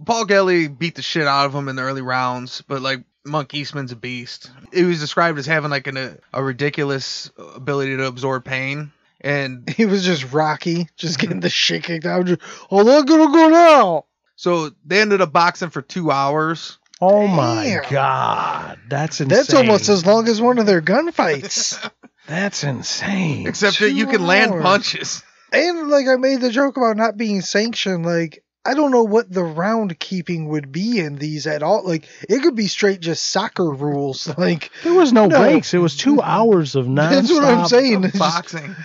Paul 0.05 0.25
Kelly 0.25 0.67
beat 0.67 0.95
the 0.95 1.01
shit 1.01 1.25
out 1.25 1.45
of 1.45 1.55
him 1.55 1.69
in 1.69 1.77
the 1.77 1.81
early 1.83 2.01
rounds, 2.01 2.61
but 2.67 2.81
like 2.81 3.03
Monk 3.25 3.53
Eastman's 3.53 3.93
a 3.93 3.95
beast. 3.95 4.51
He 4.73 4.83
was 4.83 4.99
described 4.99 5.39
as 5.39 5.45
having 5.45 5.71
like 5.71 5.87
an, 5.87 5.95
a, 5.95 6.17
a 6.33 6.43
ridiculous 6.43 7.31
ability 7.55 7.95
to 7.97 8.05
absorb 8.05 8.43
pain. 8.43 8.91
And 9.21 9.67
He 9.77 9.85
was 9.85 10.03
just 10.03 10.33
Rocky, 10.33 10.89
just 10.97 11.17
getting 11.17 11.39
the 11.39 11.49
shit 11.49 11.83
kicked 11.83 12.05
out. 12.05 12.25
Just, 12.25 12.41
oh, 12.69 12.83
they're 12.83 13.05
gonna 13.05 13.31
go 13.31 13.47
now. 13.49 14.05
so 14.35 14.71
they 14.85 14.99
ended 14.99 15.21
up 15.21 15.31
boxing 15.31 15.69
for 15.69 15.81
two 15.81 16.11
hours. 16.11 16.77
Oh 17.01 17.27
my 17.27 17.81
god, 17.89 18.79
that's 18.87 19.19
insane. 19.21 19.37
That's 19.37 19.53
almost 19.53 19.89
as 19.89 20.05
long 20.05 20.27
as 20.27 20.41
one 20.41 20.59
of 20.59 20.65
their 20.65 20.81
gunfights. 20.81 21.77
That's 22.27 22.63
insane. 22.63 23.45
Except 23.47 23.77
that 23.79 23.91
you 23.91 24.05
Two 24.05 24.13
can 24.13 24.25
land 24.25 24.51
punches. 24.63 25.21
and 25.51 25.89
like 25.89 26.07
I 26.07 26.15
made 26.15 26.41
the 26.41 26.49
joke 26.49 26.75
about 26.75 26.97
not 26.97 27.17
being 27.17 27.41
sanctioned, 27.41 28.03
like 28.03 28.43
I 28.65 28.73
don't 28.73 28.89
know 28.89 29.03
what 29.03 29.31
the 29.31 29.43
round 29.43 29.99
keeping 29.99 30.47
would 30.49 30.71
be 30.71 30.97
in 30.99 31.17
these 31.17 31.45
at 31.45 31.61
all. 31.61 31.85
Like 31.85 32.07
it 32.27 32.41
could 32.41 32.55
be 32.55 32.65
straight 32.65 32.99
just 33.01 33.27
soccer 33.29 33.69
rules. 33.71 34.27
Like 34.39 34.71
There 34.83 34.95
was 34.95 35.13
no, 35.13 35.27
No. 35.27 35.39
breaks. 35.39 35.75
It 35.75 35.77
was 35.77 35.95
two 35.95 36.19
hours 36.23 36.75
of 36.75 36.87
nonstop. 36.87 37.09
that's 37.11 37.31
what 37.31 37.43
I'm 37.43 37.67
saying. 37.67 38.01
Boxing. 38.17 38.75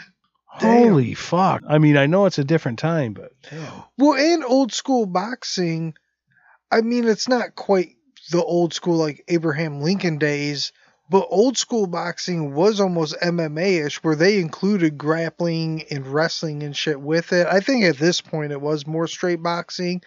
Holy 0.45 1.15
fuck! 1.15 1.63
I 1.67 1.79
mean, 1.79 1.97
I 1.97 2.05
know 2.05 2.27
it's 2.27 2.39
a 2.39 2.45
different 2.45 2.79
time, 2.79 3.15
but 3.15 3.31
well, 3.97 4.13
in 4.15 4.43
old 4.43 4.75
school 4.75 5.07
boxing, 5.07 5.95
I 6.71 6.83
mean 6.83 7.09
it's 7.09 7.27
not 7.29 7.55
quite 7.55 7.93
the 8.31 8.43
old 8.43 8.73
school 8.73 8.97
like 8.97 9.25
Abraham 9.29 9.81
Lincoln 9.81 10.19
days. 10.19 10.73
But 11.09 11.27
old 11.29 11.59
school 11.59 11.89
boxing 11.89 12.55
was 12.55 12.79
almost 12.79 13.17
MMA 13.21 13.85
ish, 13.85 13.97
where 14.05 14.15
they 14.15 14.39
included 14.39 14.97
grappling 14.97 15.83
and 15.91 16.07
wrestling 16.07 16.63
and 16.63 16.77
shit 16.77 17.01
with 17.01 17.33
it. 17.33 17.49
I 17.49 17.59
think 17.59 17.85
at 17.85 17.99
this 17.99 18.21
point 18.21 18.53
it 18.53 18.61
was 18.61 18.87
more 18.87 19.09
straight 19.09 19.43
boxing, 19.43 20.03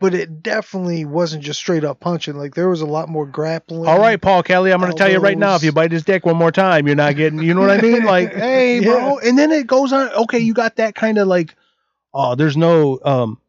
but 0.00 0.14
it 0.14 0.42
definitely 0.42 1.04
wasn't 1.04 1.44
just 1.44 1.60
straight 1.60 1.84
up 1.84 2.00
punching. 2.00 2.36
Like 2.36 2.54
there 2.54 2.70
was 2.70 2.80
a 2.80 2.86
lot 2.86 3.10
more 3.10 3.26
grappling. 3.26 3.86
All 3.86 3.98
right, 3.98 4.18
Paul 4.18 4.42
Kelly, 4.42 4.72
I'm 4.72 4.80
going 4.80 4.92
to 4.92 4.96
tell 4.96 5.10
you 5.10 5.18
right 5.18 5.36
now, 5.36 5.56
if 5.56 5.62
you 5.62 5.72
bite 5.72 5.92
his 5.92 6.04
dick 6.04 6.24
one 6.24 6.36
more 6.36 6.52
time, 6.52 6.86
you're 6.86 6.96
not 6.96 7.16
getting, 7.16 7.40
you 7.40 7.52
know 7.52 7.60
what 7.60 7.70
I 7.70 7.80
mean? 7.82 7.96
Like, 8.06 8.34
hey, 8.34 8.80
bro. 8.80 9.18
And 9.18 9.38
then 9.38 9.52
it 9.52 9.66
goes 9.66 9.92
on. 9.92 10.08
Okay, 10.10 10.38
you 10.38 10.54
got 10.54 10.76
that 10.76 10.94
kind 10.94 11.18
of 11.18 11.28
like, 11.28 11.54
oh, 12.14 12.34
there's 12.34 12.56
no 12.56 12.98
um, 13.04 13.40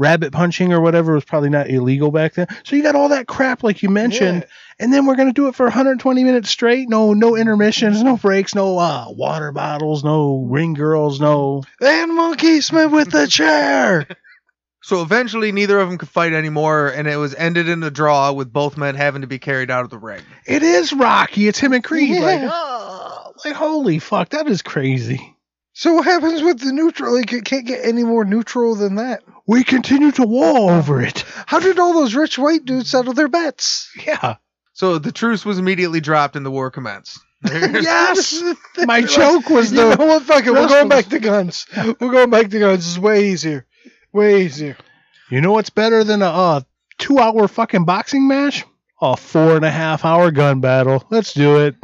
rabbit 0.00 0.32
punching 0.32 0.72
or 0.72 0.80
whatever 0.80 1.12
was 1.14 1.24
probably 1.24 1.50
not 1.50 1.68
illegal 1.68 2.10
back 2.10 2.34
then. 2.34 2.48
So 2.64 2.74
you 2.74 2.82
got 2.82 2.96
all 2.96 3.10
that 3.10 3.26
crap, 3.28 3.62
like 3.62 3.82
you 3.82 3.90
mentioned, 3.90 4.46
and 4.78 4.92
then 4.92 5.04
we're 5.06 5.14
going 5.14 5.28
to 5.28 5.34
do 5.34 5.48
it 5.48 5.54
for 5.54 5.66
120 5.66 6.24
minutes 6.24 6.48
straight. 6.48 6.88
No, 6.88 7.12
no 7.12 7.36
intermissions, 7.36 8.02
no 8.02 8.16
breaks, 8.16 8.54
no 8.54 8.78
uh, 8.78 9.04
water 9.10 9.52
bottles, 9.52 10.02
no 10.02 10.38
ring 10.48 10.72
girls, 10.74 11.20
no. 11.20 11.62
And 11.80 12.16
Monk 12.16 12.42
Eastman 12.42 12.90
with 12.90 13.10
the 13.12 13.26
chair. 13.28 14.08
So 14.82 15.02
eventually, 15.02 15.52
neither 15.52 15.78
of 15.78 15.90
them 15.90 15.98
could 15.98 16.08
fight 16.08 16.32
anymore, 16.32 16.88
and 16.88 17.06
it 17.06 17.16
was 17.18 17.34
ended 17.34 17.68
in 17.68 17.82
a 17.82 17.90
draw 17.90 18.32
with 18.32 18.50
both 18.50 18.78
men 18.78 18.94
having 18.94 19.20
to 19.20 19.26
be 19.26 19.38
carried 19.38 19.70
out 19.70 19.84
of 19.84 19.90
the 19.90 19.98
ring. 19.98 20.22
It 20.46 20.62
is 20.62 20.90
Rocky. 20.94 21.46
It's 21.46 21.58
him 21.58 21.74
and 21.74 21.84
Creed. 21.84 22.18
Like, 22.18 22.40
Yeah. 22.40 22.48
oh, 22.50 23.32
like 23.44 23.54
holy 23.54 23.98
fuck, 23.98 24.30
that 24.30 24.48
is 24.48 24.62
crazy. 24.62 25.36
So 25.80 25.94
what 25.94 26.04
happens 26.04 26.42
with 26.42 26.60
the 26.60 26.74
neutral? 26.74 27.14
Like 27.16 27.32
it 27.32 27.46
can't 27.46 27.66
get 27.66 27.86
any 27.86 28.04
more 28.04 28.26
neutral 28.26 28.74
than 28.74 28.96
that. 28.96 29.22
We 29.46 29.64
continue 29.64 30.12
to 30.12 30.26
war 30.26 30.72
over 30.72 31.00
it. 31.00 31.24
How 31.46 31.58
did 31.58 31.78
all 31.78 31.94
those 31.94 32.14
rich 32.14 32.38
white 32.38 32.66
dudes 32.66 32.90
settle 32.90 33.14
their 33.14 33.28
bets? 33.28 33.90
Yeah. 34.06 34.36
So 34.74 34.98
the 34.98 35.10
truce 35.10 35.42
was 35.42 35.58
immediately 35.58 36.02
dropped 36.02 36.36
and 36.36 36.44
the 36.44 36.50
war 36.50 36.70
commenced. 36.70 37.18
Yes. 37.50 38.42
My 38.76 39.00
joke 39.00 39.48
was 39.48 39.72
You 39.72 39.78
the 39.78 39.96
know 39.96 40.04
what? 40.04 40.22
Fuck 40.24 40.46
it. 40.46 40.52
We're 40.52 40.68
going 40.68 40.90
back 40.90 41.06
to 41.06 41.18
guns. 41.18 41.66
We're 41.74 42.12
going 42.12 42.28
back 42.28 42.50
to 42.50 42.58
guns. 42.58 42.86
It's 42.86 42.98
way 42.98 43.30
easier. 43.30 43.66
Way 44.12 44.44
easier. 44.44 44.76
You 45.30 45.40
know 45.40 45.52
what's 45.52 45.70
better 45.70 46.04
than 46.04 46.20
a 46.20 46.26
uh, 46.26 46.60
two 46.98 47.18
hour 47.18 47.48
fucking 47.48 47.86
boxing 47.86 48.28
match? 48.28 48.66
A 49.00 49.16
four 49.16 49.56
and 49.56 49.64
a 49.64 49.70
half 49.70 50.04
hour 50.04 50.30
gun 50.30 50.60
battle. 50.60 51.06
Let's 51.08 51.32
do 51.32 51.60
it. 51.64 51.76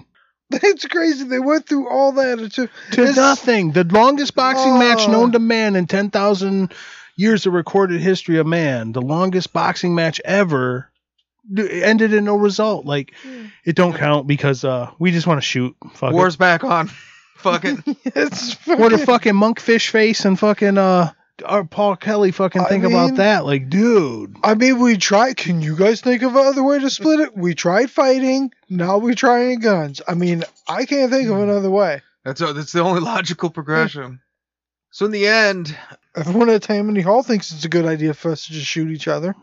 It's 0.63 0.87
crazy. 0.87 1.25
They 1.25 1.41
went 1.41 1.67
through 1.69 1.89
all 1.89 2.13
that. 2.13 2.39
To, 2.39 2.69
To 2.93 3.01
It's- 3.03 3.17
nothing. 3.17 3.73
The 3.73 3.85
longest 3.85 4.35
boxing 4.35 4.79
match 4.79 5.03
Oh. 5.09 5.13
known 5.13 5.33
to 5.33 5.39
man 5.39 5.77
in 5.77 5.87
10,000 5.87 6.73
years 7.17 7.47
of 7.47 7.53
recorded 7.53 8.01
history 8.01 8.39
of 8.39 8.47
man. 8.47 8.93
The 8.93 9.03
longest 9.03 9.53
boxing 9.53 9.95
match 9.95 10.21
ever 10.25 10.91
ended 11.59 12.13
in 12.13 12.25
no 12.25 12.37
result. 12.37 12.85
Like, 12.87 13.13
it 13.65 13.77
don't 13.77 13.95
count 13.97 14.27
because 14.27 14.65
uh, 14.65 14.91
we 14.99 15.11
just 15.13 15.27
want 15.27 15.39
to 15.39 15.47
shoot. 15.47 15.75
Fuck 15.95 16.11
it. 16.13 16.15
War's 16.15 16.37
back 16.37 16.63
on. 16.65 16.91
Fuck 17.37 17.65
it. 17.65 17.79
It's 18.05 18.55
What 18.67 18.93
a 18.93 18.99
fucking- 18.99 19.07
fucking 19.07 19.35
monkfish 19.35 19.91
face 19.91 20.25
and 20.25 20.39
fucking 20.39 20.79
uh 20.79 21.13
our 21.44 21.64
Paul 21.64 21.96
Kelly 21.96 22.31
fucking 22.31 22.62
I 22.62 22.68
think 22.68 22.85
mean- 22.85 22.92
about 22.92 23.16
that. 23.16 23.44
Like, 23.44 23.68
dude. 23.68 24.37
I 24.42 24.55
mean, 24.55 24.79
we 24.79 24.96
tried. 24.96 25.37
Can 25.37 25.61
you 25.61 25.77
guys 25.77 26.01
think 26.01 26.22
of 26.22 26.35
another 26.35 26.62
way 26.62 26.79
to 26.79 26.90
split 26.90 27.20
it? 27.20 27.37
We 27.37 27.55
tried 27.55 27.90
fighting. 27.90 28.53
Now 28.68 28.99
we're 28.99 29.14
trying 29.14 29.61
guns. 29.61 30.01
I 30.07 30.14
mean, 30.14 30.44
I 30.68 30.87
can't 30.87 31.11
think 31.11 31.29
of 31.29 31.37
hmm. 31.37 31.42
another 31.42 31.70
way. 31.70 32.03
That's 32.25 32.40
that's 32.40 32.72
the 32.72 32.81
only 32.81 33.01
logical 33.01 33.51
progression. 33.51 34.20
So 34.90 35.05
in 35.05 35.12
the 35.12 35.27
end, 35.27 35.77
Everyone 36.16 36.49
at 36.49 36.62
Tammany 36.62 37.03
Hall 37.03 37.22
thinks 37.22 37.53
it's 37.53 37.66
a 37.66 37.68
good 37.68 37.85
idea 37.85 38.14
for 38.14 38.31
us 38.31 38.46
to 38.46 38.53
just 38.55 38.66
shoot 38.66 38.90
each 38.90 39.07
other. 39.07 39.35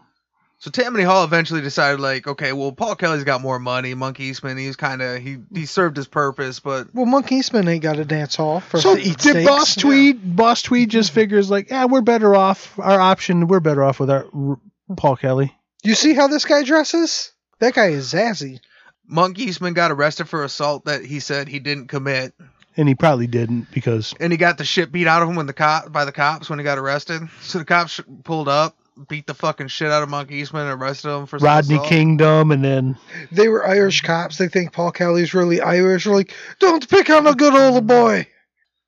So 0.63 0.71
Tammany 0.71 1.03
Hall 1.03 1.25
eventually 1.25 1.59
decided 1.59 1.99
like, 1.99 2.25
okay, 2.25 2.53
well 2.53 2.71
Paul 2.71 2.95
Kelly's 2.95 3.25
got 3.25 3.41
more 3.41 3.59
money. 3.59 3.95
Monk 3.95 4.21
Eastman, 4.21 4.55
he's 4.57 4.77
kind 4.77 5.01
of 5.01 5.21
he 5.21 5.39
he 5.53 5.65
served 5.65 5.97
his 5.97 6.07
purpose, 6.07 6.61
but 6.61 6.87
Well, 6.93 7.05
Monk 7.05 7.29
Eastman 7.33 7.67
ain't 7.67 7.83
got 7.83 7.99
a 7.99 8.05
dance 8.05 8.37
hall 8.37 8.61
for 8.61 8.79
So 8.79 8.95
eat 8.95 9.17
did 9.17 9.31
steaks. 9.31 9.45
Boss 9.45 9.75
Tweed 9.75 10.37
Boss 10.37 10.61
Tweed 10.61 10.89
just 10.89 11.09
mm-hmm. 11.09 11.19
figures 11.19 11.51
like, 11.51 11.69
yeah, 11.69 11.83
we're 11.83 11.99
better 11.99 12.33
off 12.33 12.79
our 12.79 13.01
option, 13.01 13.47
we're 13.47 13.59
better 13.59 13.83
off 13.83 13.99
with 13.99 14.09
our 14.09 14.25
r- 14.33 14.57
Paul 14.95 15.17
Kelly. 15.17 15.53
You 15.83 15.95
see 15.95 16.13
how 16.13 16.29
this 16.29 16.45
guy 16.45 16.63
dresses? 16.63 17.33
That 17.59 17.73
guy 17.73 17.87
is 17.87 18.13
zazzy. 18.13 18.61
Monk 19.05 19.39
Eastman 19.39 19.73
got 19.73 19.91
arrested 19.91 20.29
for 20.29 20.45
assault 20.45 20.85
that 20.85 21.03
he 21.03 21.19
said 21.19 21.49
he 21.49 21.59
didn't 21.59 21.87
commit, 21.87 22.33
And 22.77 22.87
he 22.87 22.95
probably 22.95 23.27
didn't 23.27 23.69
because 23.71 24.13
and 24.17 24.31
he 24.31 24.37
got 24.37 24.57
the 24.57 24.63
shit 24.63 24.93
beat 24.93 25.07
out 25.07 25.23
of 25.23 25.27
him 25.27 25.35
when 25.35 25.45
the 25.45 25.51
cop 25.51 25.91
by 25.91 26.05
the 26.05 26.13
cops 26.13 26.49
when 26.49 26.57
he 26.57 26.63
got 26.63 26.77
arrested. 26.77 27.21
So 27.41 27.59
the 27.59 27.65
cops 27.65 27.99
pulled 28.23 28.47
up, 28.47 28.77
beat 29.07 29.27
the 29.27 29.33
fucking 29.33 29.67
shit 29.67 29.91
out 29.91 30.03
of 30.03 30.09
Monk 30.09 30.31
Eastman, 30.31 30.67
and 30.67 30.81
arrested 30.81 31.09
him 31.09 31.25
for 31.25 31.37
Rodney 31.37 31.75
assault. 31.75 31.89
Kingdom 31.89 32.51
and 32.51 32.63
then 32.63 32.97
They 33.31 33.47
were 33.47 33.65
Irish 33.67 34.01
cops. 34.01 34.37
They 34.37 34.47
think 34.47 34.71
Paul 34.71 34.91
Kelly's 34.91 35.33
really 35.33 35.61
Irish. 35.61 36.03
They're 36.05 36.13
like, 36.13 36.33
don't 36.59 36.87
pick 36.87 37.09
on 37.09 37.27
a 37.27 37.33
good 37.33 37.53
old 37.53 37.87
boy. 37.87 38.27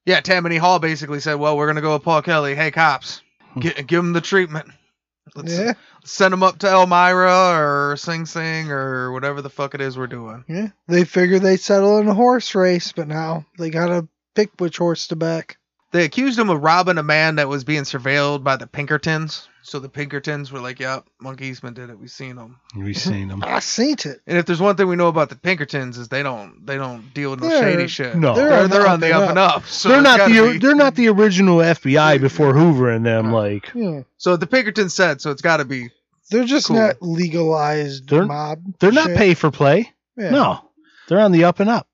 Yeah, 0.06 0.20
Tammany 0.20 0.58
Hall 0.58 0.78
basically 0.80 1.20
said, 1.20 1.36
"Well, 1.36 1.58
we're 1.58 1.68
gonna 1.68 1.82
go 1.82 1.94
with 1.94 2.04
Paul 2.04 2.22
Kelly. 2.22 2.54
Hey, 2.56 2.70
cops, 2.70 3.22
hmm. 3.54 3.62
gi- 3.62 3.84
give 3.84 4.00
him 4.00 4.14
the 4.14 4.22
treatment. 4.22 4.68
Let's 5.36 5.58
Yeah, 5.58 5.74
send 6.04 6.32
him 6.34 6.44
up 6.44 6.60
to 6.60 6.68
Elmira 6.70 7.58
or 7.58 7.96
Sing 7.98 8.28
Sing 8.28 8.70
or 8.70 9.12
whatever 9.12 9.42
the 9.42 9.50
fuck 9.50 9.74
it 9.74 9.82
is 9.82 9.98
we're 9.98 10.06
doing." 10.06 10.44
yeah. 10.48 10.68
They 10.88 11.06
figured 11.06 11.42
they'd 11.42 11.60
settle 11.60 11.98
in 11.98 12.08
a 12.08 12.14
horse 12.14 12.54
race, 12.54 12.92
but 12.92 13.08
now 13.08 13.46
they 13.58 13.72
gotta 13.72 14.08
pick 14.36 14.52
which 14.60 14.78
horse 14.78 15.08
to 15.08 15.16
back. 15.16 15.58
They 15.92 16.06
accused 16.06 16.38
him 16.38 16.50
of 16.52 16.62
robbing 16.62 17.00
a 17.00 17.04
man 17.04 17.38
that 17.38 17.50
was 17.50 17.64
being 17.64 17.84
surveilled 17.84 18.44
by 18.44 18.58
the 18.58 18.68
Pinkertons. 18.68 19.48
So 19.68 19.80
the 19.80 19.90
Pinkertons 19.90 20.52
were 20.52 20.60
like, 20.60 20.80
"Yep, 20.80 21.06
Monk 21.20 21.42
Eastman 21.42 21.74
did 21.74 21.90
it. 21.90 21.98
We 22.00 22.08
seen 22.08 22.36
them." 22.36 22.58
We've 22.78 22.96
seen 22.96 23.28
them. 23.30 23.44
I 23.46 23.60
seen 23.60 23.96
it. 24.06 24.22
And 24.28 24.38
if 24.38 24.46
there's 24.46 24.62
one 24.62 24.76
thing 24.76 24.88
we 24.88 24.96
know 24.96 25.08
about 25.08 25.30
the 25.30 25.36
Pinkertons 25.36 25.98
is 25.98 26.08
they 26.08 26.22
don't 26.22 26.66
they 26.66 26.78
don't 26.78 27.12
deal 27.16 27.32
with 27.32 27.42
no 27.42 27.50
They're- 27.50 27.62
shady 27.76 27.88
shit. 27.88 28.16
no. 28.16 28.36
they're, 28.36 28.50
They're 28.50 28.68
they're, 28.68 28.82
on 28.88 28.94
on 28.94 29.00
the 29.00 29.08
the 29.08 29.14
up 29.14 29.22
up 29.24 29.30
and 29.30 29.30
and 29.32 29.40
up. 29.40 29.66
So 29.66 29.90
they're 29.90 29.98
it's 30.00 30.04
not 30.04 30.18
gotta 30.20 30.34
the 30.34 30.52
be- 30.54 30.58
they're 30.60 30.76
not 30.76 30.94
the 30.96 31.08
original 31.10 31.58
FBI 31.58 32.22
before 32.22 32.54
Hoover 32.54 32.92
and 32.92 33.04
them. 33.06 33.32
Like 33.32 33.72
Yeah. 33.74 34.02
So 34.18 34.38
the 34.38 34.48
Pinkertons 34.48 34.94
said, 34.94 35.20
so 35.22 35.32
it's 35.32 35.42
got 35.42 35.58
to 35.58 35.66
be. 35.66 35.90
They're 36.30 36.46
just 36.46 36.68
Cool. 36.68 36.78
not 36.78 37.02
legalized 37.02 38.08
They're- 38.10 38.26
mob. 38.26 38.60
they're 38.80 38.92
not 38.92 39.08
shit. 39.08 39.18
pay 39.18 39.34
for 39.34 39.52
play. 39.52 39.92
Yeah. 40.18 40.30
No, 40.30 40.70
they're 41.08 41.20
on 41.20 41.32
the 41.32 41.44
up 41.44 41.60
and 41.60 41.70
up. 41.70 41.88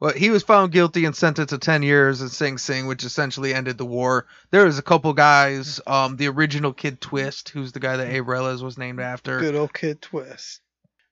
Well, 0.00 0.12
he 0.12 0.30
was 0.30 0.44
found 0.44 0.70
guilty 0.70 1.04
and 1.06 1.16
sentenced 1.16 1.50
to 1.50 1.58
10 1.58 1.82
years 1.82 2.22
in 2.22 2.28
Sing 2.28 2.56
Sing, 2.58 2.86
which 2.86 3.04
essentially 3.04 3.52
ended 3.52 3.78
the 3.78 3.84
war. 3.84 4.26
There 4.52 4.64
was 4.64 4.78
a 4.78 4.82
couple 4.82 5.12
guys. 5.12 5.80
Um, 5.86 6.16
the 6.16 6.28
original 6.28 6.72
Kid 6.72 7.00
Twist, 7.00 7.48
who's 7.48 7.72
the 7.72 7.80
guy 7.80 7.96
that 7.96 8.08
Abe 8.08 8.26
Reles 8.26 8.62
was 8.62 8.78
named 8.78 9.00
after. 9.00 9.40
Good 9.40 9.56
old 9.56 9.74
kid 9.74 10.00
twist. 10.00 10.60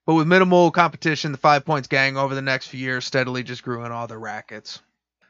But 0.06 0.14
with 0.14 0.28
minimal 0.28 0.70
competition, 0.70 1.32
the 1.32 1.38
Five 1.38 1.64
Points 1.64 1.88
Gang 1.88 2.16
over 2.16 2.36
the 2.36 2.42
next 2.42 2.68
few 2.68 2.78
years 2.78 3.04
steadily 3.04 3.42
just 3.42 3.64
grew 3.64 3.84
in 3.84 3.90
all 3.90 4.06
their 4.06 4.20
rackets. 4.20 4.80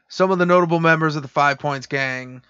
Some 0.07 0.29
of 0.29 0.37
the 0.37 0.45
notable 0.45 0.79
members 0.79 1.15
of 1.15 1.23
the 1.23 1.27
Five 1.27 1.57
Points 1.57 1.87
Gang 1.87 2.43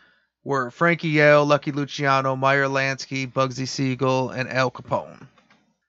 were 0.44 0.70
Frankie 0.72 1.08
Yale, 1.08 1.46
Lucky 1.46 1.72
Luciano, 1.72 2.36
Meyer 2.36 2.68
Lansky, 2.68 3.32
Bugsy 3.32 3.66
Siegel, 3.68 4.30
and 4.30 4.50
Al 4.50 4.70
Capone. 4.70 5.26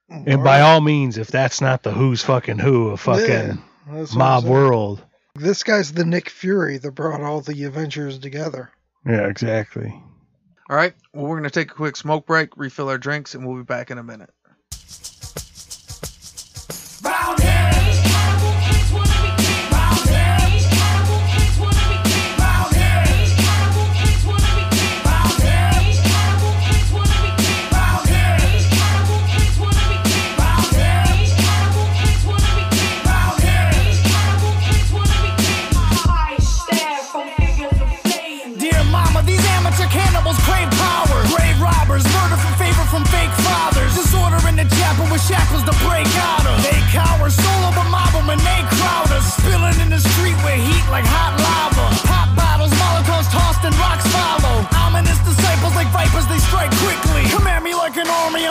And 0.08 0.42
by 0.42 0.60
all 0.60 0.80
means, 0.80 1.18
if 1.18 1.26
that's 1.26 1.60
not 1.60 1.82
the 1.82 1.90
who's 1.90 2.22
fucking 2.22 2.58
who 2.58 2.88
of 2.90 3.00
fucking 3.00 3.28
Yeah, 3.28 3.56
That's 3.88 4.14
mob 4.14 4.44
world. 4.44 5.02
This 5.38 5.62
guy's 5.62 5.92
the 5.92 6.04
Nick 6.04 6.30
Fury 6.30 6.78
that 6.78 6.92
brought 6.92 7.22
all 7.22 7.40
the 7.40 7.64
Avengers 7.64 8.18
together. 8.18 8.70
Yeah, 9.06 9.28
exactly. 9.28 9.94
All 10.68 10.76
right, 10.76 10.94
well, 11.14 11.24
we're 11.24 11.38
going 11.38 11.44
to 11.44 11.50
take 11.50 11.70
a 11.70 11.74
quick 11.74 11.96
smoke 11.96 12.26
break, 12.26 12.56
refill 12.56 12.88
our 12.88 12.98
drinks, 12.98 13.34
and 13.34 13.46
we'll 13.46 13.56
be 13.56 13.62
back 13.62 13.90
in 13.90 13.98
a 13.98 14.02
minute. 14.02 14.30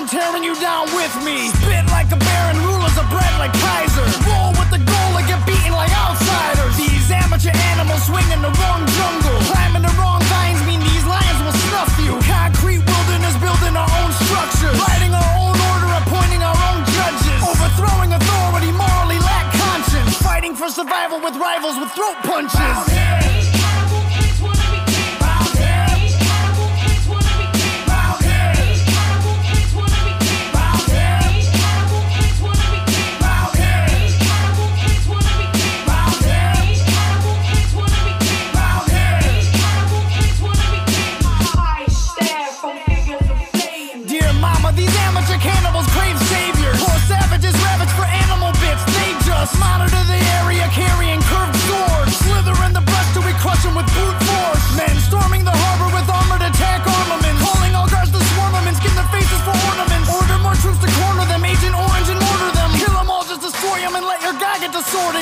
Tearing 0.08 0.42
you 0.42 0.56
down 0.56 0.88
with 0.96 1.12
me. 1.28 1.52
Spit 1.52 1.84
like 1.92 2.08
a 2.16 2.16
baron, 2.16 2.56
rulers 2.64 2.96
of 2.96 3.04
bread 3.12 3.28
like 3.44 3.52
Kaiser. 3.52 4.08
Roll 4.24 4.56
with 4.56 4.72
the 4.72 4.80
goal 4.80 5.12
and 5.20 5.28
get 5.28 5.44
beaten 5.44 5.76
like 5.76 5.92
outsiders. 5.92 6.80
These 6.80 7.12
amateur 7.12 7.52
animals 7.76 8.08
swing 8.08 8.24
in 8.32 8.40
the 8.40 8.48
wrong 8.48 8.88
jungle. 8.88 9.36
Climbing 9.52 9.84
the 9.84 9.92
wrong 10.00 10.24
vines 10.32 10.64
mean 10.64 10.80
these 10.80 11.04
lions 11.04 11.40
will 11.44 11.58
snuff 11.68 11.92
you. 12.00 12.16
Concrete 12.24 12.80
wilderness 12.88 13.36
building 13.44 13.76
our 13.76 13.92
own 14.00 14.12
structures. 14.24 14.80
Writing 14.80 15.12
our 15.12 15.32
own 15.44 15.60
order, 15.76 15.92
appointing 16.00 16.40
our 16.40 16.56
own 16.56 16.88
judges. 16.88 17.40
Overthrowing 17.44 18.16
authority, 18.16 18.72
morally 18.72 19.20
lack 19.20 19.52
conscience. 19.60 20.16
Fighting 20.24 20.56
for 20.56 20.72
survival 20.72 21.20
with 21.20 21.36
rivals 21.36 21.76
with 21.84 21.92
throat 21.92 22.16
punches. 22.24 22.87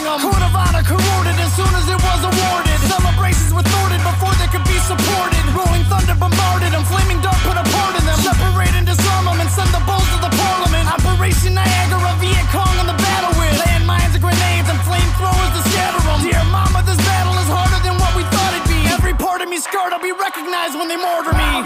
Them. 0.06 0.56
Honor 0.56 0.86
corroded 0.86 1.36
as 1.42 1.52
soon 1.58 1.74
as 1.76 1.86
it 1.90 2.00
was 2.00 2.22
awarded. 2.24 2.78
Celebrations 2.88 3.52
were 3.52 3.66
thwarted 3.66 4.02
before 4.06 4.34
they 4.40 4.48
could 4.48 4.64
be 4.64 4.78
supported. 4.86 5.44
Rolling 5.52 5.84
thunder 5.90 6.16
bombarded 6.16 6.72
them, 6.72 6.86
flaming 6.86 7.20
dart 7.20 7.36
put 7.44 7.58
a 7.58 7.66
part 7.74 7.94
in 7.98 8.06
them. 8.06 8.20
Separate 8.22 8.72
and 8.78 8.86
disarm 8.86 9.26
them 9.26 9.42
and 9.42 9.50
send 9.50 9.70
the 9.74 9.82
bulls 9.84 10.06
to 10.14 10.18
the 10.22 10.32
parliament. 10.32 10.86
Operation 10.88 11.58
Niagara, 11.58 12.14
Viet 12.22 12.48
Cong 12.54 12.78
on 12.80 12.88
the 12.88 12.96
battle 12.96 13.34
with 13.36 13.52
landmines 13.66 14.14
and 14.16 14.24
grenades 14.24 14.70
and 14.70 14.80
flamethrowers 14.86 15.52
to 15.58 15.62
scatter 15.74 16.02
them. 16.06 16.22
Dear 16.24 16.46
mama, 16.54 16.86
this 16.86 17.02
battle 17.02 17.36
is 17.42 17.50
harder 17.50 17.82
than 17.82 17.98
what 17.98 18.14
we 18.16 18.24
thought 18.30 18.54
it'd 18.56 18.70
be. 18.70 18.80
Every 18.94 19.18
part 19.18 19.42
of 19.42 19.50
me 19.50 19.58
scarred, 19.58 19.92
I'll 19.92 20.00
be 20.00 20.14
recognized 20.14 20.78
when 20.78 20.88
they 20.88 20.98
mortar 21.02 21.34
me. 21.34 21.65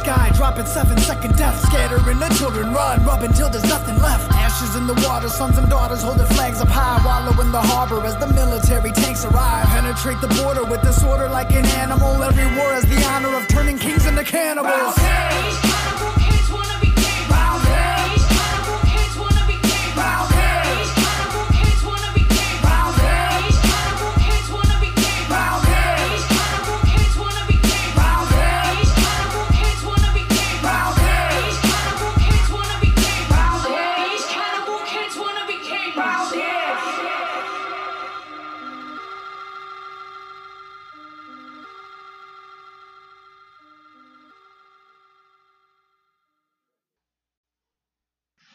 Sky, 0.00 0.30
dropping 0.34 0.66
seven 0.66 0.96
second 0.98 1.36
death. 1.36 1.56
Scattering 1.68 2.18
the 2.18 2.28
children, 2.38 2.72
run, 2.72 3.04
rub 3.04 3.22
until 3.22 3.48
there's 3.48 3.64
nothing 3.64 3.98
left. 3.98 4.30
Ashes 4.32 4.74
in 4.76 4.86
the 4.86 4.94
water, 5.06 5.28
sons 5.28 5.58
and 5.58 5.68
daughters 5.68 6.02
holding 6.02 6.26
flags 6.34 6.60
up 6.60 6.68
high. 6.68 6.98
Wallow 7.04 7.40
in 7.40 7.52
the 7.52 7.60
harbor 7.60 8.04
as 8.06 8.16
the 8.16 8.28
military 8.32 8.92
tanks 8.92 9.24
arrive. 9.24 9.66
Penetrate 9.66 10.20
the 10.20 10.32
border 10.42 10.64
with 10.64 10.82
disorder 10.82 11.28
like 11.28 11.50
an 11.52 11.66
animal. 11.84 12.22
Every 12.22 12.48
war 12.56 12.72
has 12.72 12.84
the 12.84 13.00
honor 13.12 13.36
of 13.36 13.46
turning 13.48 13.78
kings 13.78 14.06
into 14.06 14.24
cannibals. 14.24 14.96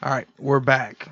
All 0.05 0.11
right, 0.11 0.27
we're 0.37 0.59
back. 0.59 1.09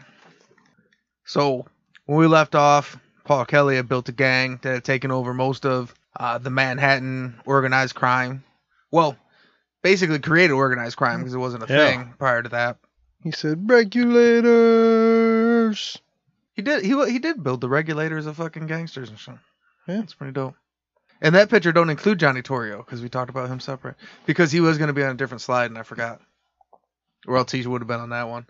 So 1.26 1.66
when 2.06 2.20
we 2.20 2.28
left 2.28 2.54
off, 2.54 2.96
Paul 3.24 3.46
Kelly 3.46 3.76
had 3.78 3.88
built 3.89 4.08
a 4.10 4.12
gang 4.12 4.60
that 4.62 4.72
had 4.74 4.84
taken 4.84 5.10
over 5.10 5.34
most 5.34 5.66
of 5.66 5.96
uh, 6.20 6.38
the 6.38 6.52
Manhattan 6.52 7.39
organized 7.46 7.96
crime. 7.96 8.44
Well, 8.91 9.18
basically 9.82 10.20
created 10.20 10.54
organized 10.54 10.96
crime 10.98 11.20
because 11.22 11.34
it 11.34 11.39
wasn't 11.39 11.68
a 11.70 11.74
Yeah. 11.74 11.88
thing 11.89 12.14
prior 12.20 12.44
to 12.44 12.50
that. 12.50 12.78
He 13.24 13.32
said, 13.32 13.68
regulators. 13.70 15.98
He 16.54 16.62
did. 16.62 16.84
He 16.86 16.89
he 17.12 17.18
did 17.18 17.44
build 17.44 17.62
the 17.62 17.70
regulators 17.70 18.28
of 18.28 18.36
fucking 18.38 18.68
gangsters 18.68 19.10
and 19.10 19.18
shit. 19.18 19.34
Yeah. 19.88 20.02
it's 20.02 20.14
pretty 20.14 20.34
dope. 20.34 20.54
And 21.20 21.34
that 21.36 21.50
picture 21.50 21.72
don't 21.72 21.89
include 21.89 22.20
Johnny 22.20 22.44
Torrio 22.44 22.78
because 22.86 23.02
we 23.02 23.10
talked 23.10 23.32
about 23.32 23.50
him 23.50 23.60
separate 23.60 23.96
because 24.28 24.52
he 24.52 24.60
was 24.60 24.78
gonna 24.78 24.94
be 24.94 25.04
on 25.04 25.10
a 25.12 25.16
different 25.16 25.41
slide 25.41 25.72
and 25.72 25.80
I 25.80 25.84
forgot. 25.84 26.22
Or 27.26 27.38
else 27.38 27.52
he 27.52 27.66
would 27.66 27.82
have 27.82 27.88
been 27.88 28.02
on 28.02 28.10
that 28.12 28.30
one. 28.30 28.46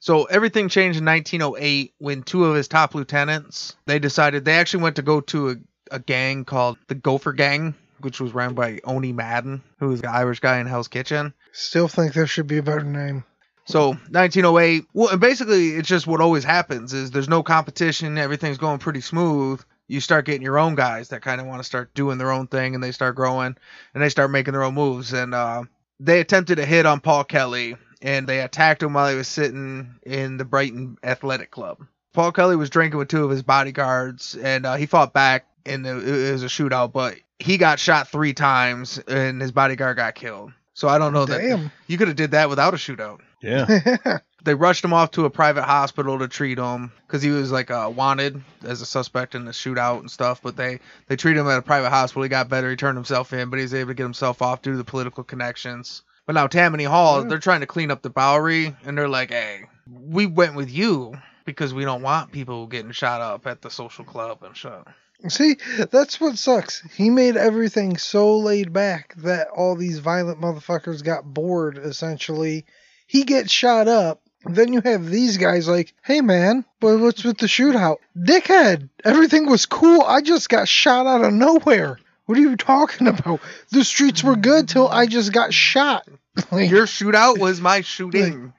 So 0.00 0.24
everything 0.24 0.68
changed 0.68 0.98
in 0.98 1.04
1908 1.04 1.94
when 1.98 2.22
two 2.22 2.44
of 2.44 2.54
his 2.54 2.68
top 2.68 2.94
lieutenants 2.94 3.76
they 3.86 3.98
decided 3.98 4.44
they 4.44 4.58
actually 4.58 4.82
went 4.82 4.96
to 4.96 5.02
go 5.02 5.20
to 5.22 5.50
a, 5.50 5.56
a 5.92 5.98
gang 5.98 6.44
called 6.44 6.78
the 6.86 6.94
Gopher 6.94 7.32
Gang, 7.32 7.74
which 8.00 8.20
was 8.20 8.32
ran 8.32 8.54
by 8.54 8.76
Owney 8.84 9.12
Madden, 9.12 9.62
who 9.78 9.88
was 9.88 10.00
the 10.00 10.10
Irish 10.10 10.40
guy 10.40 10.58
in 10.58 10.66
Hell's 10.66 10.88
Kitchen. 10.88 11.34
Still 11.52 11.88
think 11.88 12.12
there 12.12 12.26
should 12.26 12.46
be 12.46 12.58
a 12.58 12.62
better 12.62 12.84
name. 12.84 13.24
So 13.68 13.88
1908. 13.90 14.86
Well, 14.94 15.10
and 15.10 15.20
basically, 15.20 15.70
it's 15.70 15.88
just 15.88 16.06
what 16.06 16.22
always 16.22 16.42
happens 16.44 16.94
is 16.94 17.10
there's 17.10 17.28
no 17.28 17.42
competition. 17.42 18.16
Everything's 18.16 18.56
going 18.56 18.78
pretty 18.78 19.02
smooth. 19.02 19.60
You 19.88 20.00
start 20.00 20.24
getting 20.24 20.42
your 20.42 20.58
own 20.58 20.74
guys 20.74 21.08
that 21.08 21.20
kind 21.20 21.40
of 21.40 21.46
want 21.46 21.60
to 21.60 21.64
start 21.64 21.92
doing 21.92 22.16
their 22.16 22.32
own 22.32 22.46
thing, 22.46 22.74
and 22.74 22.82
they 22.82 22.92
start 22.92 23.14
growing, 23.14 23.56
and 23.92 24.02
they 24.02 24.08
start 24.08 24.30
making 24.30 24.52
their 24.52 24.62
own 24.62 24.74
moves. 24.74 25.12
And 25.12 25.34
uh, 25.34 25.64
they 26.00 26.20
attempted 26.20 26.58
a 26.58 26.64
hit 26.64 26.86
on 26.86 27.00
Paul 27.00 27.24
Kelly, 27.24 27.76
and 28.02 28.26
they 28.26 28.40
attacked 28.40 28.82
him 28.82 28.94
while 28.94 29.10
he 29.10 29.16
was 29.16 29.28
sitting 29.28 29.94
in 30.04 30.36
the 30.36 30.44
Brighton 30.44 30.98
Athletic 31.02 31.50
Club. 31.50 31.86
Paul 32.12 32.32
Kelly 32.32 32.56
was 32.56 32.70
drinking 32.70 32.98
with 32.98 33.08
two 33.08 33.24
of 33.24 33.30
his 33.30 33.42
bodyguards, 33.42 34.34
and 34.34 34.66
uh, 34.66 34.76
he 34.76 34.86
fought 34.86 35.12
back, 35.12 35.46
and 35.66 35.86
it, 35.86 36.08
it 36.08 36.32
was 36.32 36.42
a 36.42 36.46
shootout. 36.46 36.92
But 36.92 37.16
he 37.38 37.58
got 37.58 37.78
shot 37.78 38.08
three 38.08 38.34
times, 38.34 38.98
and 38.98 39.40
his 39.40 39.52
bodyguard 39.52 39.96
got 39.96 40.14
killed. 40.14 40.52
So 40.74 40.88
I 40.88 40.98
don't 40.98 41.12
know 41.12 41.26
that 41.26 41.70
you 41.88 41.98
could 41.98 42.08
have 42.08 42.16
did 42.16 42.30
that 42.32 42.48
without 42.48 42.72
a 42.72 42.76
shootout 42.76 43.18
Yeah. 43.42 44.18
they 44.44 44.54
rushed 44.54 44.84
him 44.84 44.92
off 44.92 45.10
to 45.12 45.24
a 45.24 45.30
private 45.30 45.64
hospital 45.64 46.20
to 46.20 46.28
treat 46.28 46.58
him 46.58 46.92
because 47.06 47.20
he 47.20 47.30
was 47.30 47.50
like 47.50 47.70
uh, 47.70 47.92
wanted 47.94 48.40
as 48.62 48.80
a 48.80 48.86
suspect 48.86 49.34
in 49.34 49.44
the 49.44 49.50
shootout 49.50 50.00
and 50.00 50.10
stuff. 50.10 50.40
But 50.42 50.56
they 50.56 50.80
they 51.08 51.16
treated 51.16 51.40
him 51.40 51.48
at 51.48 51.58
a 51.58 51.62
private 51.62 51.90
hospital. 51.90 52.22
He 52.22 52.28
got 52.28 52.48
better. 52.48 52.70
He 52.70 52.76
turned 52.76 52.96
himself 52.96 53.32
in, 53.32 53.50
but 53.50 53.58
he 53.58 53.64
was 53.64 53.74
able 53.74 53.90
to 53.90 53.94
get 53.94 54.04
himself 54.04 54.40
off 54.40 54.62
due 54.62 54.72
to 54.72 54.76
the 54.76 54.84
political 54.84 55.24
connections. 55.24 56.02
But 56.28 56.34
now 56.34 56.46
Tammany 56.46 56.84
Hall, 56.84 57.24
they're 57.24 57.38
trying 57.38 57.60
to 57.60 57.66
clean 57.66 57.90
up 57.90 58.02
the 58.02 58.10
Bowery, 58.10 58.76
and 58.84 58.98
they're 58.98 59.08
like, 59.08 59.30
"Hey, 59.30 59.62
we 59.90 60.26
went 60.26 60.56
with 60.56 60.70
you 60.70 61.18
because 61.46 61.72
we 61.72 61.86
don't 61.86 62.02
want 62.02 62.32
people 62.32 62.66
getting 62.66 62.92
shot 62.92 63.22
up 63.22 63.46
at 63.46 63.62
the 63.62 63.70
social 63.70 64.04
club 64.04 64.42
and 64.42 64.54
shit." 64.54 64.84
See, 65.28 65.56
that's 65.90 66.20
what 66.20 66.36
sucks. 66.36 66.82
He 66.94 67.08
made 67.08 67.38
everything 67.38 67.96
so 67.96 68.36
laid 68.36 68.74
back 68.74 69.14
that 69.16 69.48
all 69.48 69.74
these 69.74 70.00
violent 70.00 70.38
motherfuckers 70.38 71.02
got 71.02 71.24
bored, 71.24 71.78
essentially. 71.78 72.66
He 73.06 73.24
gets 73.24 73.50
shot 73.50 73.88
up. 73.88 74.20
Then 74.44 74.74
you 74.74 74.82
have 74.82 75.06
these 75.06 75.38
guys 75.38 75.66
like, 75.66 75.94
hey 76.04 76.20
man, 76.20 76.66
but 76.78 76.98
what's 76.98 77.24
with 77.24 77.38
the 77.38 77.46
shootout? 77.46 77.96
Dickhead, 78.14 78.90
everything 79.02 79.46
was 79.46 79.64
cool. 79.64 80.02
I 80.02 80.20
just 80.20 80.50
got 80.50 80.68
shot 80.68 81.06
out 81.06 81.24
of 81.24 81.32
nowhere. 81.32 81.98
What 82.28 82.36
are 82.36 82.42
you 82.42 82.56
talking 82.58 83.06
about? 83.08 83.40
The 83.70 83.82
streets 83.84 84.22
were 84.22 84.36
good 84.36 84.68
till 84.68 84.86
I 84.86 85.06
just 85.06 85.32
got 85.32 85.54
shot. 85.54 86.06
Like, 86.52 86.70
Your 86.70 86.84
shootout 86.86 87.38
was 87.38 87.58
my 87.60 87.80
shooting. 87.80 88.52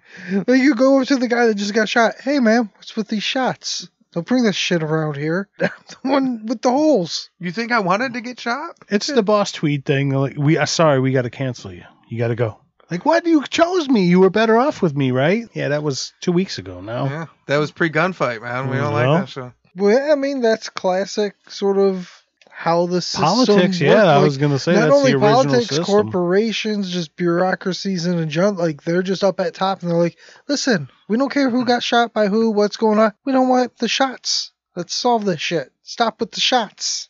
like 0.47 0.59
you 0.61 0.73
go 0.75 0.95
over 0.95 1.05
to 1.05 1.15
the 1.17 1.27
guy 1.27 1.45
that 1.47 1.53
just 1.55 1.73
got 1.73 1.87
shot. 1.87 2.15
Hey 2.19 2.39
man, 2.39 2.69
what's 2.75 2.95
with 2.95 3.07
these 3.07 3.23
shots? 3.23 3.87
Don't 4.11 4.25
bring 4.25 4.43
this 4.43 4.55
shit 4.55 4.81
around 4.81 5.15
here. 5.17 5.47
the 5.59 5.71
one 6.01 6.45
with 6.47 6.61
the 6.63 6.71
holes. 6.71 7.29
You 7.39 7.51
think 7.51 7.71
I 7.71 7.79
wanted 7.79 8.15
to 8.15 8.21
get 8.21 8.39
shot? 8.39 8.75
It's 8.89 9.05
the 9.07 9.21
boss 9.23 9.51
tweed 9.53 9.85
thing. 9.85 10.09
Like 10.09 10.35
we, 10.35 10.57
uh, 10.57 10.65
sorry, 10.65 10.99
we 10.99 11.11
got 11.11 11.21
to 11.21 11.29
cancel 11.29 11.71
you. 11.71 11.83
You 12.09 12.17
got 12.17 12.29
to 12.29 12.35
go. 12.35 12.59
Like 12.91 13.05
what? 13.05 13.25
You 13.27 13.43
chose 13.45 13.87
me. 13.87 14.07
You 14.07 14.19
were 14.19 14.31
better 14.31 14.57
off 14.57 14.81
with 14.81 14.97
me, 14.97 15.11
right? 15.11 15.47
Yeah, 15.53 15.69
that 15.69 15.83
was 15.83 16.11
two 16.21 16.31
weeks 16.33 16.57
ago. 16.57 16.81
Now. 16.81 17.05
Yeah, 17.05 17.25
that 17.45 17.57
was 17.59 17.69
pre 17.71 17.89
gunfight, 17.91 18.41
man. 18.41 18.69
We 18.69 18.77
don't 18.77 18.91
Well. 18.91 19.11
like 19.11 19.21
that 19.21 19.29
shit. 19.29 19.51
Well, 19.75 20.11
I 20.11 20.15
mean, 20.15 20.41
that's 20.41 20.67
classic 20.69 21.35
sort 21.47 21.77
of 21.77 22.11
how 22.59 22.87
the 22.87 23.01
system 23.01 23.23
Politics, 23.23 23.79
yeah, 23.79 23.93
work. 23.93 24.03
I 24.03 24.17
was 24.17 24.37
gonna 24.37 24.59
say 24.59 24.73
not 24.73 24.81
that's 24.81 24.93
only 24.93 25.11
the 25.13 25.17
original 25.17 25.43
politics, 25.43 25.67
system. 25.67 25.85
corporations, 25.85 26.89
just 26.89 27.15
bureaucracies 27.15 28.05
and 28.05 28.19
a 28.19 28.25
junk. 28.25 28.59
Like 28.59 28.83
they're 28.83 29.01
just 29.01 29.23
up 29.23 29.39
at 29.39 29.53
top 29.53 29.81
and 29.81 29.89
they're 29.89 29.97
like, 29.97 30.17
"Listen, 30.49 30.89
we 31.07 31.15
don't 31.15 31.31
care 31.31 31.49
who 31.49 31.63
got 31.63 31.83
shot 31.83 32.11
by 32.11 32.27
who, 32.27 32.51
what's 32.51 32.75
going 32.75 32.99
on. 32.99 33.13
We 33.23 33.31
don't 33.31 33.47
want 33.47 33.77
the 33.77 33.87
shots. 33.87 34.51
Let's 34.75 34.93
solve 34.93 35.23
this 35.23 35.39
shit. 35.39 35.71
Stop 35.83 36.19
with 36.19 36.31
the 36.31 36.41
shots." 36.41 37.07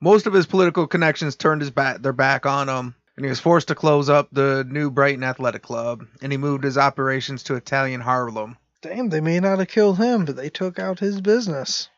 most 0.00 0.26
of 0.26 0.32
his 0.32 0.46
political 0.46 0.86
connections 0.86 1.36
turned 1.36 1.60
his 1.60 1.70
back 1.70 2.00
their 2.00 2.12
back 2.14 2.46
on 2.46 2.68
him 2.68 2.94
and 3.16 3.24
he 3.24 3.28
was 3.28 3.40
forced 3.40 3.68
to 3.68 3.74
close 3.74 4.08
up 4.08 4.28
the 4.32 4.64
new 4.68 4.90
Brighton 4.90 5.24
Athletic 5.24 5.62
Club 5.62 6.04
and 6.22 6.32
he 6.32 6.38
moved 6.38 6.64
his 6.64 6.78
operations 6.78 7.42
to 7.44 7.54
Italian 7.54 8.00
Harlem. 8.00 8.56
Damn, 8.82 9.10
they 9.10 9.20
may 9.20 9.40
not 9.40 9.58
have 9.58 9.68
killed 9.68 9.98
him, 9.98 10.24
but 10.24 10.36
they 10.36 10.50
took 10.50 10.78
out 10.78 10.98
his 11.00 11.20
business. 11.20 11.88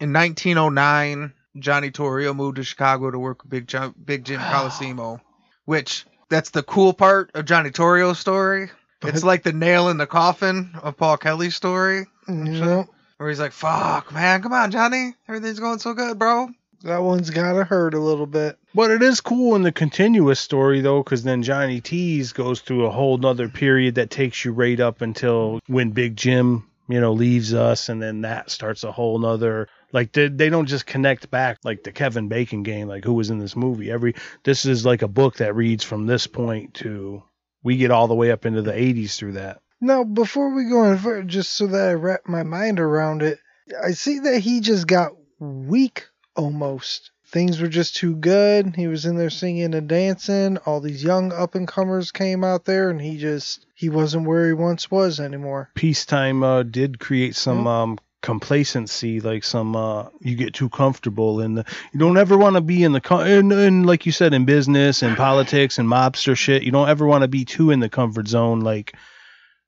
In 0.00 0.12
1909, 0.12 1.32
Johnny 1.58 1.90
Torrio 1.90 2.34
moved 2.34 2.56
to 2.56 2.64
Chicago 2.64 3.10
to 3.10 3.18
work 3.18 3.42
with 3.42 3.50
Big 3.50 3.66
Jim, 3.66 3.94
Big 4.04 4.24
Jim 4.24 4.40
Colosimo, 4.50 5.20
which 5.64 6.06
that's 6.28 6.50
the 6.50 6.62
cool 6.62 6.92
part 6.92 7.30
of 7.34 7.44
Johnny 7.44 7.70
Torrio's 7.70 8.18
story. 8.18 8.70
It's 9.04 9.24
like 9.24 9.42
the 9.42 9.52
nail 9.52 9.88
in 9.88 9.96
the 9.96 10.06
coffin 10.06 10.70
of 10.80 10.96
Paul 10.96 11.16
Kelly's 11.16 11.56
story, 11.56 12.06
You 12.28 12.34
know, 12.34 12.88
where 13.16 13.28
he's 13.28 13.40
like, 13.40 13.50
"Fuck, 13.50 14.12
man, 14.12 14.42
come 14.42 14.52
on, 14.52 14.70
Johnny, 14.70 15.14
everything's 15.28 15.58
going 15.58 15.80
so 15.80 15.92
good, 15.92 16.18
bro." 16.18 16.48
that 16.84 17.02
one's 17.02 17.30
gotta 17.30 17.64
hurt 17.64 17.94
a 17.94 18.00
little 18.00 18.26
bit. 18.26 18.58
But 18.74 18.90
it 18.90 19.02
is 19.02 19.20
cool 19.20 19.54
in 19.54 19.62
the 19.62 19.72
continuous 19.72 20.40
story 20.40 20.80
though, 20.80 21.02
because 21.02 21.22
then 21.22 21.42
Johnny 21.42 21.80
T's 21.80 22.32
goes 22.32 22.60
through 22.60 22.86
a 22.86 22.90
whole 22.90 23.18
nother 23.18 23.48
period 23.48 23.96
that 23.96 24.10
takes 24.10 24.44
you 24.44 24.52
right 24.52 24.78
up 24.80 25.00
until 25.00 25.60
when 25.66 25.90
Big 25.90 26.16
Jim, 26.16 26.68
you 26.88 27.00
know, 27.00 27.12
leaves 27.12 27.54
us, 27.54 27.88
and 27.88 28.02
then 28.02 28.22
that 28.22 28.50
starts 28.50 28.84
a 28.84 28.92
whole 28.92 29.18
nother. 29.18 29.68
Like 29.92 30.12
they, 30.12 30.28
they 30.28 30.48
don't 30.48 30.66
just 30.66 30.86
connect 30.86 31.30
back 31.30 31.58
like 31.64 31.84
the 31.84 31.92
Kevin 31.92 32.28
Bacon 32.28 32.62
game, 32.62 32.88
like 32.88 33.04
who 33.04 33.14
was 33.14 33.30
in 33.30 33.38
this 33.38 33.56
movie. 33.56 33.90
Every 33.90 34.14
this 34.42 34.64
is 34.64 34.86
like 34.86 35.02
a 35.02 35.08
book 35.08 35.36
that 35.36 35.54
reads 35.54 35.84
from 35.84 36.06
this 36.06 36.26
point 36.26 36.74
to 36.74 37.22
we 37.62 37.76
get 37.76 37.90
all 37.90 38.08
the 38.08 38.14
way 38.14 38.30
up 38.30 38.46
into 38.46 38.62
the 38.62 38.72
80s 38.72 39.16
through 39.16 39.32
that. 39.32 39.60
Now, 39.80 40.04
before 40.04 40.54
we 40.54 40.68
go 40.68 40.84
any 40.84 40.98
further, 40.98 41.22
just 41.24 41.52
so 41.52 41.66
that 41.66 41.88
I 41.88 41.94
wrap 41.94 42.22
my 42.26 42.42
mind 42.42 42.78
around 42.80 43.22
it, 43.22 43.38
I 43.82 43.92
see 43.92 44.20
that 44.20 44.40
he 44.40 44.60
just 44.60 44.86
got 44.86 45.12
weak 45.38 46.06
almost. 46.36 47.10
Things 47.26 47.60
were 47.60 47.68
just 47.68 47.96
too 47.96 48.14
good. 48.14 48.76
He 48.76 48.86
was 48.86 49.06
in 49.06 49.16
there 49.16 49.30
singing 49.30 49.74
and 49.74 49.88
dancing. 49.88 50.58
All 50.58 50.80
these 50.80 51.02
young 51.02 51.32
up 51.32 51.54
and 51.54 51.66
comers 51.66 52.12
came 52.12 52.44
out 52.44 52.64
there, 52.64 52.90
and 52.90 53.00
he 53.00 53.16
just 53.16 53.66
he 53.74 53.88
wasn't 53.88 54.26
where 54.26 54.46
he 54.46 54.52
once 54.52 54.90
was 54.90 55.18
anymore. 55.18 55.70
peacetime 55.74 56.42
uh, 56.42 56.62
did 56.62 57.00
create 57.00 57.34
some 57.34 57.66
um, 57.66 57.98
complacency, 58.22 59.20
like 59.20 59.44
some 59.44 59.76
uh, 59.76 60.08
you 60.20 60.36
get 60.36 60.54
too 60.54 60.68
comfortable 60.68 61.40
in 61.40 61.54
the 61.54 61.64
you 61.92 61.98
don't 61.98 62.16
ever 62.16 62.38
want 62.38 62.56
to 62.56 62.62
be 62.62 62.82
in 62.84 62.92
the 62.92 63.00
co- 63.00 63.20
and, 63.20 63.52
and 63.52 63.86
like 63.86 64.06
you 64.06 64.12
said 64.12 64.32
in 64.32 64.44
business 64.44 65.02
and 65.02 65.16
politics 65.16 65.78
and 65.78 65.88
mobster 65.88 66.36
shit. 66.36 66.62
You 66.62 66.70
don't 66.72 66.88
ever 66.88 67.06
want 67.06 67.22
to 67.22 67.28
be 67.28 67.44
too 67.44 67.70
in 67.70 67.80
the 67.80 67.88
comfort 67.88 68.28
zone. 68.28 68.60
Like 68.60 68.94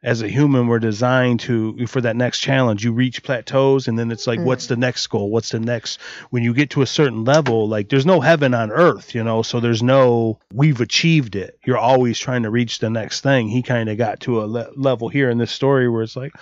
as 0.04 0.20
a 0.20 0.28
human, 0.28 0.66
we're 0.66 0.78
designed 0.78 1.40
to 1.40 1.86
for 1.86 2.02
that 2.02 2.14
next 2.14 2.40
challenge. 2.40 2.84
You 2.84 2.92
reach 2.92 3.22
plateaus, 3.22 3.88
and 3.88 3.98
then 3.98 4.12
it's 4.12 4.26
like, 4.26 4.38
what's 4.38 4.66
the 4.66 4.76
next 4.76 5.06
goal? 5.06 5.30
What's 5.30 5.48
the 5.48 5.60
next? 5.60 5.98
When 6.28 6.42
you 6.42 6.52
get 6.52 6.70
to 6.70 6.82
a 6.82 6.86
certain 6.86 7.24
level, 7.24 7.68
like 7.68 7.88
there's 7.88 8.04
no 8.04 8.20
heaven 8.20 8.52
on 8.52 8.70
earth, 8.70 9.14
you 9.14 9.24
know. 9.24 9.40
So 9.42 9.60
there's 9.60 9.82
no 9.82 10.38
we've 10.52 10.82
achieved 10.82 11.36
it. 11.36 11.58
You're 11.64 11.78
always 11.78 12.18
trying 12.18 12.42
to 12.42 12.50
reach 12.50 12.80
the 12.80 12.90
next 12.90 13.22
thing. 13.22 13.48
He 13.48 13.62
kind 13.62 13.88
of 13.88 13.96
got 13.96 14.20
to 14.20 14.42
a 14.42 14.46
le- 14.46 14.70
level 14.76 15.08
here 15.08 15.30
in 15.30 15.38
this 15.38 15.52
story 15.52 15.88
where 15.88 16.02
it's 16.02 16.16
like 16.16 16.32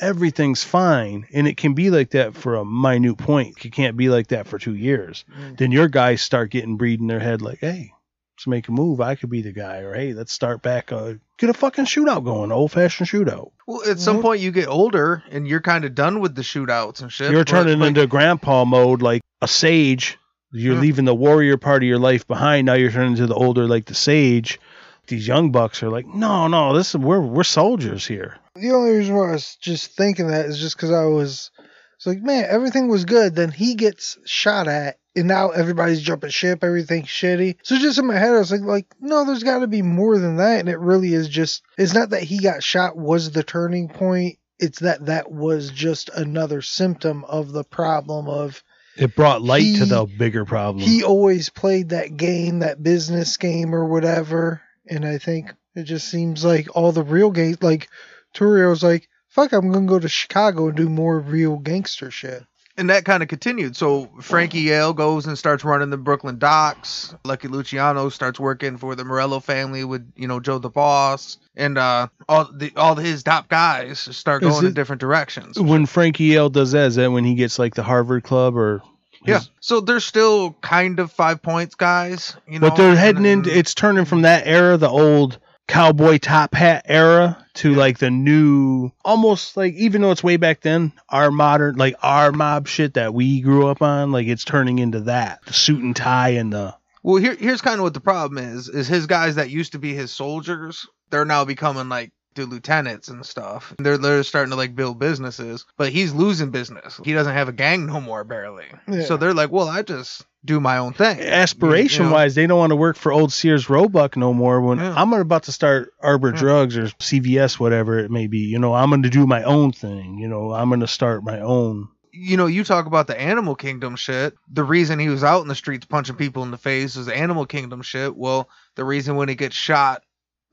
everything's 0.00 0.64
fine 0.64 1.26
and 1.32 1.46
it 1.46 1.56
can 1.56 1.74
be 1.74 1.90
like 1.90 2.10
that 2.10 2.34
for 2.34 2.56
a 2.56 2.64
minute 2.64 3.18
point. 3.18 3.64
It 3.64 3.72
can't 3.72 3.96
be 3.96 4.08
like 4.08 4.28
that 4.28 4.46
for 4.46 4.58
two 4.58 4.74
years. 4.74 5.24
Then 5.56 5.72
your 5.72 5.88
guys 5.88 6.22
start 6.22 6.50
getting 6.50 6.76
breed 6.76 7.00
in 7.00 7.06
their 7.06 7.20
head 7.20 7.42
like 7.42 7.58
hey 7.60 7.92
let's 8.36 8.46
make 8.46 8.66
a 8.68 8.72
move. 8.72 9.00
I 9.00 9.14
could 9.14 9.30
be 9.30 9.42
the 9.42 9.52
guy. 9.52 9.78
Or 9.78 9.94
hey 9.94 10.12
let's 10.12 10.32
start 10.32 10.62
back 10.62 10.92
uh, 10.92 11.14
get 11.38 11.50
a 11.50 11.54
fucking 11.54 11.86
shootout 11.86 12.24
going 12.24 12.52
old 12.52 12.72
fashioned 12.72 13.08
shootout. 13.08 13.52
Well, 13.66 13.88
at 13.88 14.00
some 14.00 14.20
point 14.20 14.40
you 14.40 14.50
get 14.50 14.68
older 14.68 15.22
and 15.30 15.46
you're 15.46 15.60
kind 15.60 15.84
of 15.84 15.94
done 15.94 16.20
with 16.20 16.34
the 16.34 16.42
shootouts 16.42 17.02
and 17.02 17.12
shit. 17.12 17.30
you're 17.30 17.44
turning 17.44 17.78
like, 17.78 17.88
into 17.88 18.06
grandpa 18.06 18.64
mode 18.64 19.02
like 19.02 19.22
a 19.40 19.48
sage. 19.48 20.18
You're 20.56 20.76
leaving 20.76 21.04
the 21.04 21.14
warrior 21.14 21.56
part 21.56 21.82
of 21.82 21.88
your 21.88 21.98
life 21.98 22.28
behind. 22.28 22.66
Now 22.66 22.74
you're 22.74 22.92
turning 22.92 23.12
into 23.12 23.26
the 23.26 23.34
older 23.34 23.66
like 23.66 23.86
the 23.86 23.94
sage. 23.94 24.60
These 25.08 25.26
young 25.26 25.50
bucks 25.50 25.82
are 25.82 25.90
like 25.90 26.06
no 26.06 26.48
no 26.48 26.76
this 26.76 26.90
is 26.90 26.96
we're 26.96 27.20
we're 27.20 27.44
soldiers 27.44 28.06
here 28.06 28.38
The 28.56 28.70
only 28.70 28.92
reason 28.92 29.14
why 29.16 29.28
I 29.28 29.32
was 29.32 29.56
just 29.56 29.96
thinking 29.96 30.28
that 30.28 30.46
is 30.46 30.58
just 30.58 30.76
because 30.76 30.92
I 30.92 31.04
was, 31.06 31.50
it's 31.96 32.06
like, 32.06 32.22
man, 32.22 32.46
everything 32.48 32.88
was 32.88 33.04
good. 33.04 33.34
Then 33.34 33.50
he 33.50 33.74
gets 33.74 34.16
shot 34.24 34.68
at, 34.68 34.98
and 35.16 35.26
now 35.26 35.50
everybody's 35.50 36.00
jumping 36.00 36.30
ship. 36.30 36.62
Everything's 36.62 37.08
shitty. 37.08 37.56
So 37.62 37.76
just 37.78 37.98
in 37.98 38.06
my 38.06 38.14
head, 38.18 38.34
I 38.34 38.38
was 38.38 38.52
like, 38.52 38.60
like, 38.60 38.86
no, 39.00 39.24
there's 39.24 39.42
got 39.42 39.60
to 39.60 39.66
be 39.66 39.82
more 39.82 40.18
than 40.18 40.36
that. 40.36 40.60
And 40.60 40.68
it 40.68 40.78
really 40.78 41.14
is 41.14 41.28
just, 41.28 41.62
it's 41.76 41.94
not 41.94 42.10
that 42.10 42.22
he 42.22 42.38
got 42.40 42.62
shot 42.62 42.96
was 42.96 43.32
the 43.32 43.42
turning 43.42 43.88
point. 43.88 44.38
it's 44.60 44.80
that 44.80 45.06
that 45.06 45.32
was 45.32 45.70
just 45.70 46.08
another 46.10 46.62
symptom 46.62 47.24
of 47.24 47.50
the 47.50 47.64
problem 47.64 48.28
of 48.28 48.62
It 48.96 49.16
brought 49.16 49.42
light 49.42 49.76
to 49.78 49.84
the 49.84 50.04
bigger 50.04 50.44
problem. 50.44 50.84
he 50.84 51.02
always 51.02 51.48
played 51.48 51.88
that 51.88 52.16
game, 52.16 52.60
that 52.60 52.82
business 52.82 53.36
game 53.36 53.74
or 53.74 53.84
whatever. 53.86 54.62
And 54.88 55.04
I 55.04 55.18
think 55.18 55.52
it 55.74 55.84
just 55.84 56.08
seems 56.08 56.44
like 56.44 56.68
all 56.76 56.92
the 56.92 57.02
real 57.02 57.32
games, 57.32 57.62
like 57.62 57.88
Torrio's 58.34 58.82
like, 58.82 59.08
fuck, 59.28 59.52
I'm 59.52 59.70
going 59.72 59.86
to 59.86 59.90
go 59.90 59.98
to 59.98 60.08
Chicago 60.08 60.68
and 60.68 60.76
do 60.76 60.88
more 60.88 61.18
real 61.20 61.56
gangster 61.56 62.10
shit. 62.10 62.44
and 62.76 62.90
that 62.90 63.04
kind 63.04 63.22
of 63.22 63.28
continued. 63.28 63.76
So 63.76 64.10
Frankie 64.20 64.60
Yale 64.62 64.92
goes 64.92 65.26
and 65.26 65.38
starts 65.38 65.64
running 65.64 65.90
the 65.90 65.96
Brooklyn 65.96 66.38
docks. 66.38 67.14
Lucky 67.24 67.46
Luciano 67.48 68.08
starts 68.08 68.38
working 68.40 68.76
for 68.78 68.94
the 68.96 69.04
Morello 69.04 69.38
family 69.40 69.84
with 69.84 70.10
you 70.16 70.26
know 70.28 70.40
Joe 70.40 70.58
the 70.58 70.68
Boss, 70.70 71.38
and 71.56 71.78
uh, 71.78 72.08
all 72.28 72.50
the 72.52 72.72
all 72.76 72.96
his 72.96 73.22
top 73.22 73.48
guys 73.48 74.00
start 74.00 74.42
Is 74.42 74.50
going 74.50 74.66
in 74.66 74.74
different 74.74 75.00
directions. 75.00 75.58
when 75.58 75.86
Frankie 75.86 76.24
Yale 76.24 76.50
does 76.50 76.72
that, 76.72 76.86
is 76.88 76.94
that 76.96 77.12
when 77.12 77.24
he 77.24 77.34
gets 77.36 77.58
like 77.60 77.74
the 77.74 77.84
Harvard 77.84 78.24
Club 78.24 78.56
or? 78.56 78.82
Yeah, 79.26 79.40
so 79.60 79.80
they're 79.80 80.00
still 80.00 80.52
kind 80.60 80.98
of 81.00 81.10
five 81.10 81.40
points 81.40 81.76
guys, 81.76 82.36
you 82.46 82.58
know. 82.58 82.68
But 82.68 82.76
they're 82.76 82.94
heading 82.94 83.24
and- 83.24 83.46
into 83.46 83.56
it's 83.58 83.72
turning 83.72 84.04
from 84.04 84.22
that 84.22 84.46
era, 84.46 84.76
the 84.76 84.88
old 84.90 85.38
cowboy 85.66 86.18
top 86.18 86.54
hat 86.54 86.86
era, 86.88 87.44
to 87.54 87.74
like 87.74 87.98
the 87.98 88.10
new, 88.10 88.90
almost 89.04 89.56
like 89.56 89.74
even 89.74 90.02
though 90.02 90.10
it's 90.10 90.24
way 90.24 90.36
back 90.36 90.60
then, 90.60 90.92
our 91.08 91.30
modern 91.30 91.76
like 91.76 91.94
our 92.02 92.32
mob 92.32 92.66
shit 92.66 92.94
that 92.94 93.14
we 93.14 93.40
grew 93.40 93.68
up 93.68 93.82
on, 93.82 94.12
like 94.12 94.26
it's 94.26 94.44
turning 94.44 94.78
into 94.78 95.00
that 95.00 95.40
the 95.46 95.52
suit 95.52 95.82
and 95.82 95.94
tie 95.96 96.30
and 96.30 96.52
the 96.52 96.74
Well, 97.02 97.16
here 97.16 97.36
here's 97.36 97.60
kind 97.60 97.78
of 97.78 97.84
what 97.84 97.94
the 97.94 98.00
problem 98.00 98.38
is: 98.42 98.68
is 98.68 98.88
his 98.88 99.06
guys 99.06 99.36
that 99.36 99.50
used 99.50 99.72
to 99.72 99.78
be 99.78 99.94
his 99.94 100.10
soldiers, 100.10 100.86
they're 101.10 101.24
now 101.24 101.44
becoming 101.44 101.88
like 101.88 102.12
the 102.34 102.46
lieutenants 102.46 103.08
and 103.08 103.24
stuff. 103.24 103.74
They're 103.78 103.98
they're 103.98 104.24
starting 104.24 104.50
to 104.50 104.56
like 104.56 104.74
build 104.74 104.98
businesses, 104.98 105.64
but 105.76 105.90
he's 105.90 106.12
losing 106.12 106.50
business. 106.50 107.00
He 107.04 107.12
doesn't 107.12 107.32
have 107.32 107.48
a 107.48 107.52
gang 107.52 107.86
no 107.86 108.00
more, 108.00 108.24
barely. 108.24 108.66
Yeah. 108.88 109.02
So 109.02 109.16
they're 109.16 109.34
like, 109.34 109.52
well, 109.52 109.68
I 109.68 109.82
just 109.82 110.24
do 110.44 110.60
my 110.60 110.76
own 110.78 110.92
thing. 110.92 111.20
aspiration 111.20 112.04
You 112.04 112.08
know? 112.10 112.14
wise, 112.14 112.34
they 112.34 112.46
don't 112.46 112.58
want 112.58 112.70
to 112.70 112.76
work 112.76 112.96
for 112.96 113.12
old 113.12 113.32
Sears 113.32 113.70
Roebuck 113.70 114.16
no 114.16 114.34
more. 114.34 114.60
When 114.60 114.78
Yeah. 114.78 114.94
I'm 114.94 115.12
about 115.12 115.44
to 115.44 115.52
start 115.52 115.92
Arbor 116.02 116.30
Yeah. 116.30 116.38
Drugs 116.38 116.76
or 116.76 116.86
CVS, 117.00 117.58
whatever 117.58 117.98
it 117.98 118.10
may 118.10 118.26
be, 118.26 118.38
you 118.40 118.58
know, 118.58 118.74
I'm 118.74 118.90
going 118.90 119.02
to 119.04 119.10
do 119.10 119.26
my 119.26 119.42
own 119.42 119.72
thing. 119.72 120.18
You 120.18 120.28
know, 120.28 120.52
I'm 120.52 120.68
going 120.68 120.80
to 120.80 120.86
start 120.86 121.24
my 121.24 121.40
own. 121.40 121.88
you 122.16 122.36
know, 122.36 122.46
you 122.46 122.62
talk 122.62 122.86
about 122.86 123.08
the 123.08 123.20
animal 123.20 123.56
kingdom 123.56 123.96
shit. 123.96 124.34
The 124.52 124.62
reason 124.62 125.00
he 125.00 125.08
was 125.08 125.24
out 125.24 125.42
in 125.42 125.48
the 125.48 125.54
streets 125.56 125.84
punching 125.86 126.14
people 126.14 126.44
in 126.44 126.52
the 126.52 126.56
face 126.58 126.94
was 126.94 127.08
animal 127.08 127.44
kingdom 127.44 127.82
shit. 127.82 128.14
Well, 128.14 128.48
the 128.76 128.84
reason 128.84 129.16
when 129.16 129.28
he 129.28 129.34
gets 129.34 129.56
shot 129.56 130.02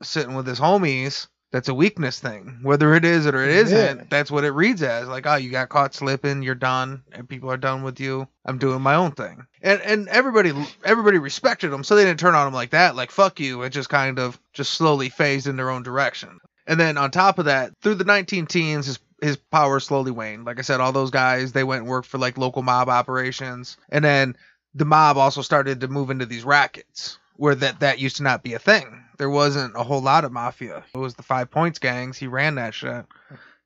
sitting 0.02 0.34
with 0.34 0.44
his 0.46 0.58
homies, 0.58 1.28
that's 1.52 1.68
a 1.68 1.74
weakness 1.74 2.18
thing. 2.18 2.58
Whether 2.62 2.94
it 2.94 3.04
is 3.04 3.26
or 3.26 3.44
it 3.44 3.50
isn't, 3.50 3.98
Yeah. 3.98 4.04
that's 4.10 4.30
what 4.30 4.44
it 4.44 4.50
reads 4.52 4.82
as. 4.82 5.06
Like, 5.06 5.26
oh, 5.26 5.36
you 5.36 5.50
got 5.50 5.68
caught 5.68 5.94
slipping, 5.94 6.42
you're 6.42 6.54
done, 6.54 7.02
and 7.12 7.28
people 7.28 7.50
are 7.50 7.56
done 7.58 7.82
with 7.82 8.00
you. 8.00 8.26
I'm 8.44 8.58
doing 8.58 8.80
my 8.80 8.94
own 8.96 9.12
thing. 9.12 9.46
And 9.62 9.80
and 9.82 10.08
everybody 10.08 10.52
everybody 10.84 11.18
respected 11.18 11.72
him, 11.72 11.84
so 11.84 11.94
they 11.94 12.04
didn't 12.04 12.18
turn 12.20 12.34
on 12.34 12.48
him 12.48 12.54
like 12.54 12.70
that, 12.70 12.96
like 12.96 13.10
fuck 13.10 13.38
you. 13.38 13.62
It 13.62 13.70
just 13.70 13.88
kind 13.90 14.18
of 14.18 14.40
just 14.52 14.72
slowly 14.72 15.08
phased 15.10 15.46
in 15.46 15.56
their 15.56 15.70
own 15.70 15.82
direction. 15.82 16.40
And 16.66 16.78
then 16.80 16.96
on 16.98 17.10
top 17.10 17.38
of 17.38 17.44
that, 17.46 17.72
through 17.82 17.96
the 17.96 18.04
19 18.04 18.46
teens, 18.46 18.86
his 18.86 18.98
his 19.20 19.36
power 19.36 19.78
slowly 19.78 20.10
waned. 20.10 20.44
Like 20.46 20.58
I 20.58 20.62
said, 20.62 20.80
all 20.80 20.92
those 20.92 21.10
guys 21.10 21.52
they 21.52 21.64
went 21.64 21.82
and 21.82 21.90
worked 21.90 22.08
for 22.08 22.18
like 22.18 22.38
local 22.38 22.62
mob 22.62 22.88
operations, 22.88 23.76
and 23.90 24.04
then 24.04 24.36
the 24.74 24.84
mob 24.86 25.18
also 25.18 25.42
started 25.42 25.80
to 25.80 25.88
move 25.88 26.10
into 26.10 26.24
these 26.26 26.44
rackets 26.44 27.18
where 27.36 27.54
that 27.54 27.80
that 27.80 27.98
used 27.98 28.16
to 28.16 28.22
not 28.22 28.42
be 28.42 28.54
a 28.54 28.58
thing. 28.58 29.01
There 29.18 29.30
wasn't 29.30 29.76
a 29.76 29.82
whole 29.82 30.02
lot 30.02 30.24
of 30.24 30.32
mafia. 30.32 30.84
It 30.94 30.98
was 30.98 31.14
the 31.14 31.22
Five 31.22 31.50
Points 31.50 31.78
gangs. 31.78 32.18
He 32.18 32.26
ran 32.26 32.56
that 32.56 32.74
shit. 32.74 33.04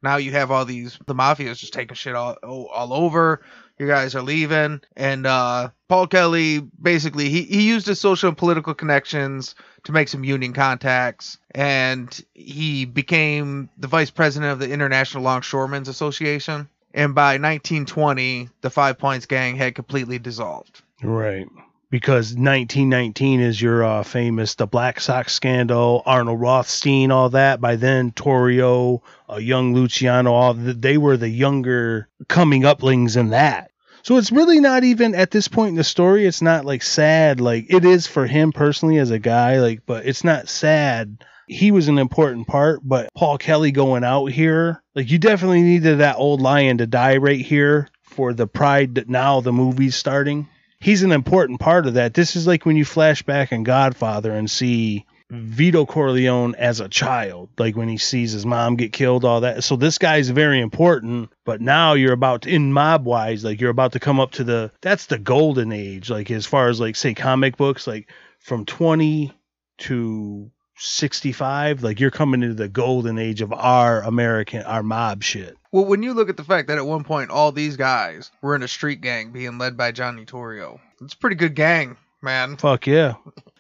Now 0.03 0.17
you 0.17 0.31
have 0.33 0.51
all 0.51 0.65
these 0.65 0.99
the 1.07 1.15
mafia 1.15 1.51
is 1.51 1.59
just 1.59 1.73
taking 1.73 1.95
shit 1.95 2.15
all 2.15 2.37
all 2.43 2.93
over. 2.93 3.41
You 3.79 3.87
guys 3.87 4.15
are 4.15 4.23
leaving, 4.23 4.81
and 4.97 5.27
uh, 5.27 5.69
Paul 5.89 6.07
Kelly 6.07 6.61
basically 6.81 7.29
he, 7.29 7.43
he 7.43 7.69
used 7.69 7.87
his 7.87 8.01
social 8.01 8.29
and 8.29 8.39
political 8.39 8.73
connections 8.73 9.55
to 9.85 9.93
make 9.93 10.09
some 10.09 10.25
union 10.25 10.53
contacts, 10.53 11.39
and 11.55 12.09
he 12.33 12.85
became 12.87 13.69
the 13.77 13.89
vice 13.89 14.11
president 14.11 14.53
of 14.53 14.59
the 14.61 14.71
International 14.71 15.23
Longshoremen's 15.23 15.89
Association. 15.89 16.69
And 16.95 17.15
by 17.15 17.33
1920, 17.33 18.49
the 18.63 18.71
Five 18.71 18.99
Points 18.99 19.27
gang 19.27 19.57
had 19.57 19.75
completely 19.75 20.19
dissolved. 20.19 20.81
Right. 21.03 21.47
Because 21.89 22.35
1919 22.35 23.41
is 23.41 23.63
your 23.63 23.85
uh, 23.85 24.03
famous 24.03 24.57
the 24.57 24.67
Black 24.67 25.01
Sox 25.01 25.33
scandal, 25.33 26.03
Arnold 26.05 26.41
Rothstein, 26.41 27.13
all 27.13 27.31
that. 27.31 27.61
By 27.61 27.77
then, 27.77 28.11
Torrio, 28.11 29.03
uh, 29.31 29.37
young 29.37 29.73
Luciano, 29.73 30.33
all 30.33 30.55
th- 30.55 30.77
they 30.79 30.99
were 30.99 31.17
the 31.17 31.29
younger 31.29 32.09
coming 32.29 32.63
uplings 32.63 33.17
in 33.17 33.31
that. 33.31 33.71
So 34.07 34.19
it's 34.19 34.31
really 34.31 34.61
not 34.61 34.85
even 34.85 35.17
at 35.17 35.33
this 35.33 35.49
point 35.49 35.71
in 35.71 35.75
the 35.75 35.83
story. 35.83 36.27
It's 36.27 36.41
not 36.41 36.65
like 36.65 36.83
sad. 36.83 37.41
Like 37.41 37.67
it 37.69 37.85
is 37.85 38.07
for 38.07 38.25
him 38.25 38.53
personally 38.53 38.99
as 38.99 39.11
a 39.11 39.19
guy. 39.19 39.59
Like, 39.59 39.83
but 39.85 40.07
it's 40.07 40.23
not 40.23 40.49
sad. 40.49 41.25
He 41.49 41.73
was 41.73 41.89
an 41.89 41.99
important 41.99 42.47
part, 42.47 42.81
but 42.85 43.13
Paul 43.15 43.37
Kelly 43.37 43.73
going 43.73 44.05
out 44.05 44.27
here, 44.27 44.81
like 44.95 45.11
you 45.11 45.19
definitely 45.19 45.63
needed 45.63 45.99
that 45.99 46.19
old 46.19 46.41
lion 46.41 46.79
to 46.79 46.87
die 46.87 47.17
right 47.17 47.41
here 47.41 47.89
for 48.03 48.33
the 48.33 48.47
pride 48.47 48.95
that 48.95 49.09
now 49.09 49.41
the 49.41 49.53
movie's 49.53 49.97
starting 49.97 50.49
he's 50.81 51.03
an 51.03 51.13
important 51.13 51.61
part 51.61 51.87
of 51.87 51.95
that. 51.95 52.15
This 52.15 52.37
is 52.37 52.47
like 52.47 52.67
when 52.67 52.77
you 52.77 52.85
flash 52.85 53.23
back 53.23 53.53
in 53.53 53.65
Godfather 53.65 54.33
and 54.33 54.51
see 54.51 55.07
Vito 55.29 55.87
Corleone 55.87 56.55
as 56.55 56.79
a 56.79 56.89
child, 56.89 57.49
like 57.59 57.77
when 57.77 57.89
he 57.89 57.99
sees 57.99 58.33
his 58.33 58.47
mom 58.47 58.77
get 58.77 58.93
killed, 58.93 59.25
all 59.25 59.41
that. 59.41 59.65
So 59.65 59.75
this 59.75 59.99
guy's 59.99 60.29
very 60.31 60.61
important, 60.61 61.31
but 61.45 61.61
now 61.61 61.95
you're 61.95 62.13
about 62.13 62.43
to, 62.43 62.51
in 62.51 62.73
mob 62.73 63.05
wise, 63.05 63.45
like 63.45 63.61
you're 63.61 63.71
about 63.71 63.93
to 63.93 64.01
come 64.01 64.21
up 64.21 64.33
to 64.33 64.45
the 64.45 64.71
that's 64.81 65.07
the 65.07 65.19
golden 65.19 65.73
age, 65.73 66.11
like 66.11 66.31
as 66.31 66.47
far 66.47 66.69
as 66.69 66.79
like 66.79 66.95
say 66.95 67.13
comic 67.13 67.57
books, 67.57 67.89
like 67.89 68.09
from 68.39 68.65
20 68.65 69.33
to 69.79 70.51
65, 70.77 71.83
like 71.83 71.99
you're 71.99 72.11
coming 72.13 72.43
into 72.43 72.55
the 72.55 72.69
golden 72.69 73.19
age 73.19 73.41
of 73.41 73.53
our 73.53 74.03
American, 74.03 74.63
our 74.63 74.85
mob 74.85 75.25
shit. 75.25 75.57
Well, 75.77 75.85
when 75.85 76.03
you 76.03 76.15
look 76.15 76.31
at 76.31 76.39
the 76.39 76.43
fact 76.43 76.69
that 76.69 76.79
at 76.79 76.87
one 76.87 77.05
point 77.05 77.31
all 77.31 77.53
these 77.53 77.77
guys 77.77 78.31
were 78.41 78.57
in 78.57 78.63
a 78.63 78.69
street 78.69 79.03
gang 79.03 79.31
being 79.31 79.59
led 79.59 79.77
by 79.77 79.93
Johnny 79.93 80.25
Torrio, 80.25 80.81
it's 81.03 81.13
a 81.13 81.19
pretty 81.19 81.37
good 81.37 81.55
gang, 81.55 81.99
man. 82.23 82.57
Fuck 82.57 82.87
yeah. 82.87 83.17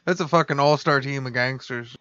That's 0.07 0.21
a 0.21 0.27
fucking 0.27 0.59
all-star 0.59 1.03
team 1.03 1.27
of 1.27 1.35
gangsters. 1.35 1.95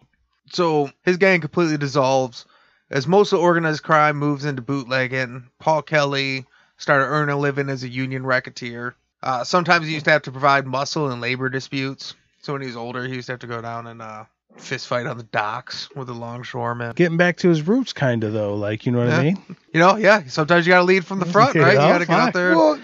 So 0.50 0.90
his 1.02 1.18
gang 1.18 1.42
completely 1.42 1.76
dissolves 1.76 2.46
as 2.90 3.06
most 3.06 3.34
of 3.34 3.40
organized 3.40 3.82
crime 3.82 4.16
moves 4.16 4.46
into 4.46 4.62
bootlegging. 4.62 5.50
Paul 5.58 5.82
Kelly 5.82 6.46
started 6.78 7.04
earning 7.04 7.34
a 7.34 7.38
living 7.38 7.68
as 7.68 7.82
a 7.82 7.88
union 7.88 8.24
racketeer. 8.24 8.96
Uh, 9.22 9.44
sometimes 9.44 9.86
he 9.86 9.92
used 9.92 10.06
to 10.06 10.12
have 10.12 10.22
to 10.22 10.32
provide 10.32 10.66
muscle 10.66 11.10
in 11.10 11.20
labor 11.20 11.50
disputes. 11.50 12.14
So 12.40 12.54
when 12.54 12.62
he 12.62 12.68
was 12.68 12.76
older, 12.78 13.04
he 13.04 13.16
used 13.16 13.26
to 13.26 13.34
have 13.34 13.40
to 13.40 13.46
go 13.46 13.60
down 13.60 13.86
and 13.86 14.00
uh, 14.00 14.24
fist 14.56 14.86
fight 14.86 15.06
on 15.06 15.16
the 15.16 15.24
docks 15.24 15.88
with 15.94 16.08
a 16.08 16.12
longshoreman. 16.12 16.94
Getting 16.94 17.16
back 17.16 17.38
to 17.38 17.48
his 17.48 17.66
roots, 17.66 17.92
kind 17.92 18.24
of 18.24 18.32
though, 18.32 18.54
like 18.54 18.86
you 18.86 18.92
know 18.92 18.98
what 18.98 19.10
I 19.10 19.22
mean? 19.22 19.56
You 19.72 19.80
know, 19.80 19.96
yeah. 19.96 20.24
Sometimes 20.28 20.66
you 20.66 20.72
got 20.72 20.78
to 20.78 20.84
lead 20.84 21.04
from 21.04 21.18
the 21.18 21.26
front, 21.26 21.50
Okay, 21.50 21.60
right? 21.60 21.72
You 21.72 21.78
got 21.78 21.98
to 21.98 22.06
get 22.06 22.18
out 22.18 22.32
there. 22.32 22.56
Well, 22.56 22.80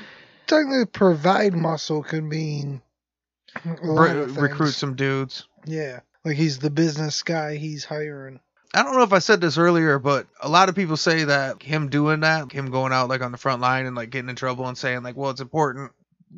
technically, 0.46 0.86
provide 0.86 1.54
muscle 1.54 2.02
could 2.02 2.24
mean 2.24 2.82
Re- 3.64 4.24
recruit 4.24 4.72
some 4.72 4.94
dudes. 4.94 5.46
Yeah, 5.66 6.00
like 6.24 6.36
he's 6.36 6.58
the 6.58 6.70
business 6.70 7.22
guy. 7.22 7.56
He's 7.56 7.84
hiring. 7.84 8.40
I 8.74 8.82
don't 8.82 8.96
know 8.96 9.02
if 9.02 9.12
I 9.12 9.18
said 9.18 9.40
this 9.40 9.58
earlier, 9.58 9.98
but 9.98 10.26
a 10.40 10.48
lot 10.48 10.70
of 10.70 10.74
people 10.74 10.96
say 10.96 11.24
that 11.24 11.62
him 11.62 11.90
doing 11.90 12.20
that, 12.20 12.50
him 12.50 12.70
going 12.70 12.92
out 12.92 13.10
like 13.10 13.20
on 13.20 13.30
the 13.30 13.38
front 13.38 13.60
line 13.60 13.84
and 13.84 13.94
like 13.94 14.08
getting 14.08 14.30
in 14.30 14.36
trouble 14.36 14.66
and 14.66 14.78
saying 14.78 15.02
like, 15.02 15.14
well, 15.14 15.30
it's 15.30 15.42
important 15.42 15.92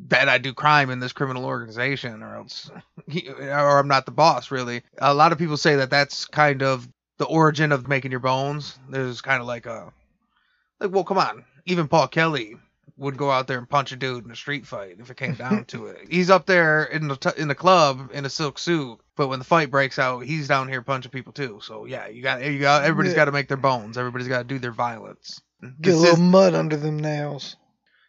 that 0.07 0.27
I 0.29 0.37
do 0.37 0.53
crime 0.53 0.89
in 0.89 0.99
this 0.99 1.13
criminal 1.13 1.45
organization 1.45 2.21
or 2.21 2.35
else, 2.35 2.69
or 3.39 3.79
I'm 3.79 3.87
not 3.87 4.05
the 4.05 4.11
boss. 4.11 4.51
Really, 4.51 4.83
a 4.97 5.13
lot 5.13 5.31
of 5.31 5.37
people 5.37 5.57
say 5.57 5.77
that 5.77 5.89
that's 5.89 6.25
kind 6.25 6.61
of 6.63 6.87
the 7.17 7.25
origin 7.25 7.71
of 7.71 7.87
making 7.87 8.11
your 8.11 8.19
bones. 8.19 8.77
There's 8.89 9.21
kind 9.21 9.41
of 9.41 9.47
like 9.47 9.65
a, 9.65 9.91
like, 10.79 10.91
well, 10.91 11.03
come 11.05 11.17
on, 11.17 11.45
even 11.65 11.87
Paul 11.87 12.07
Kelly 12.07 12.57
would 12.97 13.17
go 13.17 13.29
out 13.29 13.47
there 13.47 13.57
and 13.57 13.69
punch 13.69 13.91
a 13.91 13.95
dude 13.97 14.23
in 14.23 14.31
a 14.31 14.35
street 14.35 14.65
fight 14.65 14.97
if 14.99 15.09
it 15.09 15.17
came 15.17 15.33
down 15.35 15.65
to 15.65 15.87
it. 15.87 15.97
He's 16.09 16.29
up 16.29 16.45
there 16.45 16.83
in 16.85 17.07
the 17.09 17.15
t- 17.17 17.29
in 17.41 17.47
the 17.49 17.55
club 17.55 18.09
in 18.13 18.25
a 18.25 18.29
silk 18.29 18.57
suit, 18.59 18.99
but 19.17 19.27
when 19.27 19.39
the 19.39 19.45
fight 19.45 19.69
breaks 19.71 19.99
out, 19.99 20.23
he's 20.23 20.47
down 20.47 20.67
here 20.69 20.81
punching 20.81 21.11
people 21.11 21.33
too. 21.33 21.59
So 21.61 21.85
yeah, 21.85 22.07
you 22.07 22.21
got 22.21 22.41
you 22.43 22.59
got 22.59 22.83
everybody's 22.83 23.11
Yeah. 23.13 23.17
got 23.17 23.25
to 23.25 23.31
make 23.33 23.47
their 23.49 23.57
bones. 23.57 23.97
Everybody's 23.97 24.27
got 24.29 24.39
to 24.39 24.43
do 24.45 24.59
their 24.59 24.71
violence. 24.71 25.41
Get 25.81 25.93
a 25.93 25.97
little 25.97 26.13
is- 26.15 26.19
mud 26.21 26.53
under 26.53 26.77
them 26.77 26.99
nails. 26.99 27.55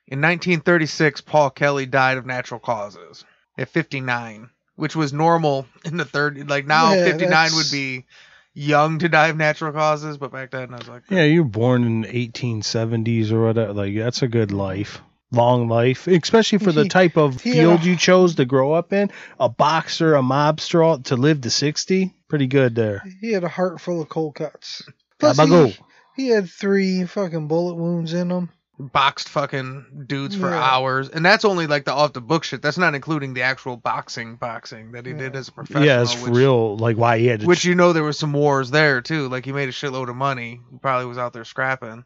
In 0.09 0.20
1936, 0.20 1.20
Paul 1.22 1.50
Kelly 1.50 1.86
died 1.86 2.18
of 2.18 2.26
natural 2.26 2.61
causes 2.61 3.24
at 3.59 3.68
59, 3.68 4.50
which 4.76 4.94
was 4.96 5.12
normal 5.12 5.66
in 5.84 5.96
the 5.96 6.04
30s. 6.04 6.48
Like 6.48 6.66
now, 6.66 6.92
Yeah, 6.92 7.04
59 7.04 7.30
that's- 7.30 7.54
would 7.57 7.70
be 7.70 8.07
young 8.54 8.98
to 9.00 9.09
die 9.09 9.28
of 9.28 9.36
natural 9.36 9.72
causes, 9.72 10.16
but 10.16 10.32
back 10.32 10.50
then 10.50 10.72
I 10.72 10.78
was 10.78 10.88
like, 10.88 11.02
Yeah, 11.11 11.24
you 11.24 11.42
were 11.42 11.48
born 11.50 11.84
in 11.84 12.00
the 12.02 12.09
1870s 12.09 13.30
or 13.32 13.44
whatever. 13.44 13.72
Like 13.72 13.94
that's 13.96 14.22
a 14.22 14.28
good 14.28 14.50
life, 14.52 15.00
long 15.30 15.68
life, 15.68 16.07
especially 16.07 16.59
for 16.59 16.72
the 16.72 16.88
type 16.88 17.16
of 17.16 17.40
he 17.42 17.50
had 17.50 17.57
field 17.59 17.84
you 17.84 17.96
chose 17.96 18.36
to 18.36 18.44
grow 18.44 18.72
up 18.72 18.92
in. 18.92 19.11
A 19.40 19.48
boxer, 19.48 20.14
a 20.14 20.22
mobster, 20.22 20.84
all- 20.84 20.98
to 21.00 21.16
live 21.16 21.42
to 21.42 21.50
60, 21.50 22.14
pretty 22.28 22.46
good 22.46 22.74
there. 22.74 23.02
He 23.20 23.32
had 23.32 23.44
a 23.44 23.48
heart 23.48 23.80
full 23.80 24.00
of 24.00 24.09
cold 24.09 24.36
cuts. 24.36 24.82
Plus, 25.18 25.38
he, 25.38 25.76
He 26.16 26.28
had 26.28 26.48
three 26.48 27.04
fucking 27.04 27.48
bullet 27.48 27.74
wounds 27.74 28.14
in 28.14 28.30
him. 28.30 28.50
Boxed 28.79 29.29
fucking 29.29 30.05
dudes 30.07 30.37
for 30.37 30.51
Yeah. 30.51 30.61
hours, 30.62 31.09
and 31.09 31.24
that's 31.24 31.45
only 31.45 31.66
like 31.66 31.85
the 31.85 31.93
off 31.93 32.12
the 32.12 32.20
book 32.20 32.45
shit. 32.45 32.61
That's 32.62 32.77
not 32.79 32.95
including 32.95 33.35
the 33.35 33.43
actual 33.43 33.77
boxing 33.77 34.37
boxing 34.37 34.93
that 34.93 35.07
he 35.07 35.12
did 35.14 35.35
as 35.35 35.49
a 35.49 35.53
professional. 35.53 35.85
yeah, 35.85 36.03
it's 36.03 36.20
which, 36.20 36.33
real. 36.33 36.77
Like 36.77 36.97
why 36.97 37.18
he 37.18 37.27
had 37.27 37.41
to. 37.41 37.47
Which 37.47 37.64
you 37.64 37.74
know 37.74 37.93
there 37.93 38.05
was 38.05 38.18
some 38.18 38.33
wars 38.33 38.70
there 38.70 39.01
too. 39.01 39.29
Like 39.29 39.45
he 39.45 39.53
made 39.53 39.68
a 39.68 39.72
shitload 39.72 40.09
of 40.11 40.16
money. 40.16 40.61
He 40.70 40.79
probably 40.79 41.07
was 41.07 41.18
out 41.18 41.33
there 41.33 41.45
scrapping. 41.45 42.05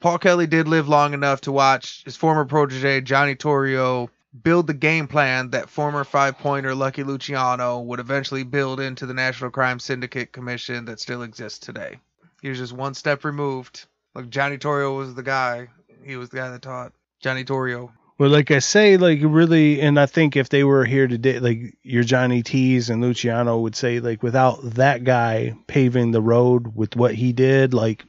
Paul 0.00 0.18
Kelly 0.18 0.46
did 0.46 0.66
live 0.68 0.88
long 0.88 1.12
enough 1.14 1.42
to 1.42 1.52
watch 1.52 2.02
his 2.04 2.16
former 2.16 2.44
protege 2.44 3.00
Johnny 3.02 3.34
Torrio 3.34 4.08
build 4.42 4.66
the 4.66 4.74
game 4.74 5.08
plan 5.08 5.50
that 5.50 5.68
former 5.68 6.04
five 6.04 6.38
pointer 6.38 6.74
Lucky 6.74 7.02
Luciano 7.02 7.80
would 7.80 7.98
eventually 8.00 8.44
build 8.44 8.78
into 8.80 9.04
the 9.04 9.12
National 9.14 9.50
Crime 9.50 9.78
Syndicate 9.80 10.32
Commission 10.32 10.84
that 10.84 11.00
still 11.00 11.22
exists 11.22 11.58
today. 11.58 11.98
He 12.40 12.48
was 12.48 12.58
just 12.58 12.72
one 12.72 12.94
step 12.94 13.24
removed. 13.24 13.86
Like 14.14 14.30
Johnny 14.30 14.56
Torrio 14.56 14.96
was 14.96 15.14
the 15.14 15.22
guy. 15.22 15.68
He 16.04 16.16
was 16.16 16.30
the 16.30 16.38
guy 16.38 16.50
that 16.50 16.62
taught 16.62 16.92
Johnny 17.20 17.44
Torrio. 17.44 17.90
Well, 18.18 18.28
like 18.28 18.50
I 18.50 18.58
say, 18.58 18.98
like 18.98 19.20
really, 19.22 19.80
and 19.80 19.98
I 19.98 20.04
think 20.04 20.36
if 20.36 20.50
they 20.50 20.62
were 20.62 20.84
here 20.84 21.08
today, 21.08 21.38
like 21.38 21.78
your 21.82 22.02
Johnny 22.02 22.42
T's 22.42 22.90
and 22.90 23.00
Luciano 23.00 23.60
would 23.60 23.74
say, 23.74 24.00
like 24.00 24.22
without 24.22 24.58
that 24.74 25.04
guy 25.04 25.54
paving 25.66 26.10
the 26.10 26.20
road 26.20 26.76
with 26.76 26.96
what 26.96 27.14
he 27.14 27.32
did, 27.32 27.72
like 27.72 28.04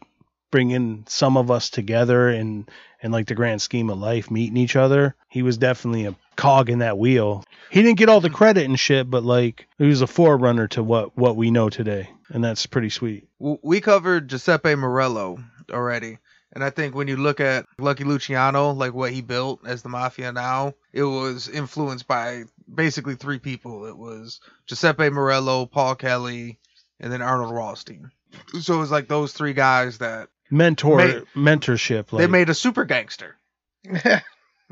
bringing 0.51 1.05
some 1.07 1.37
of 1.37 1.49
us 1.49 1.69
together 1.69 2.27
and 2.27 2.69
and 3.01 3.13
like 3.13 3.27
the 3.27 3.35
grand 3.35 3.61
scheme 3.61 3.89
of 3.89 3.99
life, 3.99 4.29
meeting 4.29 4.57
each 4.57 4.75
other, 4.75 5.15
he 5.29 5.43
was 5.43 5.57
definitely 5.57 6.05
a 6.05 6.15
cog 6.35 6.69
in 6.69 6.79
that 6.79 6.97
wheel. 6.97 7.43
He 7.69 7.81
didn't 7.81 7.97
get 7.97 8.09
all 8.09 8.19
the 8.19 8.29
credit 8.29 8.65
and 8.65 8.77
shit, 8.77 9.09
but 9.09 9.23
like 9.23 9.65
he 9.77 9.85
was 9.85 10.01
a 10.01 10.07
forerunner 10.07 10.67
to 10.69 10.83
what 10.83 11.17
what 11.17 11.37
we 11.37 11.51
know 11.51 11.69
today, 11.69 12.09
and 12.29 12.43
that's 12.43 12.65
pretty 12.65 12.89
sweet. 12.89 13.29
We 13.39 13.79
covered 13.79 14.27
Giuseppe 14.27 14.75
Morello 14.75 15.41
already. 15.71 16.17
And 16.53 16.63
I 16.63 16.69
think 16.69 16.95
when 16.95 17.07
you 17.07 17.17
look 17.17 17.39
at 17.39 17.65
Lucky 17.77 18.03
Luciano, 18.03 18.71
like 18.71 18.93
what 18.93 19.11
he 19.11 19.21
built 19.21 19.65
as 19.65 19.81
the 19.81 19.89
mafia 19.89 20.31
now, 20.31 20.73
it 20.91 21.03
was 21.03 21.47
influenced 21.47 22.07
by 22.07 22.43
basically 22.73 23.15
three 23.15 23.39
people. 23.39 23.85
It 23.85 23.97
was 23.97 24.41
Giuseppe 24.67 25.09
Morello, 25.09 25.65
Paul 25.65 25.95
Kelly, 25.95 26.59
and 26.99 27.11
then 27.11 27.21
Arnold 27.21 27.53
Rothstein. 27.53 28.11
So 28.59 28.75
it 28.75 28.79
was 28.79 28.91
like 28.91 29.07
those 29.07 29.33
three 29.33 29.53
guys 29.53 29.99
that 29.99 30.29
Mentor 30.49 30.97
Mate, 30.97 31.23
mentorship. 31.35 32.11
Like, 32.11 32.21
they 32.21 32.27
made 32.27 32.49
a 32.49 32.53
super 32.53 32.83
gangster. 32.83 33.37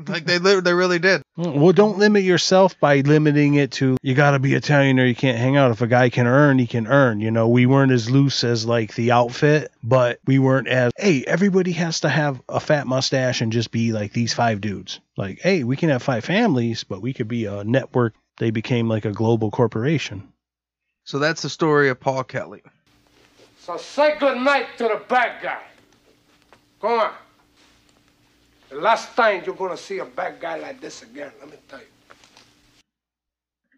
Like 0.08 0.24
they 0.24 0.38
li- 0.38 0.60
they 0.60 0.72
really 0.72 0.98
did. 0.98 1.22
Mm, 1.38 1.56
well, 1.56 1.72
don't 1.72 1.98
limit 1.98 2.22
yourself 2.24 2.78
by 2.80 3.00
limiting 3.00 3.54
it 3.54 3.72
to 3.72 3.96
you 4.02 4.14
got 4.14 4.32
to 4.32 4.38
be 4.38 4.54
Italian 4.54 4.98
or 4.98 5.04
you 5.04 5.14
can't 5.14 5.38
hang 5.38 5.56
out. 5.56 5.70
If 5.70 5.82
a 5.82 5.86
guy 5.86 6.10
can 6.10 6.26
earn, 6.26 6.58
he 6.58 6.66
can 6.66 6.86
earn. 6.86 7.20
You 7.20 7.30
know, 7.30 7.48
we 7.48 7.66
weren't 7.66 7.92
as 7.92 8.10
loose 8.10 8.44
as 8.44 8.64
like 8.64 8.94
the 8.94 9.12
outfit, 9.12 9.70
but 9.82 10.18
we 10.26 10.38
weren't 10.38 10.68
as 10.68 10.92
hey, 10.96 11.24
everybody 11.26 11.72
has 11.72 12.00
to 12.00 12.08
have 12.08 12.40
a 12.48 12.60
fat 12.60 12.86
mustache 12.86 13.40
and 13.40 13.52
just 13.52 13.70
be 13.70 13.92
like 13.92 14.12
these 14.12 14.32
five 14.32 14.60
dudes. 14.60 15.00
Like, 15.16 15.40
hey, 15.40 15.64
we 15.64 15.76
can 15.76 15.90
have 15.90 16.02
five 16.02 16.24
families, 16.24 16.84
but 16.84 17.02
we 17.02 17.12
could 17.12 17.28
be 17.28 17.46
a 17.46 17.64
network. 17.64 18.14
They 18.38 18.50
became 18.50 18.88
like 18.88 19.04
a 19.04 19.12
global 19.12 19.50
corporation. 19.50 20.32
So 21.04 21.18
that's 21.18 21.42
the 21.42 21.50
story 21.50 21.88
of 21.88 22.00
Paul 22.00 22.24
Kelly. 22.24 22.62
So 23.58 23.76
say 23.76 24.16
good 24.18 24.38
night 24.38 24.66
to 24.78 24.84
the 24.84 25.02
bad 25.08 25.42
guy. 25.42 25.62
Go 26.80 27.00
on. 27.00 27.12
The 28.70 28.76
last 28.76 29.16
time 29.16 29.42
you're 29.44 29.54
gonna 29.56 29.76
see 29.76 29.98
a 29.98 30.04
bad 30.04 30.40
guy 30.40 30.56
like 30.58 30.80
this 30.80 31.02
again, 31.02 31.32
let 31.40 31.50
me 31.50 31.56
tell 31.68 31.80
you. 31.80 31.84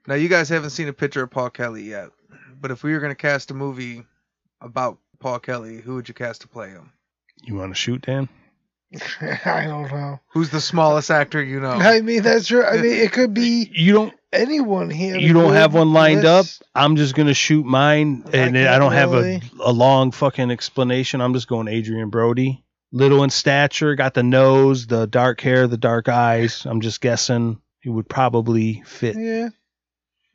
Now 0.07 0.15
you 0.15 0.29
guys 0.29 0.49
haven't 0.51 0.71
seen 0.71 0.89
a 0.89 0.93
picture 0.93 1.23
of 1.23 1.31
Paul 1.31 1.49
Kelly 1.49 1.83
yet, 1.83 2.11
but 2.61 2.71
if 2.71 2.83
we 2.83 2.93
were 2.93 3.01
gonna 3.01 3.15
cast 3.15 3.51
a 3.51 3.55
movie 3.55 4.05
about 4.61 4.99
Paul 5.19 5.39
Kelly, 5.39 5.81
who 5.81 5.95
would 5.95 6.09
you 6.09 6.15
cast 6.15 6.43
to 6.43 6.49
play 6.49 6.69
him? 6.69 6.93
You 7.43 7.55
want 7.55 7.71
to 7.73 7.75
shoot, 7.75 8.03
Dan? 8.03 8.29
I 9.47 9.65
don't 9.65 9.91
know. 9.91 10.21
Who's 10.29 10.51
the 10.51 10.61
smallest 10.61 11.11
actor 11.11 11.43
you 11.43 11.59
know? 11.59 11.71
I 11.71 12.03
mean, 12.03 12.23
that's 12.23 12.49
true. 12.49 12.63
I 12.63 12.77
mean, 12.77 12.93
it 12.93 13.13
could 13.13 13.33
be 13.33 13.71
You 13.73 13.95
don't. 13.95 14.15
anyone 14.33 14.91
here. 14.91 15.17
You 15.17 15.33
don't 15.33 15.55
have 15.55 15.73
one 15.73 15.95
lined 15.95 16.27
up. 16.27 16.45
I'm 16.75 16.97
just 16.97 17.15
gonna 17.15 17.33
shoot 17.33 17.65
mine, 17.65 18.25
and 18.35 18.59
I 18.59 18.65
can't 18.65 18.81
don't 18.81 18.93
have 18.93 19.15
a, 19.15 19.41
a 19.61 19.73
long 19.73 20.11
fucking 20.11 20.51
explanation. 20.51 21.23
I'm 21.23 21.33
just 21.33 21.49
going 21.49 21.69
Adrien 21.69 22.11
Brody. 22.11 22.63
Little 22.93 23.25
in 23.25 23.31
stature, 23.31 23.95
got 23.95 24.13
the 24.15 24.23
nose, 24.23 24.87
the 24.87 25.07
dark 25.07 25.41
hair, 25.41 25.67
the 25.67 25.79
dark 25.79 26.09
eyes. 26.09 26.67
I'm 26.67 26.81
just 26.83 27.01
guessing 27.01 27.59
he 27.81 27.89
would 27.89 28.07
probably 28.09 28.83
fit. 28.85 29.17
Yeah, 29.19 29.49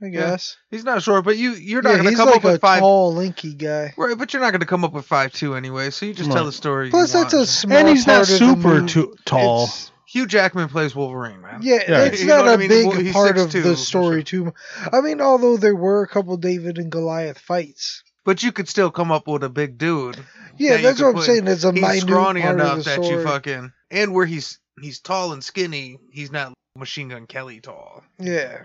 I 0.01 0.09
guess. 0.09 0.57
He's 0.71 0.83
not 0.83 1.03
short, 1.03 1.23
but 1.23 1.37
you 1.37 1.51
you're 1.51 1.83
not 1.83 1.91
Yeah, 1.97 2.03
gonna 2.03 2.15
come 2.15 2.27
like 2.29 2.37
up 2.37 2.43
with 2.43 2.55
a 2.55 2.59
five. 2.59 2.79
tall, 2.79 3.13
lanky 3.13 3.53
guy. 3.53 3.93
Right, 3.95 4.17
but 4.17 4.33
you're 4.33 4.41
not 4.41 4.51
gonna 4.53 4.65
come 4.65 4.83
up 4.83 4.93
with 4.93 5.05
five 5.05 5.33
two 5.33 5.53
anyway. 5.53 5.91
So 5.91 6.07
you 6.07 6.13
just 6.15 6.31
tell 6.31 6.45
the 6.45 6.51
story. 6.51 6.89
Plus, 6.89 7.13
you 7.13 7.19
that's 7.21 7.33
a 7.33 7.37
want. 7.37 7.47
small 7.49 7.77
And 7.77 7.87
he's 7.89 8.07
not 8.07 8.21
of 8.21 8.27
super 8.27 8.85
too 8.87 9.15
tall. 9.25 9.65
It's- 9.65 9.91
Hugh 10.09 10.25
Jackman 10.25 10.69
plays 10.69 10.95
Wolverine, 10.95 11.41
man. 11.41 11.59
Yeah, 11.61 11.75
Yeah. 11.81 11.85
that's 12.05 12.21
You 12.21 12.27
not 12.27 12.45
what 12.45 12.47
a 12.47 12.53
I 12.53 12.57
mean? 12.57 12.69
big 12.69 12.87
Well, 12.87 13.13
part 13.13 13.37
of 13.37 13.49
6'2", 13.49 13.51
the 13.51 13.61
for 13.71 13.75
story, 13.75 14.23
too. 14.23 14.53
I 14.93 15.01
mean, 15.01 15.19
although 15.19 15.57
there 15.57 15.75
were 15.75 16.01
a 16.01 16.07
couple 16.07 16.37
David 16.37 16.77
and 16.77 16.89
Goliath 16.89 17.37
fights. 17.39 18.03
But 18.27 18.43
you 18.43 18.51
could 18.51 18.67
still 18.67 18.91
come 18.91 19.09
up 19.09 19.25
with 19.25 19.41
a 19.45 19.49
big 19.49 19.77
dude. 19.77 20.17
Yeah, 20.57 20.75
that 20.75 20.83
that's 20.83 21.01
what 21.01 21.07
I'm 21.07 21.13
put- 21.15 21.23
saying. 21.23 21.47
It's 21.47 21.63
a 21.63 21.71
He's 21.71 21.81
minute 21.81 22.01
scrawny 22.01 22.41
part 22.41 22.55
enough 22.55 22.77
of 22.79 22.83
the 22.83 22.89
that 22.89 23.03
story. 23.03 23.21
you 23.21 23.23
fucking 23.23 23.71
and 23.89 24.13
where 24.13 24.25
he's 24.25 24.59
he's 24.81 24.99
tall 24.99 25.31
and 25.31 25.41
skinny, 25.41 25.97
he's 26.11 26.29
not 26.29 26.53
Machine 26.75 27.07
Gun 27.07 27.25
Kelly 27.25 27.61
tall. 27.61 28.03
Yeah. 28.19 28.63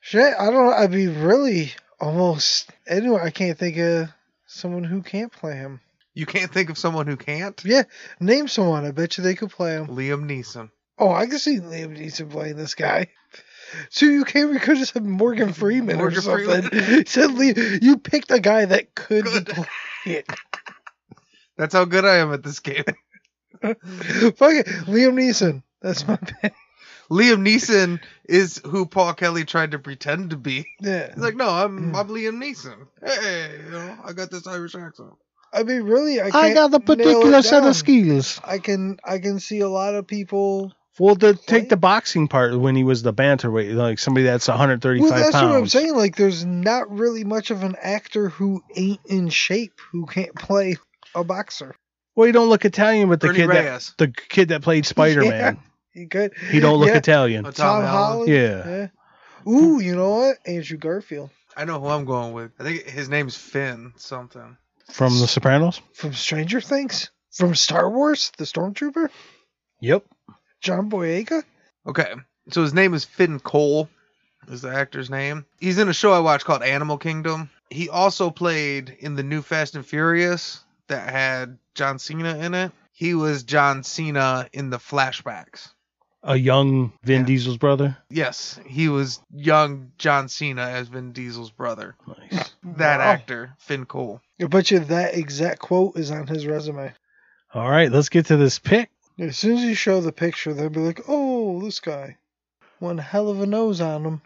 Shit, 0.00 0.34
I 0.36 0.50
don't. 0.50 0.72
I'd 0.72 0.90
be 0.90 1.06
really 1.06 1.72
almost 2.00 2.68
anyway. 2.88 3.20
I 3.22 3.30
can't 3.30 3.56
think 3.56 3.76
of 3.78 4.08
someone 4.48 4.82
who 4.82 5.02
can't 5.02 5.30
play 5.30 5.54
him. 5.54 5.80
You 6.14 6.26
can't 6.26 6.52
think 6.52 6.68
of 6.68 6.76
someone 6.76 7.06
who 7.06 7.16
can't. 7.16 7.62
Yeah, 7.64 7.84
name 8.18 8.48
someone. 8.48 8.84
I 8.84 8.90
bet 8.90 9.16
you 9.18 9.22
they 9.22 9.36
could 9.36 9.50
play 9.50 9.74
him. 9.74 9.86
Liam 9.86 10.24
Neeson. 10.24 10.68
Oh, 10.98 11.12
I 11.12 11.26
can 11.26 11.38
see 11.38 11.60
Liam 11.60 11.96
Neeson 11.96 12.28
playing 12.28 12.56
this 12.56 12.74
guy. 12.74 13.06
So 13.90 14.06
you 14.06 14.24
can't. 14.24 14.50
We 14.50 14.58
could 14.58 14.76
just 14.76 14.94
have 14.94 15.04
Morgan 15.04 15.52
Freeman 15.52 15.96
Morgan 15.98 16.18
or 16.18 16.20
something. 16.20 16.62
Freeman. 16.62 17.04
He 17.80 17.86
you 17.86 17.98
picked 17.98 18.30
a 18.30 18.40
guy 18.40 18.64
that 18.64 18.94
could 18.94 19.24
Good. 19.24 19.46
play 19.46 19.66
it. 20.06 20.26
That's 21.56 21.74
how 21.74 21.84
good 21.84 22.04
I 22.04 22.16
am 22.16 22.32
at 22.32 22.42
this 22.42 22.60
game. 22.60 22.84
Fuck 23.62 23.72
it, 23.72 24.66
Liam 24.86 25.14
Neeson. 25.14 25.62
That's 25.82 26.06
my 26.08 26.16
pick. 26.16 26.54
Liam 27.10 27.46
Neeson 27.46 28.00
is 28.24 28.62
who 28.64 28.86
Paul 28.86 29.14
Kelly 29.14 29.44
tried 29.44 29.72
to 29.72 29.78
pretend 29.78 30.30
to 30.30 30.36
be. 30.36 30.66
Yeah. 30.80 31.08
He's 31.12 31.22
like, 31.22 31.34
no, 31.36 31.46
Mm. 31.46 31.64
I'm 31.64 31.96
I'm 31.96 32.08
Liam 32.08 32.42
Neeson. 32.42 32.86
Hey, 33.04 33.58
you 33.64 33.70
know, 33.70 33.98
I 34.04 34.12
got 34.12 34.30
this 34.30 34.46
Irish 34.46 34.74
accent. 34.74 35.10
I 35.52 35.64
mean, 35.64 35.82
really, 35.82 36.20
I 36.20 36.26
I 36.28 36.30
can't 36.30 36.54
got 36.54 36.70
the 36.70 36.80
particular 36.80 37.42
set 37.42 37.64
of 37.64 37.74
skills. 37.74 38.40
I 38.44 38.58
can 38.58 38.98
I 39.04 39.18
can 39.18 39.40
see 39.40 39.58
a 39.60 39.68
lot 39.68 39.94
of 39.96 40.06
people. 40.06 40.72
Well, 41.00 41.16
to 41.16 41.34
Play? 41.34 41.60
take 41.60 41.68
the 41.70 41.76
boxing 41.76 42.28
part 42.28 42.56
when 42.58 42.76
he 42.76 42.84
was 42.84 43.02
the 43.02 43.12
bantamweight, 43.14 43.74
like 43.74 43.98
somebody 43.98 44.24
that's 44.24 44.46
135 44.48 45.10
Well, 45.10 45.18
that's 45.18 45.32
pounds. 45.32 45.50
what 45.50 45.58
I'm 45.58 45.66
saying. 45.68 45.96
Like, 45.96 46.16
there's 46.16 46.44
not 46.44 46.90
really 46.90 47.24
much 47.24 47.50
of 47.50 47.62
an 47.62 47.74
actor 47.80 48.28
who 48.28 48.62
ain't 48.76 49.00
in 49.06 49.28
shape 49.30 49.80
who 49.92 50.06
can't 50.06 50.34
play 50.34 50.76
a 51.14 51.24
boxer. 51.24 51.74
Well, 52.14 52.26
he 52.26 52.32
don't 52.32 52.48
look 52.50 52.64
Italian, 52.64 53.08
but 53.08 53.20
the 53.20 53.28
Bernie 53.28 53.38
kid 53.38 53.48
that 53.50 53.92
the 53.98 54.08
kid 54.08 54.48
that 54.50 54.62
played 54.62 54.84
Spider 54.84 55.20
Man, 55.28 55.30
Yeah, 55.30 55.54
He 55.92 56.06
could. 56.06 56.32
he 56.50 56.60
don't 56.60 56.78
look 56.78 56.88
Yeah, 56.88 56.96
Italian. 56.98 57.46
Oh, 57.46 57.50
Tom, 57.50 57.82
Tom 57.82 57.84
Holland. 57.90 58.30
Yeah. 58.30 58.66
yeah. 59.46 59.50
Ooh, 59.50 59.80
you 59.80 59.96
know 59.96 60.10
what? 60.10 60.36
Andrew 60.46 60.76
Garfield 60.76 61.30
I 61.56 61.64
know 61.64 61.80
who 61.80 61.86
I'm 61.88 62.04
going 62.04 62.32
with. 62.34 62.52
I 62.60 62.62
think 62.64 62.84
his 62.84 63.08
name's 63.08 63.36
Finn 63.36 63.92
something. 63.96 64.56
From 64.92 65.18
The 65.18 65.26
Sopranos. 65.26 65.80
from 65.94 66.12
Stranger 66.12 66.60
Things, 66.60 67.10
from 67.32 67.54
Star 67.54 67.88
Wars, 67.90 68.32
the 68.38 68.44
Stormtrooper, 68.44 69.08
Yep. 69.80 70.04
John 70.60 70.90
Boyega. 70.90 71.42
Okay, 71.86 72.12
so 72.50 72.62
his 72.62 72.74
name 72.74 72.94
is 72.94 73.04
Finn 73.04 73.40
Cole, 73.40 73.88
is 74.48 74.62
the 74.62 74.70
actor's 74.74 75.10
name. 75.10 75.46
He's 75.58 75.78
in 75.78 75.88
a 75.88 75.94
show 75.94 76.12
I 76.12 76.18
watched 76.20 76.44
called 76.44 76.62
Animal 76.62 76.98
Kingdom. 76.98 77.50
He 77.70 77.88
also 77.88 78.30
played 78.30 78.96
in 79.00 79.14
the 79.14 79.22
new 79.22 79.42
Fast 79.42 79.74
and 79.76 79.86
Furious 79.86 80.60
that 80.88 81.08
had 81.10 81.58
John 81.74 81.98
Cena 81.98 82.36
in 82.38 82.54
it. 82.54 82.72
He 82.92 83.14
was 83.14 83.44
John 83.44 83.82
Cena 83.82 84.48
in 84.52 84.70
the 84.70 84.78
flashbacks. 84.78 85.68
A 86.22 86.36
young 86.36 86.92
Vin 87.02 87.20
Yeah. 87.20 87.26
Diesel's 87.26 87.56
brother. 87.56 87.96
Yes, 88.10 88.60
he 88.66 88.88
was 88.90 89.20
young 89.34 89.92
John 89.96 90.28
Cena 90.28 90.62
as 90.62 90.88
Vin 90.88 91.12
Diesel's 91.12 91.50
brother. 91.50 91.94
Nice. 92.06 92.52
That 92.62 92.98
Wow. 92.98 93.04
actor, 93.04 93.54
Finn 93.58 93.86
Cole. 93.86 94.20
I 94.38 94.44
bet 94.44 94.70
you 94.70 94.80
that 94.80 95.14
exact 95.14 95.60
quote 95.60 95.96
is 95.96 96.10
on 96.10 96.26
his 96.26 96.46
resume. 96.46 96.92
All 97.54 97.70
right, 97.70 97.90
let's 97.90 98.10
get 98.10 98.26
to 98.26 98.36
this 98.36 98.58
pick. 98.58 98.90
As 99.20 99.36
soon 99.36 99.58
as 99.58 99.64
you 99.64 99.74
show 99.74 100.00
the 100.00 100.12
picture, 100.12 100.54
they'll 100.54 100.70
be 100.70 100.80
like, 100.80 101.02
"Oh, 101.06 101.60
this 101.62 101.78
guy, 101.78 102.16
one 102.78 102.96
hell 102.96 103.28
of 103.28 103.40
a 103.42 103.46
nose 103.46 103.80
on 103.80 104.04
him." 104.04 104.22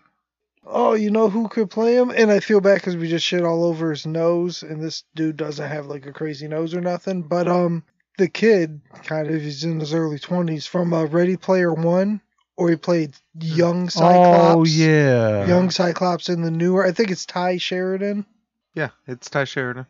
Oh, 0.65 0.95
you 0.95 1.11
know 1.11 1.29
who 1.29 1.49
could 1.49 1.69
play 1.69 1.97
him? 1.97 2.11
And 2.11 2.31
I 2.31 2.39
feel 2.39 2.61
bad 2.61 2.77
because 2.77 2.97
we 2.97 3.09
just 3.09 3.27
shit 3.27 3.43
all 3.43 3.65
over 3.65 3.91
his 3.91 4.07
nose, 4.07 4.63
and 4.63 4.81
this 4.81 5.03
dude 5.17 5.37
doesn't 5.37 5.69
have 5.69 5.87
like 5.87 6.07
a 6.07 6.13
crazy 6.13 6.47
nose 6.47 6.75
or 6.75 6.81
nothing. 6.81 7.23
But 7.23 7.49
um, 7.49 7.83
the 8.19 8.29
kid 8.29 8.81
kind 9.03 9.29
of 9.29 9.43
he's 9.43 9.65
in 9.65 9.81
his 9.81 9.93
early 9.93 10.21
twenties 10.21 10.65
from 10.67 10.95
uh, 10.95 11.07
Ready 11.07 11.37
Player 11.37 11.75
One, 11.75 12.21
or 12.57 12.71
he 12.71 12.77
played 12.77 13.17
young 13.41 13.91
Cyclops. 13.91 14.55
Oh 14.57 14.65
yeah. 14.65 15.45
young 15.47 15.71
Cyclops 15.71 16.29
in 16.29 16.43
the 16.43 16.53
newer. 16.53 16.87
I 16.87 16.93
think 16.93 17.11
it's 17.11 17.27
Tye 17.27 17.59
Sheridan. 17.59 18.25
Yeah, 18.75 18.91
it's 19.09 19.29
Tye 19.29 19.45
Sheridan. 19.45 19.87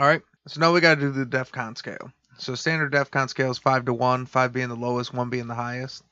All 0.00 0.06
right, 0.06 0.22
So 0.48 0.60
now 0.60 0.72
we 0.72 0.80
got 0.80 0.96
to 0.96 1.00
do 1.00 1.12
the 1.12 1.26
DEF 1.26 1.52
CON 1.52 1.76
scale. 1.76 2.10
So 2.40 2.54
standard 2.54 2.92
DEF 2.92 3.10
CON 3.10 3.28
scale 3.28 3.50
is 3.50 3.58
five 3.58 3.84
to 3.84 3.92
one, 3.92 4.24
five 4.24 4.50
being 4.50 4.70
the 4.70 4.74
lowest, 4.74 5.12
one 5.12 5.28
being 5.28 5.46
the 5.46 5.54
highest. 5.54 6.02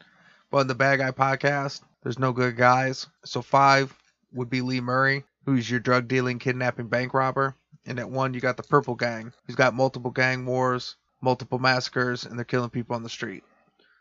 But 0.51 0.59
in 0.59 0.67
the 0.67 0.75
Bad 0.75 0.99
Guy 0.99 1.11
podcast, 1.11 1.81
there's 2.03 2.19
no 2.19 2.33
good 2.33 2.55
guys. 2.55 3.07
So 3.25 3.41
five 3.41 3.97
would 4.35 4.51
be 4.51 4.61
Lee 4.61 4.83
Murray, 4.83 5.25
who's 5.47 5.71
your 5.71 5.81
drug 5.81 6.07
dealing, 6.07 6.39
kidnapping, 6.39 6.89
bank 6.89 7.15
robber. 7.15 7.57
And 7.87 7.99
at 7.99 8.11
one, 8.11 8.35
you 8.35 8.43
got 8.43 8.59
the 8.59 8.63
Purple 8.63 8.95
Gang, 8.95 9.33
who's 9.47 9.57
got 9.57 9.73
multiple 9.73 10.11
gang 10.11 10.45
wars, 10.45 10.97
multiple 11.23 11.59
massacres, 11.59 12.27
and 12.27 12.37
they're 12.37 12.45
killing 12.45 12.69
people 12.69 12.95
on 12.95 13.03
the 13.03 13.09
street. 13.09 13.43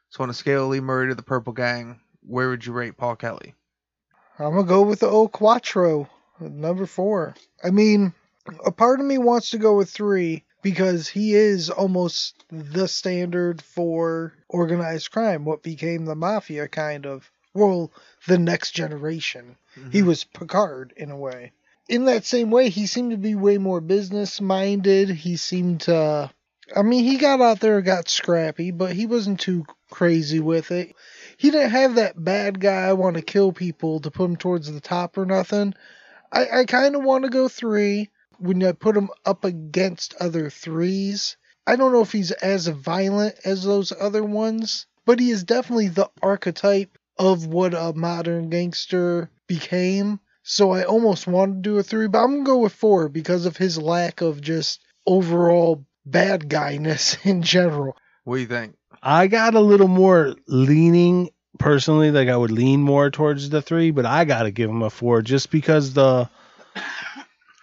So 0.10 0.22
on 0.22 0.30
a 0.30 0.34
scale 0.34 0.66
of 0.66 0.72
Lee 0.72 0.82
Murray 0.82 1.08
to 1.08 1.16
the 1.16 1.24
Purple 1.24 1.54
Gang, 1.54 2.02
where 2.24 2.50
would 2.50 2.66
you 2.66 2.74
rate 2.74 2.98
Paul 2.98 3.16
Kelly? 3.16 3.56
I'm 4.38 4.52
gonna 4.52 4.66
go 4.66 4.82
with 4.82 5.00
the 5.00 5.08
old 5.08 5.32
Quattro, 5.32 6.10
number 6.42 6.88
four. 6.88 7.36
I 7.64 7.70
mean, 7.70 8.14
a 8.66 8.72
part 8.74 9.00
of 9.00 9.06
me 9.06 9.18
wants 9.18 9.52
to 9.52 9.58
go 9.58 9.78
with 9.78 9.90
three 9.90 10.44
because 10.72 11.08
he 11.08 11.34
is 11.34 11.70
almost 11.70 12.44
the 12.52 12.90
standard 12.90 13.62
for 13.62 14.34
organized 14.50 15.12
crime, 15.12 15.46
what 15.46 15.64
became 15.64 16.04
the 16.04 16.14
mafia, 16.14 16.68
kind 16.68 17.06
of. 17.06 17.32
Well, 17.54 17.90
the 18.28 18.38
next 18.38 18.72
generation. 18.72 19.56
He 19.74 20.00
mm-hmm. 20.00 20.08
was 20.08 20.26
Picard 20.26 20.94
in 20.98 21.10
a 21.10 21.16
way. 21.16 21.54
In 21.88 22.04
that 22.06 22.26
same 22.26 22.52
way, 22.52 22.68
he 22.68 22.86
seemed 22.86 23.12
to 23.12 23.18
be 23.18 23.34
way 23.34 23.58
more 23.58 23.80
business 23.80 24.42
minded. 24.42 25.10
He 25.10 25.38
seemed 25.38 25.82
to. 25.82 26.30
I 26.76 26.82
mean, 26.82 27.06
he 27.06 27.16
got 27.16 27.40
out 27.40 27.62
there 27.62 27.78
and 27.78 27.86
got 27.86 28.10
scrappy, 28.10 28.72
but 28.72 28.92
he 28.92 29.06
wasn't 29.06 29.40
too 29.40 29.66
crazy 29.90 30.42
with 30.42 30.72
it. 30.72 30.94
He 31.38 31.50
didn't 31.50 31.70
have 31.70 31.96
that 31.96 32.22
bad 32.22 32.60
guy 32.60 32.92
want 32.92 33.16
to 33.16 33.22
kill 33.22 33.54
people 33.54 34.02
to 34.02 34.12
put 34.12 34.26
him 34.26 34.36
towards 34.36 34.70
the 34.70 34.82
top 34.82 35.18
or 35.18 35.26
nothing. 35.26 35.76
I, 36.30 36.60
I 36.60 36.66
kind 36.66 36.98
of 36.98 37.04
want 37.04 37.24
to 37.24 37.30
go 37.30 37.48
three 37.48 38.10
when 38.40 38.64
I 38.64 38.72
put 38.72 38.98
him 38.98 39.10
up 39.26 39.44
against 39.44 40.16
other 40.20 40.50
threes. 40.50 41.38
I 41.66 41.76
don't 41.76 41.92
know 41.92 42.02
if 42.02 42.12
he's 42.12 42.32
as 42.32 42.68
violent 42.68 43.36
as 43.44 43.64
those 43.64 43.92
other 44.00 44.24
ones, 44.24 44.86
but 45.06 45.20
he 45.20 45.32
is 45.32 45.44
definitely 45.44 45.90
the 45.90 46.10
archetype 46.22 46.98
of 47.18 47.46
what 47.46 47.74
a 47.74 47.94
modern 47.94 48.50
gangster 48.50 49.30
became. 49.48 50.20
So 50.44 50.72
I 50.72 50.84
almost 50.84 51.28
want 51.28 51.56
to 51.56 51.70
do 51.70 51.78
a 51.78 51.84
three, 51.84 52.08
but 52.08 52.24
I'm 52.24 52.32
gonna 52.32 52.46
go 52.46 52.60
with 52.60 52.74
four 52.74 53.10
because 53.10 53.46
of 53.46 53.58
his 53.58 53.78
lack 53.78 54.22
of 54.22 54.40
just 54.40 54.80
overall 55.06 55.86
bad 56.06 56.50
guyness 56.50 57.18
in 57.26 57.42
general. 57.42 57.98
What 58.24 58.36
do 58.36 58.42
you 58.42 58.48
think? 58.48 58.76
I 59.04 59.28
got 59.28 59.56
a 59.56 59.60
little 59.60 59.88
more 59.88 60.36
leaning 60.48 61.30
personally, 61.60 62.12
like 62.12 62.30
I 62.30 62.38
would 62.38 62.52
lean 62.52 62.82
more 62.82 63.10
towards 63.10 63.50
the 63.50 63.62
three, 63.62 63.92
but 63.92 64.06
I 64.06 64.26
gotta 64.26 64.52
give 64.52 64.70
him 64.70 64.84
a 64.84 64.90
four 64.90 65.22
just 65.22 65.52
because 65.52 65.94
the 65.94 66.30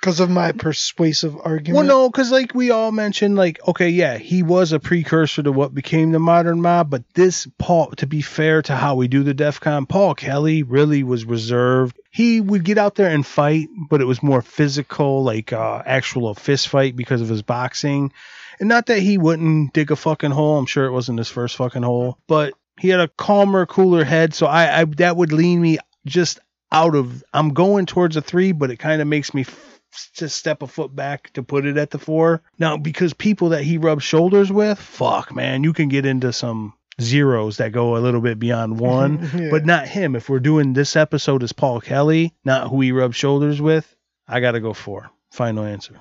Because 0.05 0.21
of 0.21 0.29
my 0.29 0.53
persuasive 0.53 1.35
argument. 1.43 1.77
well, 1.79 1.87
no, 1.87 2.11
because 2.11 2.31
like 2.31 2.55
we 2.55 2.71
all 2.71 2.93
mentioned, 2.93 3.37
like 3.37 3.59
okay, 3.67 3.89
yeah, 3.89 4.19
he 4.19 4.43
was 4.43 4.73
a 4.73 4.79
precursor 4.79 5.43
to 5.43 5.51
what 5.51 5.73
became 5.73 6.13
the 6.13 6.19
modern 6.19 6.61
mob, 6.61 6.91
but 6.91 7.05
this 7.15 7.49
Paul, 7.59 7.91
to 7.93 8.07
be 8.07 8.21
fair 8.21 8.61
to 8.61 8.77
how 8.77 8.97
we 8.97 9.09
do 9.09 9.23
the 9.23 9.33
DEF 9.33 9.61
CON, 9.61 9.87
Paul 9.87 10.15
Kelly 10.15 10.63
really 10.63 11.05
was 11.05 11.25
reserved. 11.25 11.99
He 12.11 12.43
would 12.43 12.65
get 12.65 12.77
out 12.77 12.97
there 12.97 13.09
and 13.09 13.27
fight, 13.27 13.69
but 13.89 14.03
it 14.03 14.05
was 14.05 14.23
more 14.23 14.43
physical, 14.43 15.25
like 15.25 15.55
uh, 15.55 15.83
actual 15.87 16.35
fist 16.35 16.69
fight 16.69 16.97
because 16.97 17.23
of 17.23 17.31
his 17.31 17.41
boxing. 17.41 18.13
And 18.61 18.69
not 18.69 18.85
that 18.87 18.99
he 18.99 19.17
wouldn't 19.17 19.73
dig 19.73 19.91
a 19.91 19.97
fucking 19.97 20.33
hole. 20.33 20.59
I'm 20.59 20.67
sure 20.67 20.85
it 20.85 20.93
wasn't 20.93 21.19
his 21.19 21.31
first 21.31 21.57
fucking 21.57 21.83
hole, 21.83 22.19
but 22.27 22.53
he 22.79 22.91
had 22.91 23.01
a 23.01 23.09
calmer, 23.09 23.65
cooler 23.65 24.05
head. 24.05 24.35
So 24.35 24.47
I, 24.47 24.81
I 24.81 24.85
that 24.85 25.17
would 25.17 25.33
lean 25.33 25.63
me 25.63 25.79
just 26.05 26.41
out 26.71 26.95
of. 26.95 27.25
I'm 27.33 27.55
going 27.55 27.87
towards 27.87 28.17
a 28.17 28.21
three, 28.21 28.53
but 28.53 28.71
it 28.71 28.77
kind 28.77 29.01
of 29.01 29.09
makes 29.09 29.33
me 29.33 29.43
f- 29.43 29.74
just 30.15 30.37
step 30.37 30.63
a 30.63 30.67
foot 30.67 30.95
back 30.95 31.33
to 31.35 31.43
put 31.43 31.67
it 31.67 31.77
at 31.77 31.91
the 31.91 31.99
four. 31.99 32.43
Now 32.59 32.77
because 32.77 33.13
people 33.15 33.51
that 33.51 33.65
he 33.65 33.79
rubs 33.79 34.05
shoulders 34.05 34.51
with, 34.53 34.79
fuck 34.79 35.35
man, 35.35 35.65
you 35.65 35.73
can 35.73 35.89
get 35.89 36.07
into 36.07 36.33
some 36.33 36.75
zeros 37.01 37.57
that 37.57 37.73
go 37.73 37.97
a 37.97 37.99
little 37.99 38.21
bit 38.21 38.39
beyond 38.39 38.79
one, 38.81 39.29
Yeah. 39.35 39.49
but 39.51 39.67
not 39.67 39.89
him. 39.89 40.15
If 40.17 40.29
we're 40.29 40.39
doing 40.41 40.73
this 40.73 40.97
episode 40.97 41.43
as 41.43 41.53
Paul 41.53 41.81
Kelly, 41.81 42.33
not 42.45 42.69
who 42.69 42.81
he 42.81 42.93
rubs 42.93 43.17
shoulders 43.17 43.61
with, 43.61 43.95
I 44.29 44.41
gotta 44.41 44.61
go 44.61 44.73
four. 44.73 45.11
Final 45.33 45.65
answer. 45.65 46.01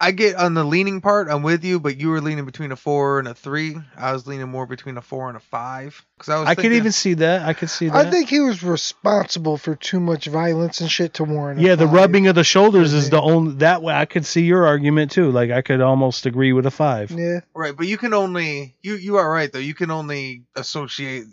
I 0.00 0.10
get 0.10 0.34
on 0.34 0.54
the 0.54 0.64
leaning 0.64 1.00
part, 1.00 1.28
I'm 1.30 1.42
with 1.44 1.64
you, 1.64 1.78
but 1.78 1.96
you 1.98 2.08
were 2.10 2.20
leaning 2.20 2.44
between 2.44 2.72
a 2.72 2.76
four 2.76 3.20
and 3.20 3.28
a 3.28 3.32
three. 3.34 3.76
I 3.96 4.12
was 4.12 4.26
leaning 4.26 4.48
more 4.48 4.66
between 4.66 4.96
a 4.98 5.00
four 5.00 5.28
and 5.28 5.36
a 5.36 5.40
five. 5.40 6.04
Because 6.18 6.28
I 6.30 6.38
was 6.40 6.48
I 6.48 6.54
could 6.54 6.62
thinking- 6.62 6.78
even 6.78 6.92
see 6.92 7.14
that. 7.14 7.42
I 7.46 7.52
could 7.52 7.70
see 7.70 7.88
that. 7.88 8.06
I 8.06 8.10
think 8.10 8.28
he 8.28 8.40
was 8.40 8.62
responsible 8.62 9.56
for 9.56 9.76
too 9.76 10.00
much 10.00 10.26
violence 10.26 10.80
and 10.80 10.90
shit 10.90 11.14
to 11.14 11.24
warrant. 11.24 11.60
a 11.60 11.62
yeah, 11.62 11.74
the 11.76 11.86
five. 11.86 11.94
rubbing 11.94 12.26
of 12.26 12.34
the 12.34 12.44
shoulders 12.44 12.92
is 12.92 13.08
the 13.08 13.20
only 13.22 13.54
that 13.56 13.82
way 13.82 13.94
I 13.94 14.04
could 14.04 14.26
see 14.26 14.42
your 14.42 14.66
argument 14.66 15.12
too. 15.12 15.30
Like 15.30 15.50
I 15.52 15.62
could 15.62 15.80
almost 15.80 16.26
agree 16.26 16.52
with 16.52 16.66
a 16.66 16.70
five. 16.72 17.12
Yeah, 17.12 17.40
Right, 17.54 17.74
but 17.76 17.86
you 17.86 17.96
can 17.96 18.14
only 18.14 18.74
you 18.82 18.96
you 18.96 19.16
are 19.16 19.30
right 19.30 19.50
though. 19.52 19.58
You 19.60 19.74
can 19.74 19.90
only 19.92 20.42
associate 20.56 21.24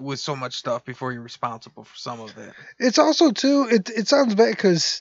with 0.00 0.20
so 0.20 0.34
much 0.34 0.54
stuff 0.56 0.84
before 0.84 1.12
you're 1.12 1.22
responsible 1.22 1.84
for 1.84 1.96
some 1.96 2.20
of 2.20 2.36
it. 2.38 2.52
it's 2.78 2.98
also 2.98 3.30
too. 3.30 3.68
It 3.70 3.90
it 3.90 4.08
sounds 4.08 4.34
bad 4.34 4.50
because 4.50 5.00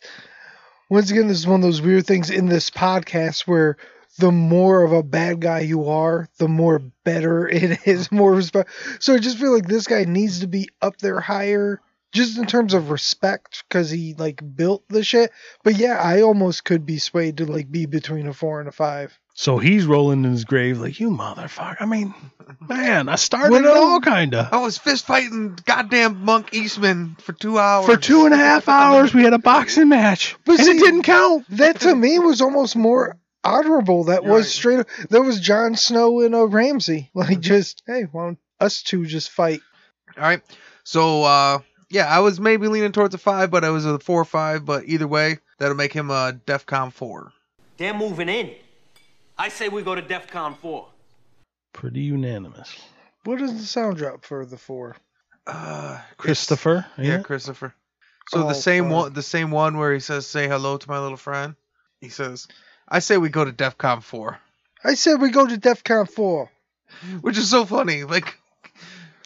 once 0.89 1.11
again, 1.11 1.27
this 1.27 1.39
is 1.39 1.47
one 1.47 1.59
of 1.59 1.63
those 1.63 1.81
weird 1.81 2.05
things 2.05 2.29
in 2.29 2.47
this 2.47 2.69
podcast 2.69 3.41
where 3.47 3.77
the 4.19 4.31
more 4.31 4.83
of 4.83 4.91
a 4.93 5.03
bad 5.03 5.41
guy 5.41 5.59
you 5.59 5.89
are, 5.89 6.29
the 6.37 6.47
more 6.47 6.79
better 7.03 7.47
it 7.49 7.85
is, 7.87 8.11
more 8.11 8.33
respect. 8.33 8.69
So 8.99 9.13
I 9.13 9.17
just 9.17 9.37
feel 9.37 9.53
like 9.53 9.67
this 9.67 9.87
guy 9.87 10.03
needs 10.05 10.39
to 10.39 10.47
be 10.47 10.69
up 10.81 10.97
there 10.97 11.19
higher, 11.19 11.81
just 12.15 12.37
in 12.37 12.45
terms 12.47 12.73
of 12.73 12.89
respect, 12.89 13.63
because 13.69 13.89
he 13.91 14.13
like 14.15 14.41
built 14.55 14.83
the 14.89 15.03
shit. 15.03 15.31
But 15.63 15.75
yeah, 15.77 15.99
I 16.01 16.21
almost 16.21 16.63
could 16.65 16.85
be 16.85 16.97
swayed 16.97 17.37
to 17.37 17.45
like 17.45 17.69
be 17.71 17.85
between 17.85 18.27
a 18.27 18.33
four 18.33 18.59
and 18.59 18.67
a 18.69 18.71
five. 18.71 19.17
So 19.37 19.57
he's 19.57 19.85
rolling 19.85 20.23
in 20.23 20.31
his 20.31 20.45
grave 20.45 20.79
like 20.79 20.99
you 20.99 21.09
motherfucker. 21.09 21.75
I 21.81 21.85
mean, 21.85 22.13
man, 22.69 23.09
I 23.09 23.15
started 23.15 23.51
Well, 23.51 23.59
it 23.59 23.63
no. 23.65 23.73
all 23.83 23.99
kinda. 23.99 24.47
I 24.51 24.57
was 24.61 24.77
fist 24.77 25.05
fighting 25.05 25.57
goddamn 25.65 26.23
Monk 26.23 26.53
Eastman 26.53 27.17
for 27.19 27.33
two 27.33 27.59
hours. 27.59 27.85
For 27.85 27.97
two 27.97 28.25
and 28.25 28.33
a 28.33 28.37
half 28.37 28.69
hours, 28.69 29.13
we 29.13 29.23
had 29.23 29.33
a 29.33 29.37
boxing 29.39 29.89
match, 29.89 30.37
But 30.45 30.59
and 30.59 30.65
see- 30.65 30.71
it 30.71 30.79
didn't 30.79 31.03
count. 31.03 31.45
That 31.49 31.81
to 31.81 31.93
me 31.93 32.17
was 32.19 32.41
almost 32.41 32.77
more 32.77 33.17
honorable. 33.43 34.05
That 34.05 34.23
was 34.23 34.45
Right. 34.45 34.51
straight 34.51 34.79
up. 34.79 34.87
That 35.09 35.21
was 35.21 35.39
Jon 35.41 35.75
Snow 35.75 36.21
and 36.21 36.33
uh, 36.33 36.47
Ramsay. 36.47 37.11
Like 37.13 37.41
just 37.41 37.83
hey, 37.85 38.03
why 38.11 38.23
don't 38.27 38.39
us 38.61 38.81
two 38.83 39.05
just 39.05 39.31
fight? 39.31 39.59
All 40.17 40.23
right. 40.23 40.41
So 40.85 41.23
uh 41.23 41.59
yeah, 41.95 42.07
I 42.13 42.19
was 42.19 42.39
maybe 42.39 42.67
leaning 42.67 42.91
towards 42.91 43.15
a 43.15 43.17
five, 43.17 43.49
but 43.51 43.63
I 43.63 43.69
was 43.69 43.85
a 43.85 43.97
four 43.99 44.21
or 44.21 44.25
five. 44.25 44.65
But 44.65 44.83
either 44.85 45.07
way, 45.07 45.39
that'll 45.59 45.75
make 45.77 45.93
him 45.93 46.09
a 46.11 46.33
DEFCON 46.45 46.91
four. 46.91 47.31
They're 47.77 47.93
moving 47.93 48.27
in. 48.29 48.51
I 49.37 49.49
say 49.49 49.69
we 49.69 49.81
go 49.81 49.95
to 49.95 50.01
DEF 50.01 50.27
CON 50.27 50.55
4. 50.55 50.87
Pretty 51.73 52.01
unanimous. 52.01 52.73
What 53.25 53.41
is 53.41 53.51
the 53.53 53.65
sound 53.65 53.97
drop 53.97 54.23
for 54.23 54.45
the 54.45 54.57
four? 54.57 54.95
Uh, 55.47 55.99
Christopher, 56.17 56.85
Yeah, 56.97 57.03
yeah. 57.05 57.21
Christopher. 57.21 57.73
So 58.29 58.43
Oh, 58.43 58.47
the 58.47 58.53
same 58.55 58.85
fuck. 58.85 58.93
one, 58.93 59.13
the 59.13 59.21
same 59.21 59.51
one 59.51 59.77
where 59.77 59.93
he 59.93 59.99
says, 59.99 60.25
"Say 60.25 60.47
hello 60.47 60.77
to 60.77 60.89
my 60.89 60.99
little 60.99 61.17
friend." 61.17 61.55
He 62.01 62.09
says, 62.09 62.47
"I 62.87 62.99
say 62.99 63.17
we 63.17 63.29
go 63.29 63.43
to 63.45 63.51
DEFCON 63.51 64.01
four, 64.03 64.39
I 64.83 64.93
said 64.95 65.21
we 65.21 65.29
go 65.31 65.45
to 65.45 65.57
DEFCON 65.57 66.09
four. 66.09 66.49
which 67.21 67.37
is 67.37 67.49
so 67.49 67.65
funny. 67.65 68.03
Like 68.05 68.37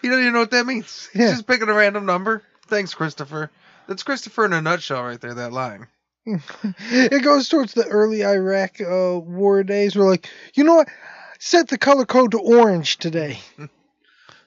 he 0.01 0.07
doesn't 0.07 0.21
even 0.23 0.33
know 0.33 0.39
what 0.39 0.51
that 0.51 0.65
means. 0.65 1.07
He's 1.13 1.31
just 1.31 1.47
picking 1.47 1.69
a 1.69 1.73
random 1.73 2.05
number. 2.05 2.41
Thanks, 2.69 2.93
Christopher. 2.93 3.51
That's 3.87 4.03
Christopher 4.03 4.45
in 4.45 4.53
a 4.53 4.61
nutshell, 4.61 5.03
right 5.03 5.19
there. 5.19 5.33
That 5.33 5.51
line. 5.51 5.87
it 6.25 7.23
goes 7.23 7.49
towards 7.49 7.73
the 7.73 7.87
early 7.87 8.23
Iraq 8.23 8.79
uh, 8.81 9.19
war 9.19 9.63
days. 9.63 9.95
We're 9.95 10.09
like, 10.09 10.29
you 10.53 10.63
know 10.63 10.75
what? 10.75 10.89
Set 11.39 11.69
the 11.69 11.77
color 11.77 12.05
code 12.05 12.31
to 12.31 12.39
orange 12.39 12.97
today. 12.97 13.39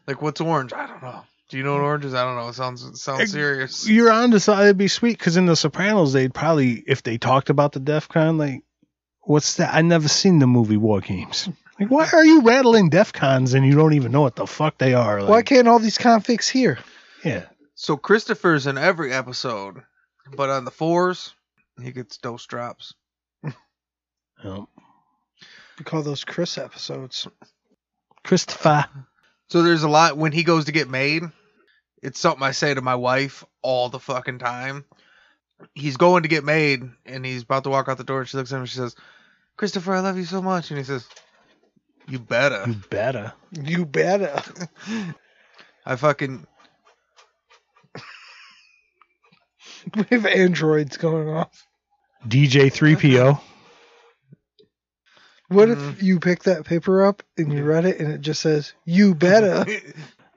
Like, 0.04 0.20
what's 0.20 0.40
orange? 0.40 0.72
I 0.72 0.88
don't 0.88 1.00
know. 1.00 1.22
Do 1.48 1.56
you 1.56 1.62
know 1.62 1.74
what 1.74 1.82
orange 1.82 2.04
is? 2.04 2.12
I 2.12 2.24
don't 2.24 2.36
know. 2.36 2.48
It 2.48 2.54
sounds 2.54 2.82
it 2.82 2.96
sounds 2.96 3.20
Ex- 3.20 3.30
serious. 3.30 3.88
You're 3.88 4.10
on 4.10 4.32
to 4.32 4.40
something. 4.40 4.64
It'd 4.64 4.76
be 4.76 4.88
sweet 4.88 5.16
because 5.16 5.36
in 5.36 5.46
The 5.46 5.54
Sopranos, 5.54 6.12
they'd 6.12 6.34
probably, 6.34 6.82
if 6.86 7.02
they 7.02 7.18
talked 7.18 7.50
about 7.50 7.72
the 7.72 7.78
DEF 7.78 8.08
CON, 8.08 8.36
like, 8.36 8.62
what's 9.20 9.56
that? 9.58 9.72
I 9.72 9.82
never 9.82 10.08
seen 10.08 10.38
the 10.38 10.46
movie 10.46 10.76
War 10.76 11.00
Games. 11.00 11.48
Like, 11.78 11.90
why 11.90 12.08
are 12.12 12.24
you 12.24 12.42
rattling 12.42 12.90
DEF 12.90 13.12
CONs 13.12 13.54
and 13.54 13.64
you 13.64 13.74
don't 13.74 13.92
even 13.92 14.10
know 14.12 14.22
what 14.22 14.34
the 14.34 14.46
fuck 14.46 14.78
they 14.78 14.94
are? 14.94 15.20
Like, 15.20 15.30
Why 15.30 15.42
can't 15.42 15.68
all 15.68 15.78
these 15.78 15.98
convicts 15.98 16.48
hear? 16.48 16.78
Yeah. 17.24 17.44
So 17.82 17.96
Christopher's 17.96 18.68
in 18.68 18.78
every 18.78 19.12
episode, 19.12 19.82
but 20.36 20.50
on 20.50 20.64
the 20.64 20.70
fours, 20.70 21.34
he 21.82 21.90
gets 21.90 22.16
dose 22.16 22.46
drops. 22.46 22.94
Um, 24.44 24.68
We 25.76 25.84
call 25.84 26.02
those 26.02 26.22
Chris 26.22 26.58
episodes. 26.58 27.26
Christopher. 28.22 28.86
So 29.50 29.64
there's 29.64 29.82
a 29.82 29.88
lot 29.88 30.16
when 30.16 30.30
he 30.30 30.44
goes 30.44 30.66
to 30.66 30.72
get 30.72 30.88
made. 30.88 31.24
It's 32.00 32.20
something 32.20 32.44
I 32.44 32.52
say 32.52 32.72
to 32.72 32.80
my 32.80 32.94
wife 32.94 33.44
all 33.62 33.88
the 33.88 33.98
fucking 33.98 34.38
time. 34.38 34.84
He's 35.74 35.96
going 35.96 36.22
to 36.22 36.28
get 36.28 36.44
made, 36.44 36.84
and 37.04 37.26
he's 37.26 37.42
about 37.42 37.64
to 37.64 37.70
walk 37.70 37.88
out 37.88 37.98
the 37.98 38.04
door. 38.04 38.20
And 38.20 38.28
she 38.28 38.36
looks 38.36 38.52
at 38.52 38.56
him 38.56 38.62
and 38.62 38.70
she 38.70 38.78
says, 38.78 38.94
"Christopher, 39.56 39.94
I 39.94 40.00
love 40.00 40.18
you 40.18 40.24
so 40.24 40.40
much." 40.40 40.70
And 40.70 40.78
he 40.78 40.84
says, 40.84 41.04
"You 42.06 42.20
better." 42.20 42.62
You 42.64 42.74
better. 42.90 43.32
You 43.50 43.86
better. 43.86 44.40
I 45.84 45.96
fucking 45.96 46.46
we 49.96 50.04
have 50.10 50.26
androids 50.26 50.96
going 50.96 51.28
off. 51.28 51.66
DJ 52.26 52.70
3PO. 52.72 53.40
What 55.48 55.68
Mhm. 55.68 55.92
if 55.92 56.02
you 56.02 56.18
pick 56.20 56.44
that 56.44 56.64
paper 56.64 57.04
up 57.04 57.22
and 57.36 57.52
you 57.52 57.64
read 57.64 57.84
it 57.84 58.00
and 58.00 58.10
it 58.12 58.20
just 58.20 58.40
says, 58.40 58.72
you 58.84 59.14
better? 59.14 59.64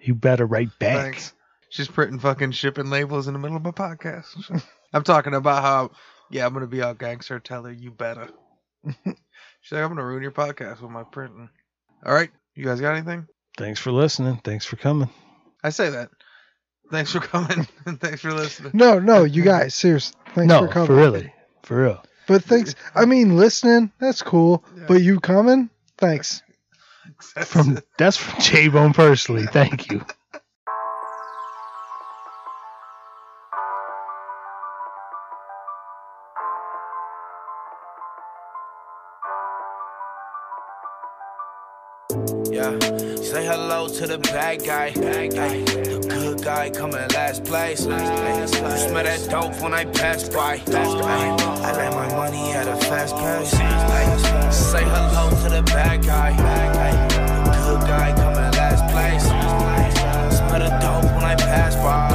You 0.01 0.13
better 0.13 0.45
write 0.45 0.77
back. 0.77 1.13
Thanks. 1.15 1.33
She's 1.69 1.87
printing 1.87 2.19
fucking 2.19 2.51
shipping 2.51 2.91
labels 2.91 3.25
in 3.25 3.33
the 3.33 3.39
middle 3.39 3.57
of 3.57 3.63
my 3.63 3.71
podcast. 3.71 4.61
I'm 4.93 5.01
talking 5.03 5.33
about 5.33 5.63
how, 5.63 5.91
yeah, 6.29 6.45
I'm 6.45 6.53
gonna 6.53 6.67
be 6.67 6.83
all 6.83 6.93
gangster. 6.93 7.39
Tell 7.39 7.63
her 7.63 7.71
you 7.71 7.89
better. 7.89 8.29
She's 8.85 9.71
like, 9.71 9.81
I'm 9.81 9.87
gonna 9.89 10.05
ruin 10.05 10.21
your 10.21 10.31
podcast 10.31 10.79
with 10.81 10.91
my 10.91 11.01
printing. 11.05 11.49
All 12.05 12.13
right, 12.13 12.29
you 12.53 12.63
guys 12.65 12.79
got 12.81 12.95
anything? 12.95 13.25
Thanks 13.57 13.79
for 13.79 13.91
listening. 13.91 14.37
Thanks 14.43 14.63
for 14.63 14.75
coming. 14.75 15.09
I 15.63 15.71
say 15.71 15.89
that. 15.89 16.09
Thanks 16.91 17.11
for 17.11 17.19
coming 17.19 17.67
and 17.85 17.99
thanks 18.01 18.21
for 18.21 18.31
listening. 18.31 18.71
No, 18.73 18.99
no, 18.99 19.23
you 19.23 19.43
guys, 19.43 19.73
seriously. 19.73 20.17
Thanks 20.33 20.49
no, 20.49 20.61
for 20.61 20.67
coming. 20.67 20.87
for 20.87 20.95
really. 20.95 21.33
For 21.63 21.83
real. 21.83 22.03
But 22.27 22.43
thanks. 22.43 22.75
I 22.93 23.05
mean, 23.05 23.37
listening, 23.37 23.91
that's 23.99 24.21
cool. 24.21 24.63
Yeah. 24.75 24.85
But 24.87 25.01
you 25.01 25.19
coming? 25.19 25.69
Thanks. 25.97 26.41
From 27.19 27.79
that's 27.97 28.17
from 28.17 28.41
J 28.41 28.67
Bone 28.67 28.93
personally. 28.93 29.45
Thank 29.47 29.91
you. 29.91 30.03
Yeah, 42.51 42.79
say 43.21 43.45
hello 43.45 43.87
to 43.87 44.07
the 44.07 44.17
bad 44.17 44.63
guy. 44.63 44.93
Ay, 44.95 45.27
the 45.29 45.65
good 45.65 45.74
guy 46.45 46.69
coming 46.69 47.07
last 47.09 47.43
place. 47.43 47.85
You 47.85 47.97
smell 47.97 49.03
that 49.03 49.27
dope 49.31 49.59
when 49.63 49.73
I 49.73 49.83
pass 49.85 50.29
by. 50.29 50.61
I 50.67 51.71
let 51.75 51.91
my 51.91 52.07
money 52.15 52.51
at 52.51 52.67
a 52.67 52.75
fast 52.85 53.15
pace. 53.15 53.49
Say 54.55 54.83
hello 54.83 55.31
to 55.41 55.49
the 55.49 55.63
bad 55.63 56.05
guy. 56.05 56.29
Good 57.65 57.81
guy 57.87 58.13
coming 58.15 58.51
last 58.61 58.83
place. 58.93 59.23
Smell 60.37 60.59
the 60.59 60.69
dope 60.79 61.15
when 61.15 61.23
I 61.23 61.35
pass 61.35 61.75
by. 61.77 62.14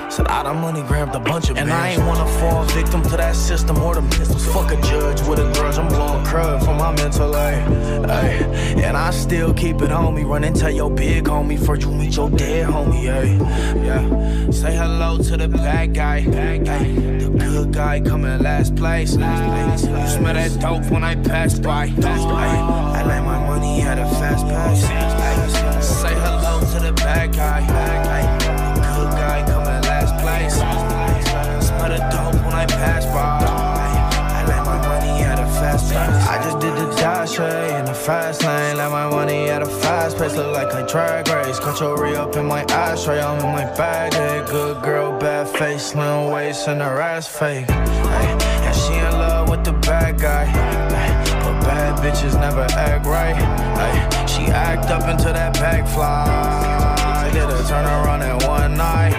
Said 0.11 0.27
money 0.27 0.81
grabbed 0.81 1.15
a 1.15 1.21
bunch 1.21 1.49
of 1.49 1.57
And 1.57 1.71
I 1.71 1.91
ain't 1.91 2.05
wanna 2.05 2.27
fall 2.37 2.65
victim 2.65 3.01
to 3.03 3.15
that 3.15 3.33
system 3.33 3.81
or 3.81 3.95
the 3.95 4.01
pistols. 4.17 4.45
Fuck 4.47 4.73
a 4.73 4.75
judge 4.81 5.21
with 5.21 5.39
a 5.39 5.49
grudge. 5.53 5.77
I'm 5.77 5.87
blowing 5.87 6.25
crud 6.25 6.65
for 6.65 6.73
my 6.73 6.91
mental, 6.91 7.33
ay, 7.33 7.53
ay. 8.09 8.81
And 8.83 8.97
I 8.97 9.11
still 9.11 9.53
keep 9.53 9.81
it 9.81 9.89
on 9.89 10.13
me. 10.13 10.23
Run 10.23 10.43
and 10.43 10.53
tell 10.53 10.69
your 10.69 10.91
big 10.91 11.23
homie 11.23 11.57
first 11.57 11.83
you 11.83 11.91
meet 11.91 12.17
your 12.17 12.29
dead 12.29 12.67
homie, 12.67 13.07
ay. 13.09 13.37
Yeah. 13.85 14.51
Say 14.51 14.75
hello 14.75 15.17
to 15.17 15.37
the 15.37 15.47
bad 15.47 15.93
guy. 15.93 16.25
Bad 16.25 16.65
guy. 16.65 16.83
The 16.83 17.29
good 17.29 17.71
guy 17.71 18.01
coming 18.01 18.37
last 18.43 18.75
place. 18.75 19.15
Ay. 19.17 19.71
You 19.71 20.07
smell 20.09 20.33
that 20.33 20.59
dope 20.59 20.91
when 20.91 21.05
I 21.05 21.15
pass 21.15 21.57
by. 21.57 21.85
Ay. 22.03 22.99
I 22.99 23.03
like 23.03 23.23
my 23.23 23.39
money 23.47 23.81
at 23.81 23.97
a 23.97 24.05
fast 24.19 24.45
pace. 24.45 24.83
Ay. 24.89 25.79
Say 25.79 26.13
hello 26.15 26.59
to 26.73 26.79
the 26.85 26.91
bad 26.91 27.33
guy. 27.33 27.59
Ay. 27.61 28.03
The 28.03 28.10
I 35.93 36.39
just 36.43 36.59
did 36.59 36.73
the 36.75 36.89
dash 36.95 37.39
in 37.39 37.85
the 37.85 37.93
fast 37.93 38.43
lane. 38.43 38.77
Let 38.77 38.91
my 38.91 39.09
money 39.09 39.49
at 39.49 39.61
a 39.61 39.65
fast 39.65 40.17
pace. 40.17 40.35
Look 40.35 40.53
like 40.53 40.73
a 40.73 40.85
drag 40.87 41.27
race. 41.29 41.59
Your 41.79 42.01
re 42.01 42.15
up 42.15 42.35
in 42.35 42.45
my 42.45 42.63
ashtray. 42.63 43.21
I'm 43.21 43.39
in 43.39 43.51
my 43.51 43.65
bag. 43.75 44.13
Hey, 44.13 44.43
good 44.49 44.81
girl, 44.83 45.17
bad 45.19 45.47
face, 45.47 45.87
slim 45.87 46.31
waist, 46.31 46.67
and 46.67 46.81
her 46.81 46.99
ass 47.01 47.27
fake. 47.27 47.69
Hey, 47.69 48.37
and 48.67 48.75
she 48.75 48.93
in 48.93 49.11
love 49.13 49.49
with 49.49 49.63
the 49.63 49.73
bad 49.73 50.19
guy. 50.19 50.45
But 51.43 51.61
bad 51.65 51.99
bitches 51.99 52.39
never 52.39 52.67
act 52.77 53.05
right. 53.05 53.35
She 54.29 54.43
act 54.51 54.89
up 54.89 55.07
until 55.07 55.33
that 55.33 55.53
bag 55.55 55.87
fly. 55.87 57.29
Did 57.33 57.49
a 57.49 57.67
turn 57.67 57.85
around 57.85 58.21
in 58.21 58.47
one 58.47 58.77
night. 58.77 59.13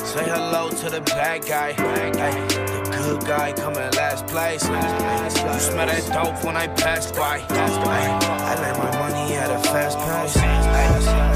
Say 0.00 0.24
hello 0.24 0.68
to 0.70 0.90
the 0.90 1.00
bad 1.00 1.46
guy. 1.46 2.51
The 3.02 3.18
good 3.18 3.26
guy 3.26 3.52
coming 3.52 3.90
last 3.92 4.26
place. 4.26 4.62
You 4.64 5.60
smell 5.60 5.86
that 5.86 6.04
dope 6.12 6.44
when 6.44 6.56
I 6.56 6.66
pass 6.68 7.10
by. 7.12 7.44
I 7.48 8.54
let 8.60 8.78
my 8.78 8.90
money 8.98 9.34
at 9.34 9.50
a 9.50 9.58
fast 9.68 9.98
pace. 9.98 10.34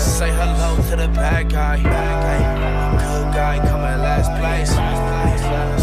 Say 0.03 0.31
hello 0.31 0.77
to 0.91 0.97
the 0.97 1.09
bad 1.09 1.51
guy. 1.51 1.77
Good 1.79 3.35
guy 3.35 3.59
coming 3.59 3.99
last 4.01 4.31
place. 4.41 4.71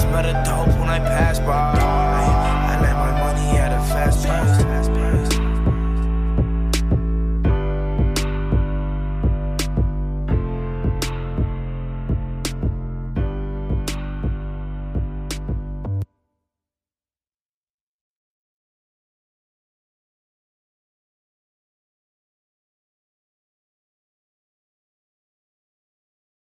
Smell 0.02 0.24
the 0.24 0.34
dope 0.44 0.80
when 0.80 0.90
I 0.90 1.00
pass 1.00 1.40
by. 1.40 1.80
I 1.80 2.80
let 2.82 2.96
my 2.96 3.12
money 3.20 3.58
at 3.58 3.72
a 3.72 3.84
fast 3.92 4.26
pace. 4.26 5.23